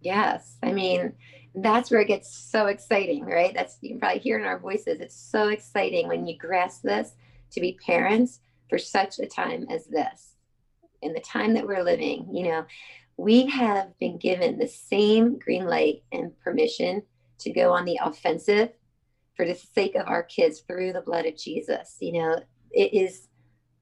Yes. 0.02 0.58
I 0.64 0.72
mean, 0.72 1.14
that's 1.54 1.92
where 1.92 2.02
it 2.02 2.08
gets 2.08 2.36
so 2.36 2.68
exciting, 2.68 3.26
right? 3.26 3.54
That's 3.54 3.78
you 3.82 3.90
can 3.90 4.00
probably 4.00 4.20
hear 4.20 4.40
in 4.40 4.46
our 4.46 4.60
voices. 4.60 5.00
It's 5.00 5.16
so 5.16 5.50
exciting 5.50 6.08
when 6.08 6.26
you 6.26 6.38
grasp 6.38 6.84
this 6.84 7.14
to 7.52 7.62
be 7.62 7.78
parents 7.86 8.40
for 8.70 8.78
such 8.78 9.20
a 9.20 9.28
time 9.28 9.68
as 9.70 9.86
this. 9.86 10.36
In 11.02 11.14
the 11.14 11.20
time 11.20 11.54
that 11.56 11.68
we're 11.68 11.84
living, 11.84 12.28
you 12.32 12.44
know, 12.44 12.66
we 13.18 13.48
have 13.48 13.98
been 14.00 14.18
given 14.18 14.58
the 14.58 14.68
same 14.68 15.38
green 15.38 15.66
light 15.66 16.04
and 16.12 16.38
permission 16.40 17.04
to 17.40 17.52
go 17.52 17.74
on 17.74 17.86
the 17.86 18.00
offensive 18.02 18.70
for 19.36 19.46
the 19.46 19.56
sake 19.56 19.96
of 19.96 20.08
our 20.08 20.24
kids 20.24 20.62
through 20.62 20.94
the 20.94 21.02
blood 21.02 21.26
of 21.26 21.36
Jesus. 21.36 21.98
You 22.00 22.14
know, 22.14 22.40
it 22.72 22.94
is 22.94 23.28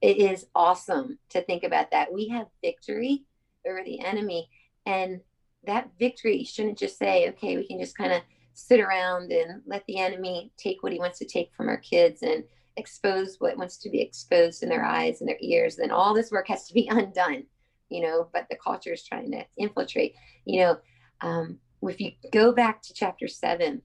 it 0.00 0.16
is 0.16 0.46
awesome 0.54 1.18
to 1.30 1.42
think 1.42 1.64
about 1.64 1.90
that. 1.90 2.12
We 2.12 2.28
have 2.28 2.46
victory 2.62 3.24
over 3.66 3.82
the 3.84 4.00
enemy 4.00 4.48
and 4.86 5.20
that 5.66 5.90
victory 5.98 6.42
shouldn't 6.44 6.78
just 6.78 6.98
say, 6.98 7.28
okay, 7.28 7.56
we 7.56 7.66
can 7.66 7.78
just 7.78 7.96
kind 7.96 8.12
of 8.12 8.22
sit 8.54 8.80
around 8.80 9.30
and 9.30 9.62
let 9.66 9.84
the 9.86 9.98
enemy 9.98 10.52
take 10.56 10.82
what 10.82 10.92
he 10.92 10.98
wants 10.98 11.18
to 11.18 11.26
take 11.26 11.50
from 11.54 11.68
our 11.68 11.76
kids 11.76 12.22
and 12.22 12.44
expose 12.76 13.36
what 13.38 13.56
wants 13.56 13.76
to 13.78 13.90
be 13.90 14.00
exposed 14.00 14.62
in 14.62 14.68
their 14.68 14.84
eyes 14.84 15.20
and 15.20 15.28
their 15.28 15.38
ears. 15.40 15.76
Then 15.76 15.90
all 15.90 16.14
this 16.14 16.30
work 16.30 16.48
has 16.48 16.66
to 16.68 16.74
be 16.74 16.88
undone, 16.90 17.44
you 17.88 18.02
know, 18.02 18.28
but 18.32 18.46
the 18.50 18.56
culture 18.56 18.92
is 18.92 19.04
trying 19.04 19.30
to 19.32 19.44
infiltrate. 19.58 20.14
You 20.44 20.60
know, 20.60 20.78
um, 21.20 21.58
if 21.82 22.00
you 22.00 22.12
go 22.32 22.52
back 22.52 22.82
to 22.82 22.94
chapter 22.94 23.28
seven 23.28 23.82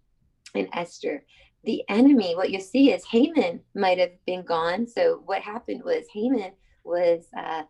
in 0.53 0.69
Esther, 0.73 1.25
the 1.65 1.83
enemy, 1.89 2.35
what 2.35 2.51
you 2.51 2.59
see 2.59 2.91
is 2.91 3.05
Haman 3.05 3.61
might 3.73 3.97
have 3.97 4.13
been 4.25 4.43
gone. 4.43 4.87
So 4.87 5.21
what 5.25 5.41
happened 5.41 5.83
was 5.83 6.05
Haman 6.13 6.51
was 6.83 7.27
uh, 7.37 7.63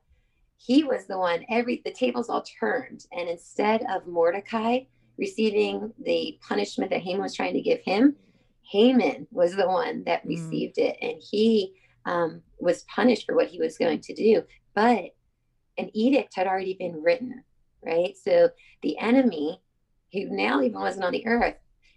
he 0.58 0.84
was 0.84 1.06
the 1.06 1.18
one 1.18 1.46
every 1.50 1.82
the 1.86 1.92
tables 1.92 2.30
all 2.30 2.44
turned 2.60 3.06
and 3.12 3.30
instead 3.30 3.84
of 3.90 4.08
mordecai 4.08 4.80
receiving 5.18 5.94
the 6.04 6.38
punishment 6.48 6.90
that 6.90 7.02
haman 7.02 7.22
was 7.22 7.36
trying 7.36 7.54
to 7.54 7.62
give 7.62 7.80
him 7.82 8.16
haman 8.62 9.28
was 9.32 9.56
the 9.56 9.68
one 9.68 10.04
that 10.06 10.26
mm. 10.26 10.30
received 10.30 10.78
it 10.78 10.98
and 11.02 11.22
he 11.22 11.74
um, 12.06 12.42
was 12.60 12.84
punished 12.84 13.26
for 13.26 13.36
what 13.36 13.48
he 13.48 13.60
was 13.60 13.78
going 13.78 14.00
to 14.00 14.14
do 14.14 14.44
but 14.74 15.16
an 15.78 15.90
edict 15.94 16.34
had 16.36 16.48
already 16.48 16.76
been 16.76 17.02
written 17.02 17.44
right 17.84 18.16
so 18.18 18.50
the 18.82 18.98
enemy 18.98 19.62
who 20.14 20.26
now 20.30 20.62
even 20.62 20.80
wasn't 20.80 21.04
on 21.04 21.12
the 21.12 21.26
earth 21.28 21.56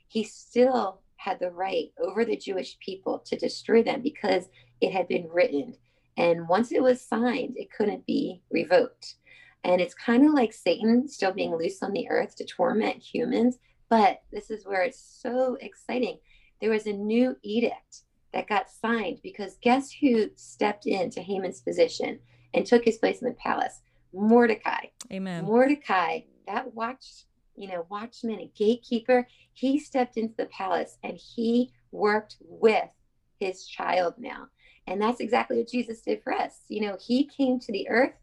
he 0.08 0.24
still 0.24 1.00
had 1.18 1.38
the 1.40 1.50
right 1.50 1.92
over 2.00 2.24
the 2.24 2.36
jewish 2.36 2.78
people 2.78 3.18
to 3.18 3.36
destroy 3.36 3.82
them 3.82 4.00
because 4.02 4.48
it 4.80 4.92
had 4.92 5.06
been 5.08 5.28
written 5.28 5.74
and 6.18 6.48
once 6.48 6.72
it 6.72 6.82
was 6.82 7.00
signed, 7.00 7.54
it 7.56 7.70
couldn't 7.70 8.04
be 8.04 8.42
revoked. 8.50 9.14
And 9.62 9.80
it's 9.80 9.94
kind 9.94 10.26
of 10.26 10.34
like 10.34 10.52
Satan 10.52 11.06
still 11.06 11.32
being 11.32 11.54
loose 11.54 11.80
on 11.80 11.92
the 11.92 12.10
earth 12.10 12.34
to 12.36 12.44
torment 12.44 12.96
humans. 12.96 13.58
But 13.88 14.22
this 14.32 14.50
is 14.50 14.66
where 14.66 14.82
it's 14.82 15.00
so 15.00 15.56
exciting. 15.60 16.18
There 16.60 16.70
was 16.70 16.86
a 16.86 16.92
new 16.92 17.36
edict 17.42 18.02
that 18.34 18.48
got 18.48 18.68
signed 18.68 19.20
because 19.22 19.58
guess 19.62 19.92
who 19.92 20.30
stepped 20.34 20.86
into 20.86 21.22
Haman's 21.22 21.60
position 21.60 22.18
and 22.52 22.66
took 22.66 22.84
his 22.84 22.98
place 22.98 23.22
in 23.22 23.28
the 23.28 23.34
palace? 23.34 23.80
Mordecai. 24.12 24.86
Amen. 25.12 25.44
Mordecai, 25.44 26.22
that 26.48 26.74
watch, 26.74 27.26
you 27.58 27.68
know, 27.68 27.86
watchman 27.90 28.38
and 28.38 28.54
gatekeeper, 28.54 29.26
he 29.52 29.78
stepped 29.78 30.16
into 30.16 30.34
the 30.36 30.46
palace 30.46 30.96
and 31.02 31.16
he 31.16 31.72
worked 31.90 32.36
with 32.40 32.88
his 33.40 33.66
child 33.66 34.14
now. 34.18 34.46
And 34.86 35.02
that's 35.02 35.20
exactly 35.20 35.58
what 35.58 35.68
Jesus 35.68 36.00
did 36.00 36.22
for 36.22 36.32
us. 36.32 36.60
You 36.68 36.82
know, 36.82 36.96
he 37.00 37.24
came 37.24 37.58
to 37.60 37.72
the 37.72 37.88
earth, 37.88 38.14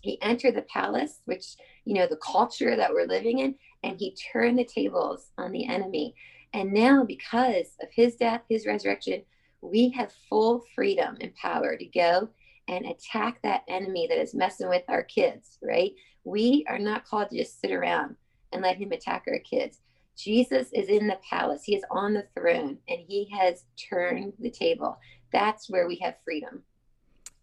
he 0.00 0.20
entered 0.22 0.56
the 0.56 0.62
palace, 0.62 1.20
which, 1.26 1.56
you 1.84 1.94
know, 1.94 2.06
the 2.06 2.16
culture 2.16 2.74
that 2.74 2.92
we're 2.92 3.06
living 3.06 3.40
in, 3.40 3.54
and 3.82 3.98
he 3.98 4.16
turned 4.32 4.58
the 4.58 4.64
tables 4.64 5.30
on 5.38 5.52
the 5.52 5.66
enemy. 5.66 6.14
And 6.52 6.72
now, 6.72 7.04
because 7.04 7.76
of 7.82 7.88
his 7.92 8.16
death, 8.16 8.42
his 8.48 8.66
resurrection, 8.66 9.22
we 9.60 9.90
have 9.90 10.12
full 10.28 10.64
freedom 10.74 11.16
and 11.20 11.34
power 11.36 11.76
to 11.76 11.86
go 11.86 12.28
and 12.68 12.86
attack 12.86 13.40
that 13.42 13.64
enemy 13.68 14.06
that 14.08 14.20
is 14.20 14.34
messing 14.34 14.68
with 14.68 14.84
our 14.88 15.02
kids, 15.02 15.58
right? 15.62 15.92
We 16.24 16.64
are 16.68 16.78
not 16.78 17.06
called 17.06 17.30
to 17.30 17.38
just 17.38 17.60
sit 17.60 17.72
around 17.72 18.16
and 18.54 18.62
let 18.62 18.78
him 18.78 18.92
attack 18.92 19.24
our 19.28 19.40
kids. 19.40 19.80
Jesus 20.16 20.68
is 20.72 20.88
in 20.88 21.08
the 21.08 21.18
palace. 21.28 21.64
He 21.64 21.74
is 21.74 21.84
on 21.90 22.14
the 22.14 22.26
throne 22.34 22.78
and 22.88 23.00
he 23.06 23.28
has 23.36 23.64
turned 23.76 24.32
the 24.38 24.50
table 24.50 24.96
that's 25.34 25.68
where 25.68 25.86
we 25.86 25.96
have 25.96 26.14
freedom. 26.24 26.62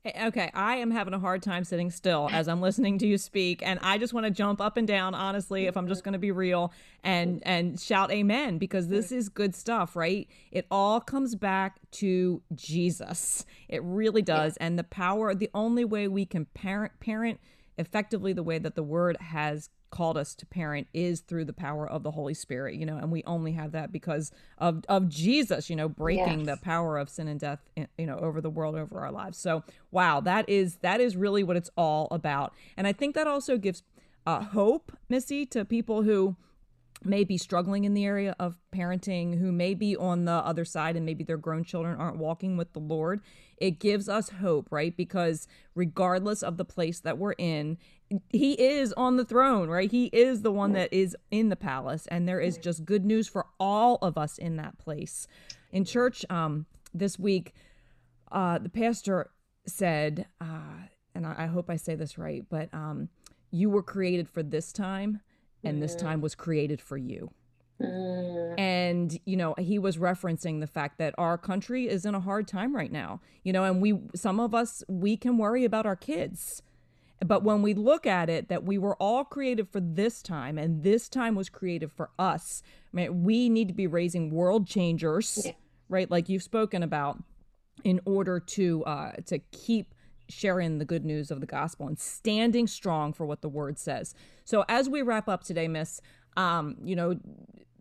Okay, 0.03 0.49
I 0.55 0.77
am 0.77 0.89
having 0.89 1.13
a 1.13 1.19
hard 1.19 1.43
time 1.43 1.63
sitting 1.63 1.91
still 1.91 2.27
as 2.31 2.47
I'm 2.47 2.59
listening 2.59 2.97
to 2.99 3.07
you 3.07 3.19
speak, 3.19 3.61
and 3.63 3.77
I 3.83 3.99
just 3.99 4.13
want 4.13 4.25
to 4.25 4.31
jump 4.31 4.59
up 4.59 4.75
and 4.75 4.87
down. 4.87 5.13
Honestly, 5.13 5.67
if 5.67 5.77
I'm 5.77 5.87
just 5.87 6.03
going 6.03 6.13
to 6.13 6.19
be 6.19 6.31
real 6.31 6.73
and 7.03 7.43
and 7.45 7.79
shout 7.79 8.11
amen 8.11 8.57
because 8.57 8.87
this 8.87 9.11
is 9.11 9.29
good 9.29 9.53
stuff, 9.53 9.95
right? 9.95 10.27
It 10.51 10.65
all 10.71 11.01
comes 11.01 11.35
back 11.35 11.77
to 11.91 12.41
Jesus. 12.55 13.45
It 13.69 13.83
really 13.83 14.23
does, 14.23 14.57
and 14.57 14.79
the 14.79 14.83
power. 14.83 15.35
The 15.35 15.51
only 15.53 15.85
way 15.85 16.07
we 16.07 16.25
can 16.25 16.45
parent 16.45 16.93
parent 16.99 17.39
effectively 17.77 18.33
the 18.33 18.41
way 18.41 18.57
that 18.57 18.73
the 18.73 18.83
Word 18.83 19.17
has 19.17 19.69
called 19.91 20.17
us 20.17 20.33
to 20.35 20.45
parent 20.45 20.87
is 20.93 21.19
through 21.21 21.45
the 21.45 21.53
power 21.53 21.87
of 21.87 22.03
the 22.03 22.11
Holy 22.11 22.33
Spirit, 22.33 22.75
you 22.75 22.85
know, 22.85 22.97
and 22.97 23.11
we 23.11 23.23
only 23.25 23.51
have 23.51 23.73
that 23.73 23.91
because 23.91 24.31
of 24.57 24.83
of 24.89 25.07
Jesus, 25.09 25.69
you 25.69 25.75
know, 25.75 25.87
breaking 25.89 26.45
yes. 26.45 26.47
the 26.47 26.57
power 26.63 26.97
of 26.97 27.09
sin 27.09 27.27
and 27.27 27.39
death, 27.39 27.59
you 27.75 28.07
know, 28.07 28.17
over 28.17 28.41
the 28.41 28.49
world, 28.49 28.75
over 28.75 28.99
our 28.99 29.11
lives. 29.11 29.37
So, 29.37 29.63
wow, 29.91 30.21
that 30.21 30.49
is 30.49 30.77
that 30.77 30.99
is 30.99 31.15
really 31.15 31.43
what 31.43 31.57
it's 31.57 31.69
all 31.77 32.07
about, 32.09 32.53
and 32.77 32.87
I 32.87 32.93
think 32.93 33.13
that 33.15 33.27
also 33.27 33.57
gives 33.57 33.83
uh, 34.25 34.41
hope, 34.41 34.91
Missy, 35.09 35.45
to 35.47 35.65
people 35.65 36.03
who 36.03 36.35
may 37.03 37.23
be 37.23 37.37
struggling 37.37 37.83
in 37.83 37.93
the 37.93 38.05
area 38.05 38.35
of 38.39 38.57
parenting, 38.73 39.39
who 39.39 39.51
may 39.51 39.73
be 39.73 39.95
on 39.95 40.25
the 40.25 40.31
other 40.31 40.65
side 40.65 40.95
and 40.95 41.05
maybe 41.05 41.23
their 41.23 41.37
grown 41.37 41.63
children 41.63 41.99
aren't 41.99 42.17
walking 42.17 42.57
with 42.57 42.73
the 42.73 42.79
Lord, 42.79 43.21
it 43.57 43.79
gives 43.79 44.07
us 44.07 44.29
hope, 44.29 44.67
right? 44.71 44.95
Because 44.95 45.47
regardless 45.75 46.43
of 46.43 46.57
the 46.57 46.65
place 46.65 46.99
that 46.99 47.17
we're 47.17 47.33
in, 47.33 47.77
he 48.29 48.53
is 48.53 48.93
on 48.93 49.17
the 49.17 49.25
throne, 49.25 49.69
right? 49.69 49.89
He 49.89 50.05
is 50.07 50.41
the 50.41 50.51
one 50.51 50.73
that 50.73 50.91
is 50.91 51.15
in 51.29 51.49
the 51.49 51.55
palace, 51.55 52.07
and 52.07 52.27
there 52.27 52.39
is 52.39 52.57
just 52.57 52.85
good 52.85 53.05
news 53.05 53.27
for 53.27 53.45
all 53.59 53.97
of 54.01 54.17
us 54.17 54.37
in 54.37 54.57
that 54.57 54.77
place. 54.77 55.27
In 55.71 55.85
church 55.85 56.25
um, 56.29 56.65
this 56.93 57.17
week, 57.17 57.53
uh, 58.31 58.57
the 58.59 58.69
pastor 58.69 59.31
said, 59.65 60.27
uh, 60.39 60.87
and 61.15 61.25
I, 61.25 61.35
I, 61.39 61.45
hope 61.47 61.69
I 61.69 61.75
say 61.75 61.95
this 61.95 62.17
right, 62.17 62.43
but 62.49 62.73
um, 62.73 63.09
you 63.51 63.69
were 63.69 63.83
created 63.83 64.27
for 64.27 64.43
this 64.43 64.71
time, 64.71 65.21
and 65.63 65.81
this 65.81 65.95
time 65.95 66.21
was 66.21 66.35
created 66.35 66.81
for 66.81 66.97
you. 66.97 67.31
And, 68.57 69.19
you 69.25 69.35
know, 69.35 69.55
he 69.57 69.79
was 69.79 69.97
referencing 69.97 70.59
the 70.59 70.67
fact 70.67 70.97
that 70.99 71.15
our 71.17 71.37
country 71.37 71.87
is 71.87 72.05
in 72.05 72.15
a 72.15 72.19
hard 72.19 72.47
time 72.47 72.75
right 72.75 72.91
now, 72.91 73.21
you 73.43 73.51
know, 73.51 73.63
and 73.63 73.81
we, 73.81 73.99
some 74.15 74.39
of 74.39 74.53
us, 74.53 74.83
we 74.87 75.17
can 75.17 75.37
worry 75.37 75.65
about 75.65 75.85
our 75.85 75.95
kids. 75.95 76.61
But 77.25 77.43
when 77.43 77.61
we 77.61 77.73
look 77.73 78.07
at 78.07 78.29
it, 78.29 78.49
that 78.49 78.63
we 78.63 78.77
were 78.77 78.95
all 78.95 79.23
created 79.23 79.69
for 79.69 79.79
this 79.79 80.23
time, 80.23 80.57
and 80.57 80.83
this 80.83 81.07
time 81.07 81.35
was 81.35 81.49
created 81.49 81.91
for 81.91 82.09
us. 82.17 82.63
I 82.91 82.95
mean, 82.95 83.23
we 83.23 83.47
need 83.47 83.67
to 83.67 83.73
be 83.73 83.87
raising 83.87 84.31
world 84.31 84.67
changers, 84.67 85.43
yeah. 85.45 85.51
right? 85.87 86.09
Like 86.09 86.29
you've 86.29 86.43
spoken 86.43 86.81
about, 86.83 87.23
in 87.83 87.99
order 88.05 88.39
to 88.39 88.83
uh, 88.85 89.11
to 89.27 89.39
keep 89.51 89.93
sharing 90.29 90.77
the 90.77 90.85
good 90.85 91.05
news 91.05 91.29
of 91.29 91.41
the 91.41 91.45
gospel 91.45 91.87
and 91.87 91.99
standing 91.99 92.65
strong 92.65 93.13
for 93.13 93.25
what 93.25 93.41
the 93.41 93.49
word 93.49 93.77
says. 93.77 94.15
So 94.45 94.63
as 94.69 94.89
we 94.89 95.01
wrap 95.01 95.27
up 95.27 95.43
today, 95.43 95.67
Miss, 95.67 96.01
um, 96.37 96.77
you 96.83 96.95
know, 96.95 97.19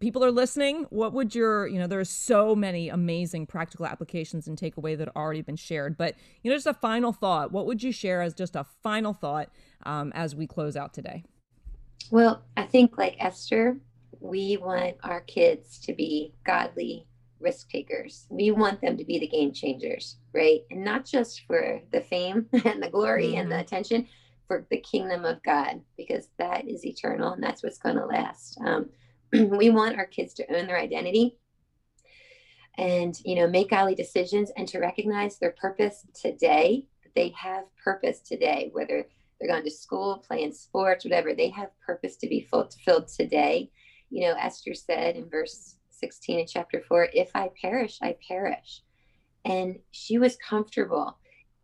people 0.01 0.25
are 0.25 0.31
listening. 0.31 0.87
What 0.91 1.13
would 1.13 1.35
your, 1.35 1.67
you 1.67 1.79
know, 1.79 1.87
there 1.87 2.01
are 2.01 2.05
so 2.05 2.57
many 2.57 2.89
amazing 2.89 3.47
practical 3.47 3.87
applications 3.87 4.49
and 4.49 4.59
takeaway 4.59 4.97
that 4.99 5.09
have 5.09 5.17
already 5.17 5.43
been 5.43 5.57
shared. 5.57 5.97
But 5.97 6.15
you 6.43 6.51
know, 6.51 6.57
just 6.57 6.67
a 6.67 6.75
final 6.75 7.13
thought. 7.13 7.53
What 7.53 7.67
would 7.67 7.83
you 7.83 7.93
share 7.93 8.23
as 8.23 8.35
just 8.35 8.57
a 8.57 8.65
final 8.83 9.13
thought 9.13 9.51
um, 9.85 10.11
as 10.15 10.35
we 10.35 10.47
close 10.47 10.77
out 10.77 10.93
today? 10.93 11.25
Well, 12.11 12.43
I 12.57 12.65
think 12.65 12.99
like 12.99 13.17
Esther, 13.21 13.79
we 14.19 14.57
want 14.57 14.97
our 15.05 15.21
kids 15.21 15.79
to 15.81 15.93
be 15.93 16.35
godly 16.45 17.07
risk 17.39 17.71
takers. 17.71 18.27
We 18.29 18.51
want 18.51 18.81
them 18.81 18.97
to 18.99 19.05
be 19.05 19.19
the 19.19 19.29
game 19.29 19.53
changers, 19.53 20.17
right? 20.35 20.61
And 20.71 20.85
not 20.85 21.05
just 21.05 21.43
for 21.47 21.81
the 21.93 22.01
fame 22.01 22.47
and 22.65 22.83
the 22.83 22.91
glory 22.91 23.29
mm-hmm. 23.29 23.41
and 23.41 23.51
the 23.51 23.57
mm-hmm. 23.57 23.63
attention, 23.63 24.09
for 24.47 24.67
the 24.69 24.81
kingdom 24.81 25.25
of 25.25 25.41
God, 25.45 25.81
because 25.97 26.29
that 26.39 26.67
is 26.67 26.85
eternal 26.85 27.35
and 27.35 27.43
that's 27.43 27.63
what's 27.63 27.79
going 27.79 27.95
to 27.95 28.05
last. 28.05 28.59
Um, 28.67 28.91
we 29.33 29.71
want 29.71 29.97
our 29.97 30.07
kids 30.07 30.35
to 30.35 30.57
own 30.57 30.67
their 30.67 30.79
identity 30.79 31.39
and 32.79 33.19
you 33.25 33.35
know 33.35 33.47
make 33.47 33.71
godly 33.71 33.95
decisions 33.95 34.51
and 34.57 34.67
to 34.69 34.79
recognize 34.79 35.39
their 35.39 35.53
purpose 35.53 36.07
today 36.15 36.87
they 37.15 37.33
have 37.37 37.65
purpose 37.83 38.21
today 38.21 38.71
whether 38.73 39.07
they're 39.39 39.51
going 39.51 39.65
to 39.65 39.71
school 39.71 40.23
playing 40.27 40.53
sports 40.53 41.05
whatever 41.05 41.35
they 41.35 41.49
have 41.49 41.71
purpose 41.85 42.17
to 42.17 42.29
be 42.29 42.47
fulfilled 42.51 43.09
today. 43.09 43.71
You 44.11 44.27
know 44.27 44.35
esther 44.39 44.75
said 44.75 45.17
in 45.17 45.29
verse 45.29 45.77
16 45.91 46.41
in 46.41 46.47
chapter 46.47 46.81
4 46.81 47.09
if 47.13 47.31
i 47.35 47.51
perish 47.61 47.99
i 48.03 48.17
perish. 48.27 48.83
And 49.45 49.79
she 49.91 50.19
was 50.19 50.37
comfortable. 50.37 51.17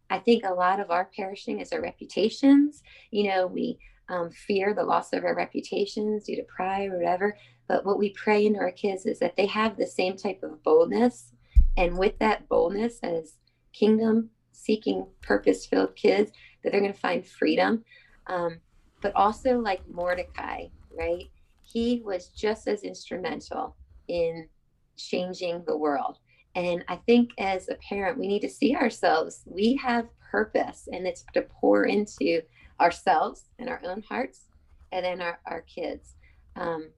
I 0.09 0.19
think 0.19 0.45
a 0.45 0.55
lot 0.55 0.81
of 0.81 0.91
our 0.91 1.11
perishing 1.14 1.61
is 1.61 1.73
our 1.73 1.83
reputations. 1.83 2.83
You 3.11 3.29
know 3.31 3.47
we 3.47 3.79
um, 4.09 4.31
fear 4.31 4.73
the 4.73 4.85
loss 4.85 5.12
of 5.12 5.25
our 5.25 5.35
reputations 5.35 6.25
due 6.25 6.37
to 6.37 6.45
pride 6.45 6.91
or 6.91 6.97
whatever 6.97 7.37
but 7.69 7.85
what 7.85 7.99
we 7.99 8.11
pray 8.11 8.47
into 8.47 8.59
our 8.59 8.71
kids 8.71 9.07
is 9.07 9.19
that 9.19 9.37
they 9.37 9.47
have 9.47 9.77
the 9.77 9.87
same 9.87 10.17
type 10.17 10.43
of 10.43 10.62
boldness 10.62 11.33
and 11.77 11.97
with 11.99 12.19
that 12.19 12.49
boldness 12.49 12.99
as 13.03 13.35
kingdom 13.73 14.31
seeking 14.53 15.07
purpose 15.21 15.67
filled 15.67 15.95
kids 15.97 16.33
that 16.62 16.73
they're 16.73 16.81
going 16.81 16.93
to 16.93 16.99
find 16.99 17.27
freedom 17.27 17.85
um, 18.29 18.59
but 19.03 19.14
also 19.14 19.59
like 19.59 19.87
mordecai 19.89 20.67
right 20.97 21.31
he 21.62 22.01
was 22.05 22.29
just 22.29 22.69
as 22.69 22.83
instrumental 22.83 23.77
in 24.09 24.49
changing 24.97 25.62
the 25.67 25.77
world. 25.77 26.19
And 26.55 26.85
I 26.89 26.97
think 26.97 27.31
as 27.39 27.69
a 27.69 27.75
parent, 27.77 28.19
we 28.19 28.29
need 28.29 28.41
to 28.41 28.49
see 28.49 28.75
ourselves. 28.75 29.43
We 29.45 29.75
have 29.77 30.09
purpose, 30.31 30.89
and 30.91 31.07
it's 31.07 31.25
to 31.35 31.43
pour 31.43 31.85
into 31.85 32.41
ourselves 32.81 33.45
and 33.59 33.69
our 33.69 33.81
own 33.85 34.03
hearts, 34.09 34.45
and 34.93 35.05
then 35.05 35.21
our, 35.21 35.39
our 35.47 35.62
kids 35.62 36.14
um, 36.57 36.89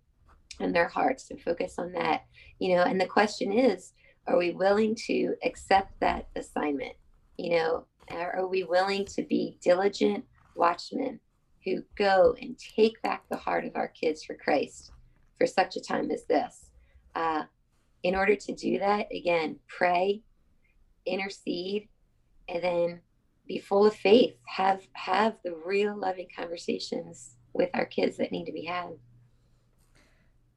and 0.61 0.75
their 0.75 0.89
hearts 0.89 1.29
to 1.29 1.39
focus 1.39 1.75
on 1.79 1.93
that. 1.93 2.23
You 2.59 2.77
know, 2.77 2.83
and 2.83 3.01
the 3.01 3.07
question 3.07 3.53
is 3.53 3.93
are 4.27 4.37
we 4.37 4.51
willing 4.51 4.95
to 5.07 5.35
accept 5.45 5.93
that 6.01 6.29
assignment? 6.37 6.95
You 7.37 7.57
know, 7.57 7.87
are 8.11 8.47
we 8.47 8.65
willing 8.65 9.05
to 9.07 9.23
be 9.23 9.59
diligent 9.63 10.25
watchmen 10.55 11.21
who 11.65 11.83
go 11.97 12.35
and 12.41 12.59
take 12.59 13.01
back 13.03 13.25
the 13.29 13.37
heart 13.37 13.65
of 13.65 13.77
our 13.77 13.89
kids 13.89 14.25
for 14.25 14.35
Christ 14.35 14.93
for 15.39 15.47
such 15.47 15.77
a 15.77 15.81
time 15.81 16.11
as 16.11 16.25
this? 16.27 16.69
uh, 17.19 17.43
in 18.05 18.15
order 18.15 18.37
to 18.37 18.55
do 18.55 18.79
that, 18.79 19.09
again, 19.13 19.59
pray, 19.67 20.23
intercede, 21.05 21.89
and 22.49 22.63
then 22.63 23.01
be 23.47 23.59
full 23.59 23.87
of 23.87 23.95
faith. 23.95 24.35
Have 24.47 24.87
have 24.93 25.35
the 25.45 25.55
real 25.65 25.99
loving 25.99 26.29
conversations 26.37 27.37
with 27.55 27.71
our 27.75 27.87
kids 27.87 28.17
that 28.19 28.31
need 28.31 28.45
to 28.45 28.53
be 28.53 28.65
had. 28.65 28.91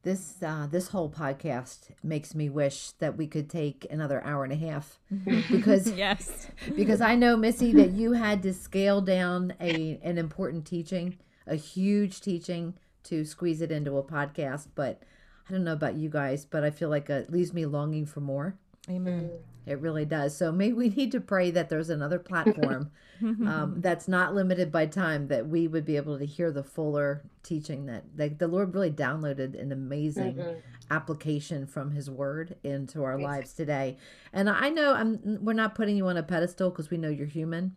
This 0.04 0.41
uh, 0.41 0.68
this 0.70 0.89
whole 0.89 1.10
podcast 1.10 1.89
makes 2.04 2.34
me 2.34 2.49
wish 2.49 2.91
that 2.93 3.18
we 3.18 3.28
could 3.28 3.49
take 3.49 3.86
another 3.91 4.24
hour 4.26 4.43
and 4.43 4.52
a 4.52 4.56
half 4.56 4.99
because 5.52 5.91
yes 5.91 6.47
because 6.76 7.02
I 7.02 7.16
know 7.16 7.38
Missy 7.38 7.72
that 7.74 7.91
you 7.91 8.14
had 8.14 8.41
to 8.43 8.54
scale 8.54 9.02
down 9.02 9.54
a 9.60 9.99
an 10.04 10.18
important 10.18 10.66
teaching, 10.66 11.18
a 11.45 11.56
huge 11.56 12.20
teaching 12.22 12.74
to 13.04 13.26
squeeze 13.26 13.62
it 13.62 13.72
into 13.72 13.97
a 13.97 14.04
podcast, 14.04 14.70
but 14.74 15.04
I 15.47 15.52
don't 15.52 15.64
know 15.64 15.74
about 15.74 15.95
you 15.95 16.10
guys, 16.10 16.45
but 16.45 16.64
I 16.64 16.72
feel 16.72 16.89
like 16.89 17.10
it 17.10 17.32
leaves 17.32 17.54
me 17.54 17.66
longing 17.66 18.06
for 18.06 18.22
more. 18.22 18.56
Amen. 18.89 19.29
It 19.65 19.79
really 19.79 20.05
does. 20.05 20.36
So 20.36 20.51
maybe 20.51 20.73
we 20.73 20.89
need 20.89 21.11
to 21.11 21.21
pray 21.21 21.51
that 21.51 21.69
there's 21.69 21.89
another 21.89 22.19
platform 22.32 22.91
um, 23.21 23.75
that's 23.82 24.07
not 24.07 24.34
limited 24.34 24.71
by 24.71 24.88
time 24.88 25.27
that 25.27 25.47
we 25.47 25.67
would 25.67 25.86
be 25.86 25.97
able 25.97 26.17
to 26.17 26.25
hear 26.25 26.51
the 26.51 26.63
fuller 26.63 27.23
teaching 27.43 27.86
that, 27.86 28.03
that 28.15 28.39
the 28.39 28.47
Lord 28.47 28.73
really 28.73 28.91
downloaded 28.91 29.59
an 29.59 29.71
amazing 29.71 30.36
mm-hmm. 30.36 30.59
application 30.89 31.67
from 31.67 31.91
His 31.91 32.09
Word 32.09 32.55
into 32.63 33.03
our 33.03 33.19
lives 33.19 33.53
today. 33.53 33.97
And 34.34 34.49
I 34.49 34.69
know 34.69 34.93
I'm 34.93 35.19
we're 35.43 35.53
not 35.53 35.75
putting 35.75 35.95
you 35.95 36.07
on 36.07 36.17
a 36.17 36.23
pedestal 36.23 36.71
because 36.71 36.89
we 36.89 36.97
know 36.97 37.09
you're 37.09 37.27
human, 37.27 37.75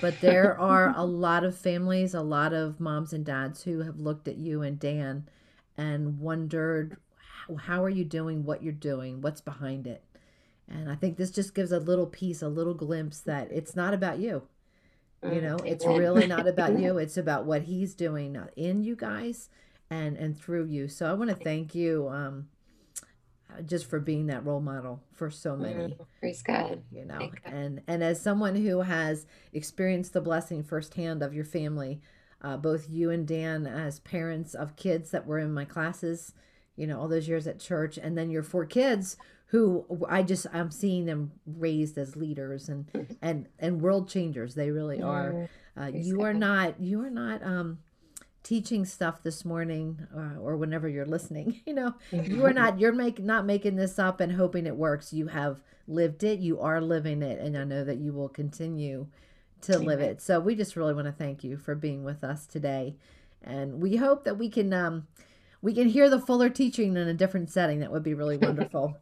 but 0.00 0.20
there 0.22 0.58
are 0.60 0.94
a 0.96 1.04
lot 1.04 1.44
of 1.44 1.56
families, 1.56 2.14
a 2.14 2.22
lot 2.22 2.54
of 2.54 2.80
moms 2.80 3.12
and 3.12 3.26
dads 3.26 3.62
who 3.64 3.82
have 3.82 3.98
looked 3.98 4.26
at 4.26 4.38
you 4.38 4.62
and 4.62 4.78
Dan 4.80 5.28
and 5.76 6.18
wondered 6.18 6.96
how 7.60 7.84
are 7.84 7.90
you 7.90 8.04
doing 8.04 8.44
what 8.44 8.62
you're 8.62 8.72
doing 8.72 9.20
what's 9.20 9.40
behind 9.40 9.86
it 9.86 10.02
and 10.68 10.90
i 10.90 10.94
think 10.94 11.16
this 11.16 11.30
just 11.30 11.54
gives 11.54 11.72
a 11.72 11.78
little 11.78 12.06
piece 12.06 12.42
a 12.42 12.48
little 12.48 12.74
glimpse 12.74 13.20
that 13.20 13.50
it's 13.50 13.76
not 13.76 13.94
about 13.94 14.18
you. 14.18 14.42
You 15.22 15.40
know 15.40 15.56
it's 15.64 15.84
really 15.84 16.26
not 16.26 16.46
about 16.46 16.78
you. 16.78 16.98
It's 16.98 17.16
about 17.16 17.46
what 17.46 17.62
he's 17.62 17.94
doing 17.94 18.36
in 18.54 18.84
you 18.84 18.94
guys 18.94 19.48
and 19.90 20.16
and 20.16 20.38
through 20.38 20.66
you. 20.66 20.88
So 20.88 21.10
i 21.10 21.14
want 21.14 21.30
to 21.30 21.36
thank 21.36 21.74
you 21.74 22.08
um 22.08 22.48
just 23.64 23.88
for 23.88 23.98
being 23.98 24.26
that 24.26 24.44
role 24.44 24.60
model 24.60 25.00
for 25.14 25.30
so 25.30 25.56
many 25.56 25.74
mm, 25.74 26.06
praise 26.20 26.42
god. 26.42 26.82
you 26.92 27.04
know. 27.04 27.30
And 27.44 27.82
and 27.88 28.04
as 28.04 28.20
someone 28.20 28.54
who 28.54 28.82
has 28.82 29.26
experienced 29.52 30.12
the 30.12 30.20
blessing 30.20 30.62
firsthand 30.62 31.22
of 31.22 31.34
your 31.34 31.44
family 31.44 32.00
uh, 32.42 32.56
both 32.56 32.88
you 32.90 33.10
and 33.10 33.26
dan 33.26 33.66
as 33.66 34.00
parents 34.00 34.54
of 34.54 34.76
kids 34.76 35.10
that 35.10 35.26
were 35.26 35.38
in 35.38 35.52
my 35.52 35.64
classes 35.64 36.34
you 36.76 36.86
know 36.86 37.00
all 37.00 37.08
those 37.08 37.28
years 37.28 37.46
at 37.46 37.58
church 37.58 37.98
and 37.98 38.16
then 38.16 38.30
your 38.30 38.42
four 38.42 38.66
kids 38.66 39.16
who 39.46 39.84
i 40.08 40.22
just 40.22 40.46
i'm 40.52 40.70
seeing 40.70 41.06
them 41.06 41.32
raised 41.46 41.96
as 41.96 42.16
leaders 42.16 42.68
and 42.68 43.16
and 43.22 43.46
and 43.58 43.80
world 43.80 44.08
changers. 44.08 44.54
They 44.54 44.70
really 44.70 45.02
are. 45.02 45.48
uh, 45.78 45.90
you 45.92 46.22
are 46.22 46.34
not 46.34 46.80
you 46.80 47.02
are 47.04 47.10
not 47.10 47.42
um 47.42 47.78
teaching 48.42 48.84
stuff 48.84 49.24
this 49.24 49.44
morning 49.44 50.06
uh, 50.16 50.38
or 50.40 50.56
whenever 50.56 50.88
you're 50.88 51.04
listening 51.04 51.60
you 51.66 51.74
know? 51.74 51.94
You 52.12 52.44
are 52.46 52.52
not 52.52 52.78
you're 52.80 52.92
make, 52.92 53.18
not 53.18 53.44
making 53.44 53.74
this 53.76 53.98
up 53.98 54.20
and 54.20 54.32
hoping 54.32 54.66
it 54.66 54.76
works. 54.76 55.12
You 55.12 55.26
have 55.28 55.60
lived 55.88 56.22
it. 56.22 56.38
You 56.38 56.60
are 56.60 56.80
living 56.80 57.22
it. 57.22 57.40
And 57.40 57.58
i 57.58 57.64
know 57.64 57.82
that 57.84 57.98
you 57.98 58.12
will 58.12 58.28
continue 58.28 59.08
to 59.62 59.78
live 59.78 60.00
it. 60.00 60.20
So 60.20 60.38
we 60.38 60.54
just 60.54 60.76
really 60.76 60.94
want 60.94 61.06
to 61.06 61.12
thank 61.12 61.42
you 61.42 61.56
for 61.56 61.74
being 61.74 62.04
with 62.04 62.22
us 62.22 62.46
today. 62.46 62.94
And 63.42 63.80
we 63.80 63.96
hope 63.96 64.24
that 64.24 64.38
we 64.38 64.48
can 64.48 64.72
um, 64.72 65.06
we 65.62 65.74
can 65.74 65.88
hear 65.88 66.08
the 66.08 66.20
fuller 66.20 66.48
teaching 66.50 66.96
in 66.96 67.08
a 67.08 67.14
different 67.14 67.50
setting. 67.50 67.80
That 67.80 67.90
would 67.90 68.02
be 68.02 68.14
really 68.14 68.36
wonderful. 68.36 68.96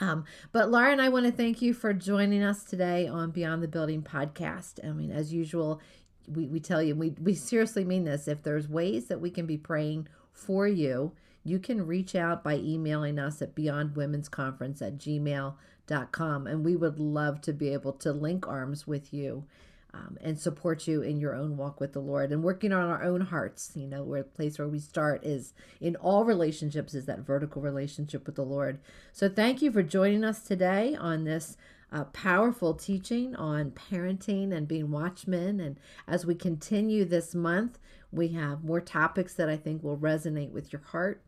Um, 0.00 0.24
but 0.52 0.70
Laura 0.70 0.92
and 0.92 1.00
I 1.00 1.10
want 1.10 1.26
to 1.26 1.32
thank 1.32 1.60
you 1.60 1.74
for 1.74 1.92
joining 1.92 2.42
us 2.42 2.64
today 2.64 3.06
on 3.06 3.30
Beyond 3.30 3.62
the 3.62 3.68
Building 3.68 4.02
podcast. 4.02 4.84
I 4.86 4.92
mean, 4.92 5.10
as 5.10 5.32
usual, 5.32 5.80
we, 6.26 6.46
we 6.46 6.58
tell 6.58 6.82
you, 6.82 6.94
we, 6.94 7.10
we 7.20 7.34
seriously 7.34 7.84
mean 7.84 8.04
this. 8.04 8.26
If 8.26 8.42
there's 8.42 8.68
ways 8.68 9.06
that 9.06 9.20
we 9.20 9.30
can 9.30 9.46
be 9.46 9.58
praying 9.58 10.08
for 10.32 10.66
you, 10.66 11.12
you 11.44 11.58
can 11.58 11.86
reach 11.86 12.14
out 12.14 12.42
by 12.42 12.56
emailing 12.56 13.18
us 13.18 13.42
at 13.42 13.54
beyondwomensconference 13.54 14.80
at 14.82 14.98
gmail.com. 14.98 16.46
And 16.46 16.64
we 16.64 16.76
would 16.76 16.98
love 16.98 17.40
to 17.42 17.52
be 17.52 17.72
able 17.72 17.92
to 17.94 18.12
link 18.12 18.48
arms 18.48 18.86
with 18.86 19.12
you 19.12 19.44
um, 19.92 20.16
and 20.20 20.38
support 20.38 20.86
you 20.86 21.02
in 21.02 21.18
your 21.18 21.34
own 21.34 21.56
walk 21.56 21.80
with 21.80 21.92
the 21.92 22.00
Lord 22.00 22.32
and 22.32 22.42
working 22.42 22.72
on 22.72 22.88
our 22.88 23.02
own 23.02 23.22
hearts. 23.22 23.72
You 23.74 23.86
know, 23.86 24.02
where 24.02 24.22
the 24.22 24.28
place 24.28 24.58
where 24.58 24.68
we 24.68 24.78
start 24.78 25.24
is 25.24 25.52
in 25.80 25.96
all 25.96 26.24
relationships 26.24 26.94
is 26.94 27.06
that 27.06 27.20
vertical 27.20 27.62
relationship 27.62 28.26
with 28.26 28.36
the 28.36 28.44
Lord. 28.44 28.78
So 29.12 29.28
thank 29.28 29.62
you 29.62 29.72
for 29.72 29.82
joining 29.82 30.24
us 30.24 30.42
today 30.42 30.94
on 30.94 31.24
this 31.24 31.56
uh, 31.92 32.04
powerful 32.04 32.74
teaching 32.74 33.34
on 33.34 33.72
parenting 33.72 34.52
and 34.52 34.68
being 34.68 34.90
watchmen. 34.90 35.60
And 35.60 35.78
as 36.06 36.24
we 36.24 36.34
continue 36.34 37.04
this 37.04 37.34
month, 37.34 37.78
we 38.12 38.28
have 38.28 38.64
more 38.64 38.80
topics 38.80 39.34
that 39.34 39.48
I 39.48 39.56
think 39.56 39.82
will 39.82 39.98
resonate 39.98 40.50
with 40.50 40.72
your 40.72 40.82
heart 40.82 41.22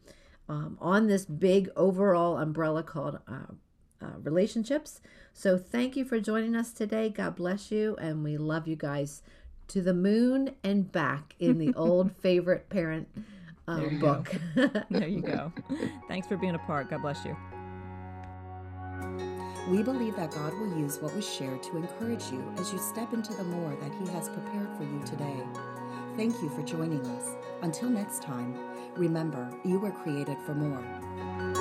um, 0.49 0.77
on 0.81 1.07
this 1.07 1.25
big 1.25 1.69
overall 1.77 2.39
umbrella 2.39 2.83
called 2.83 3.19
uh, 3.27 3.53
uh, 4.03 4.19
relationships. 4.23 5.01
So 5.33 5.57
thank 5.57 5.97
you 5.97 6.05
for 6.05 6.21
joining 6.21 6.57
us 6.57 6.73
today. 6.73 7.09
God 7.09 7.37
bless 7.37 7.71
you. 7.71 7.97
And 8.01 8.25
we 8.25 8.37
love 8.37 8.67
you 8.67 8.77
guys 8.77 9.23
to 9.69 9.81
the 9.81 9.95
moon 9.95 10.55
and 10.63 10.91
back 10.91 11.35
in 11.39 11.59
the 11.59 11.73
old 11.77 12.13
favorite 12.17 12.69
parent 12.69 13.09
um, 13.69 13.99
book. 14.01 14.35
there 14.91 15.09
you 15.09 15.23
go. 15.23 15.53
Thanks 16.09 16.27
for 16.27 16.37
being 16.37 16.55
a 16.55 16.59
part. 16.61 16.91
God 16.91 17.03
bless 17.03 17.25
you. 17.25 17.37
We 19.69 19.83
believe 19.83 20.17
that 20.17 20.33
God 20.33 20.53
will 20.55 20.77
use 20.77 20.99
what 21.01 21.15
was 21.15 21.29
shared 21.29 21.63
to 21.65 21.77
encourage 21.77 22.25
you 22.31 22.45
as 22.59 22.73
you 22.73 22.79
step 22.79 23.13
into 23.13 23.33
the 23.35 23.45
more 23.45 23.77
that 23.77 23.93
He 23.95 24.13
has 24.13 24.29
prepared 24.29 24.69
for 24.77 24.83
you 24.83 25.01
today. 25.07 25.43
Thank 26.17 26.43
you 26.43 26.51
for 26.51 26.63
joining 26.63 27.07
us. 27.07 27.37
Until 27.63 27.89
next 27.89 28.23
time, 28.23 28.59
remember, 28.97 29.49
you 29.65 29.79
were 29.79 29.93
created 29.93 30.37
for 30.45 30.55
more. 30.55 31.52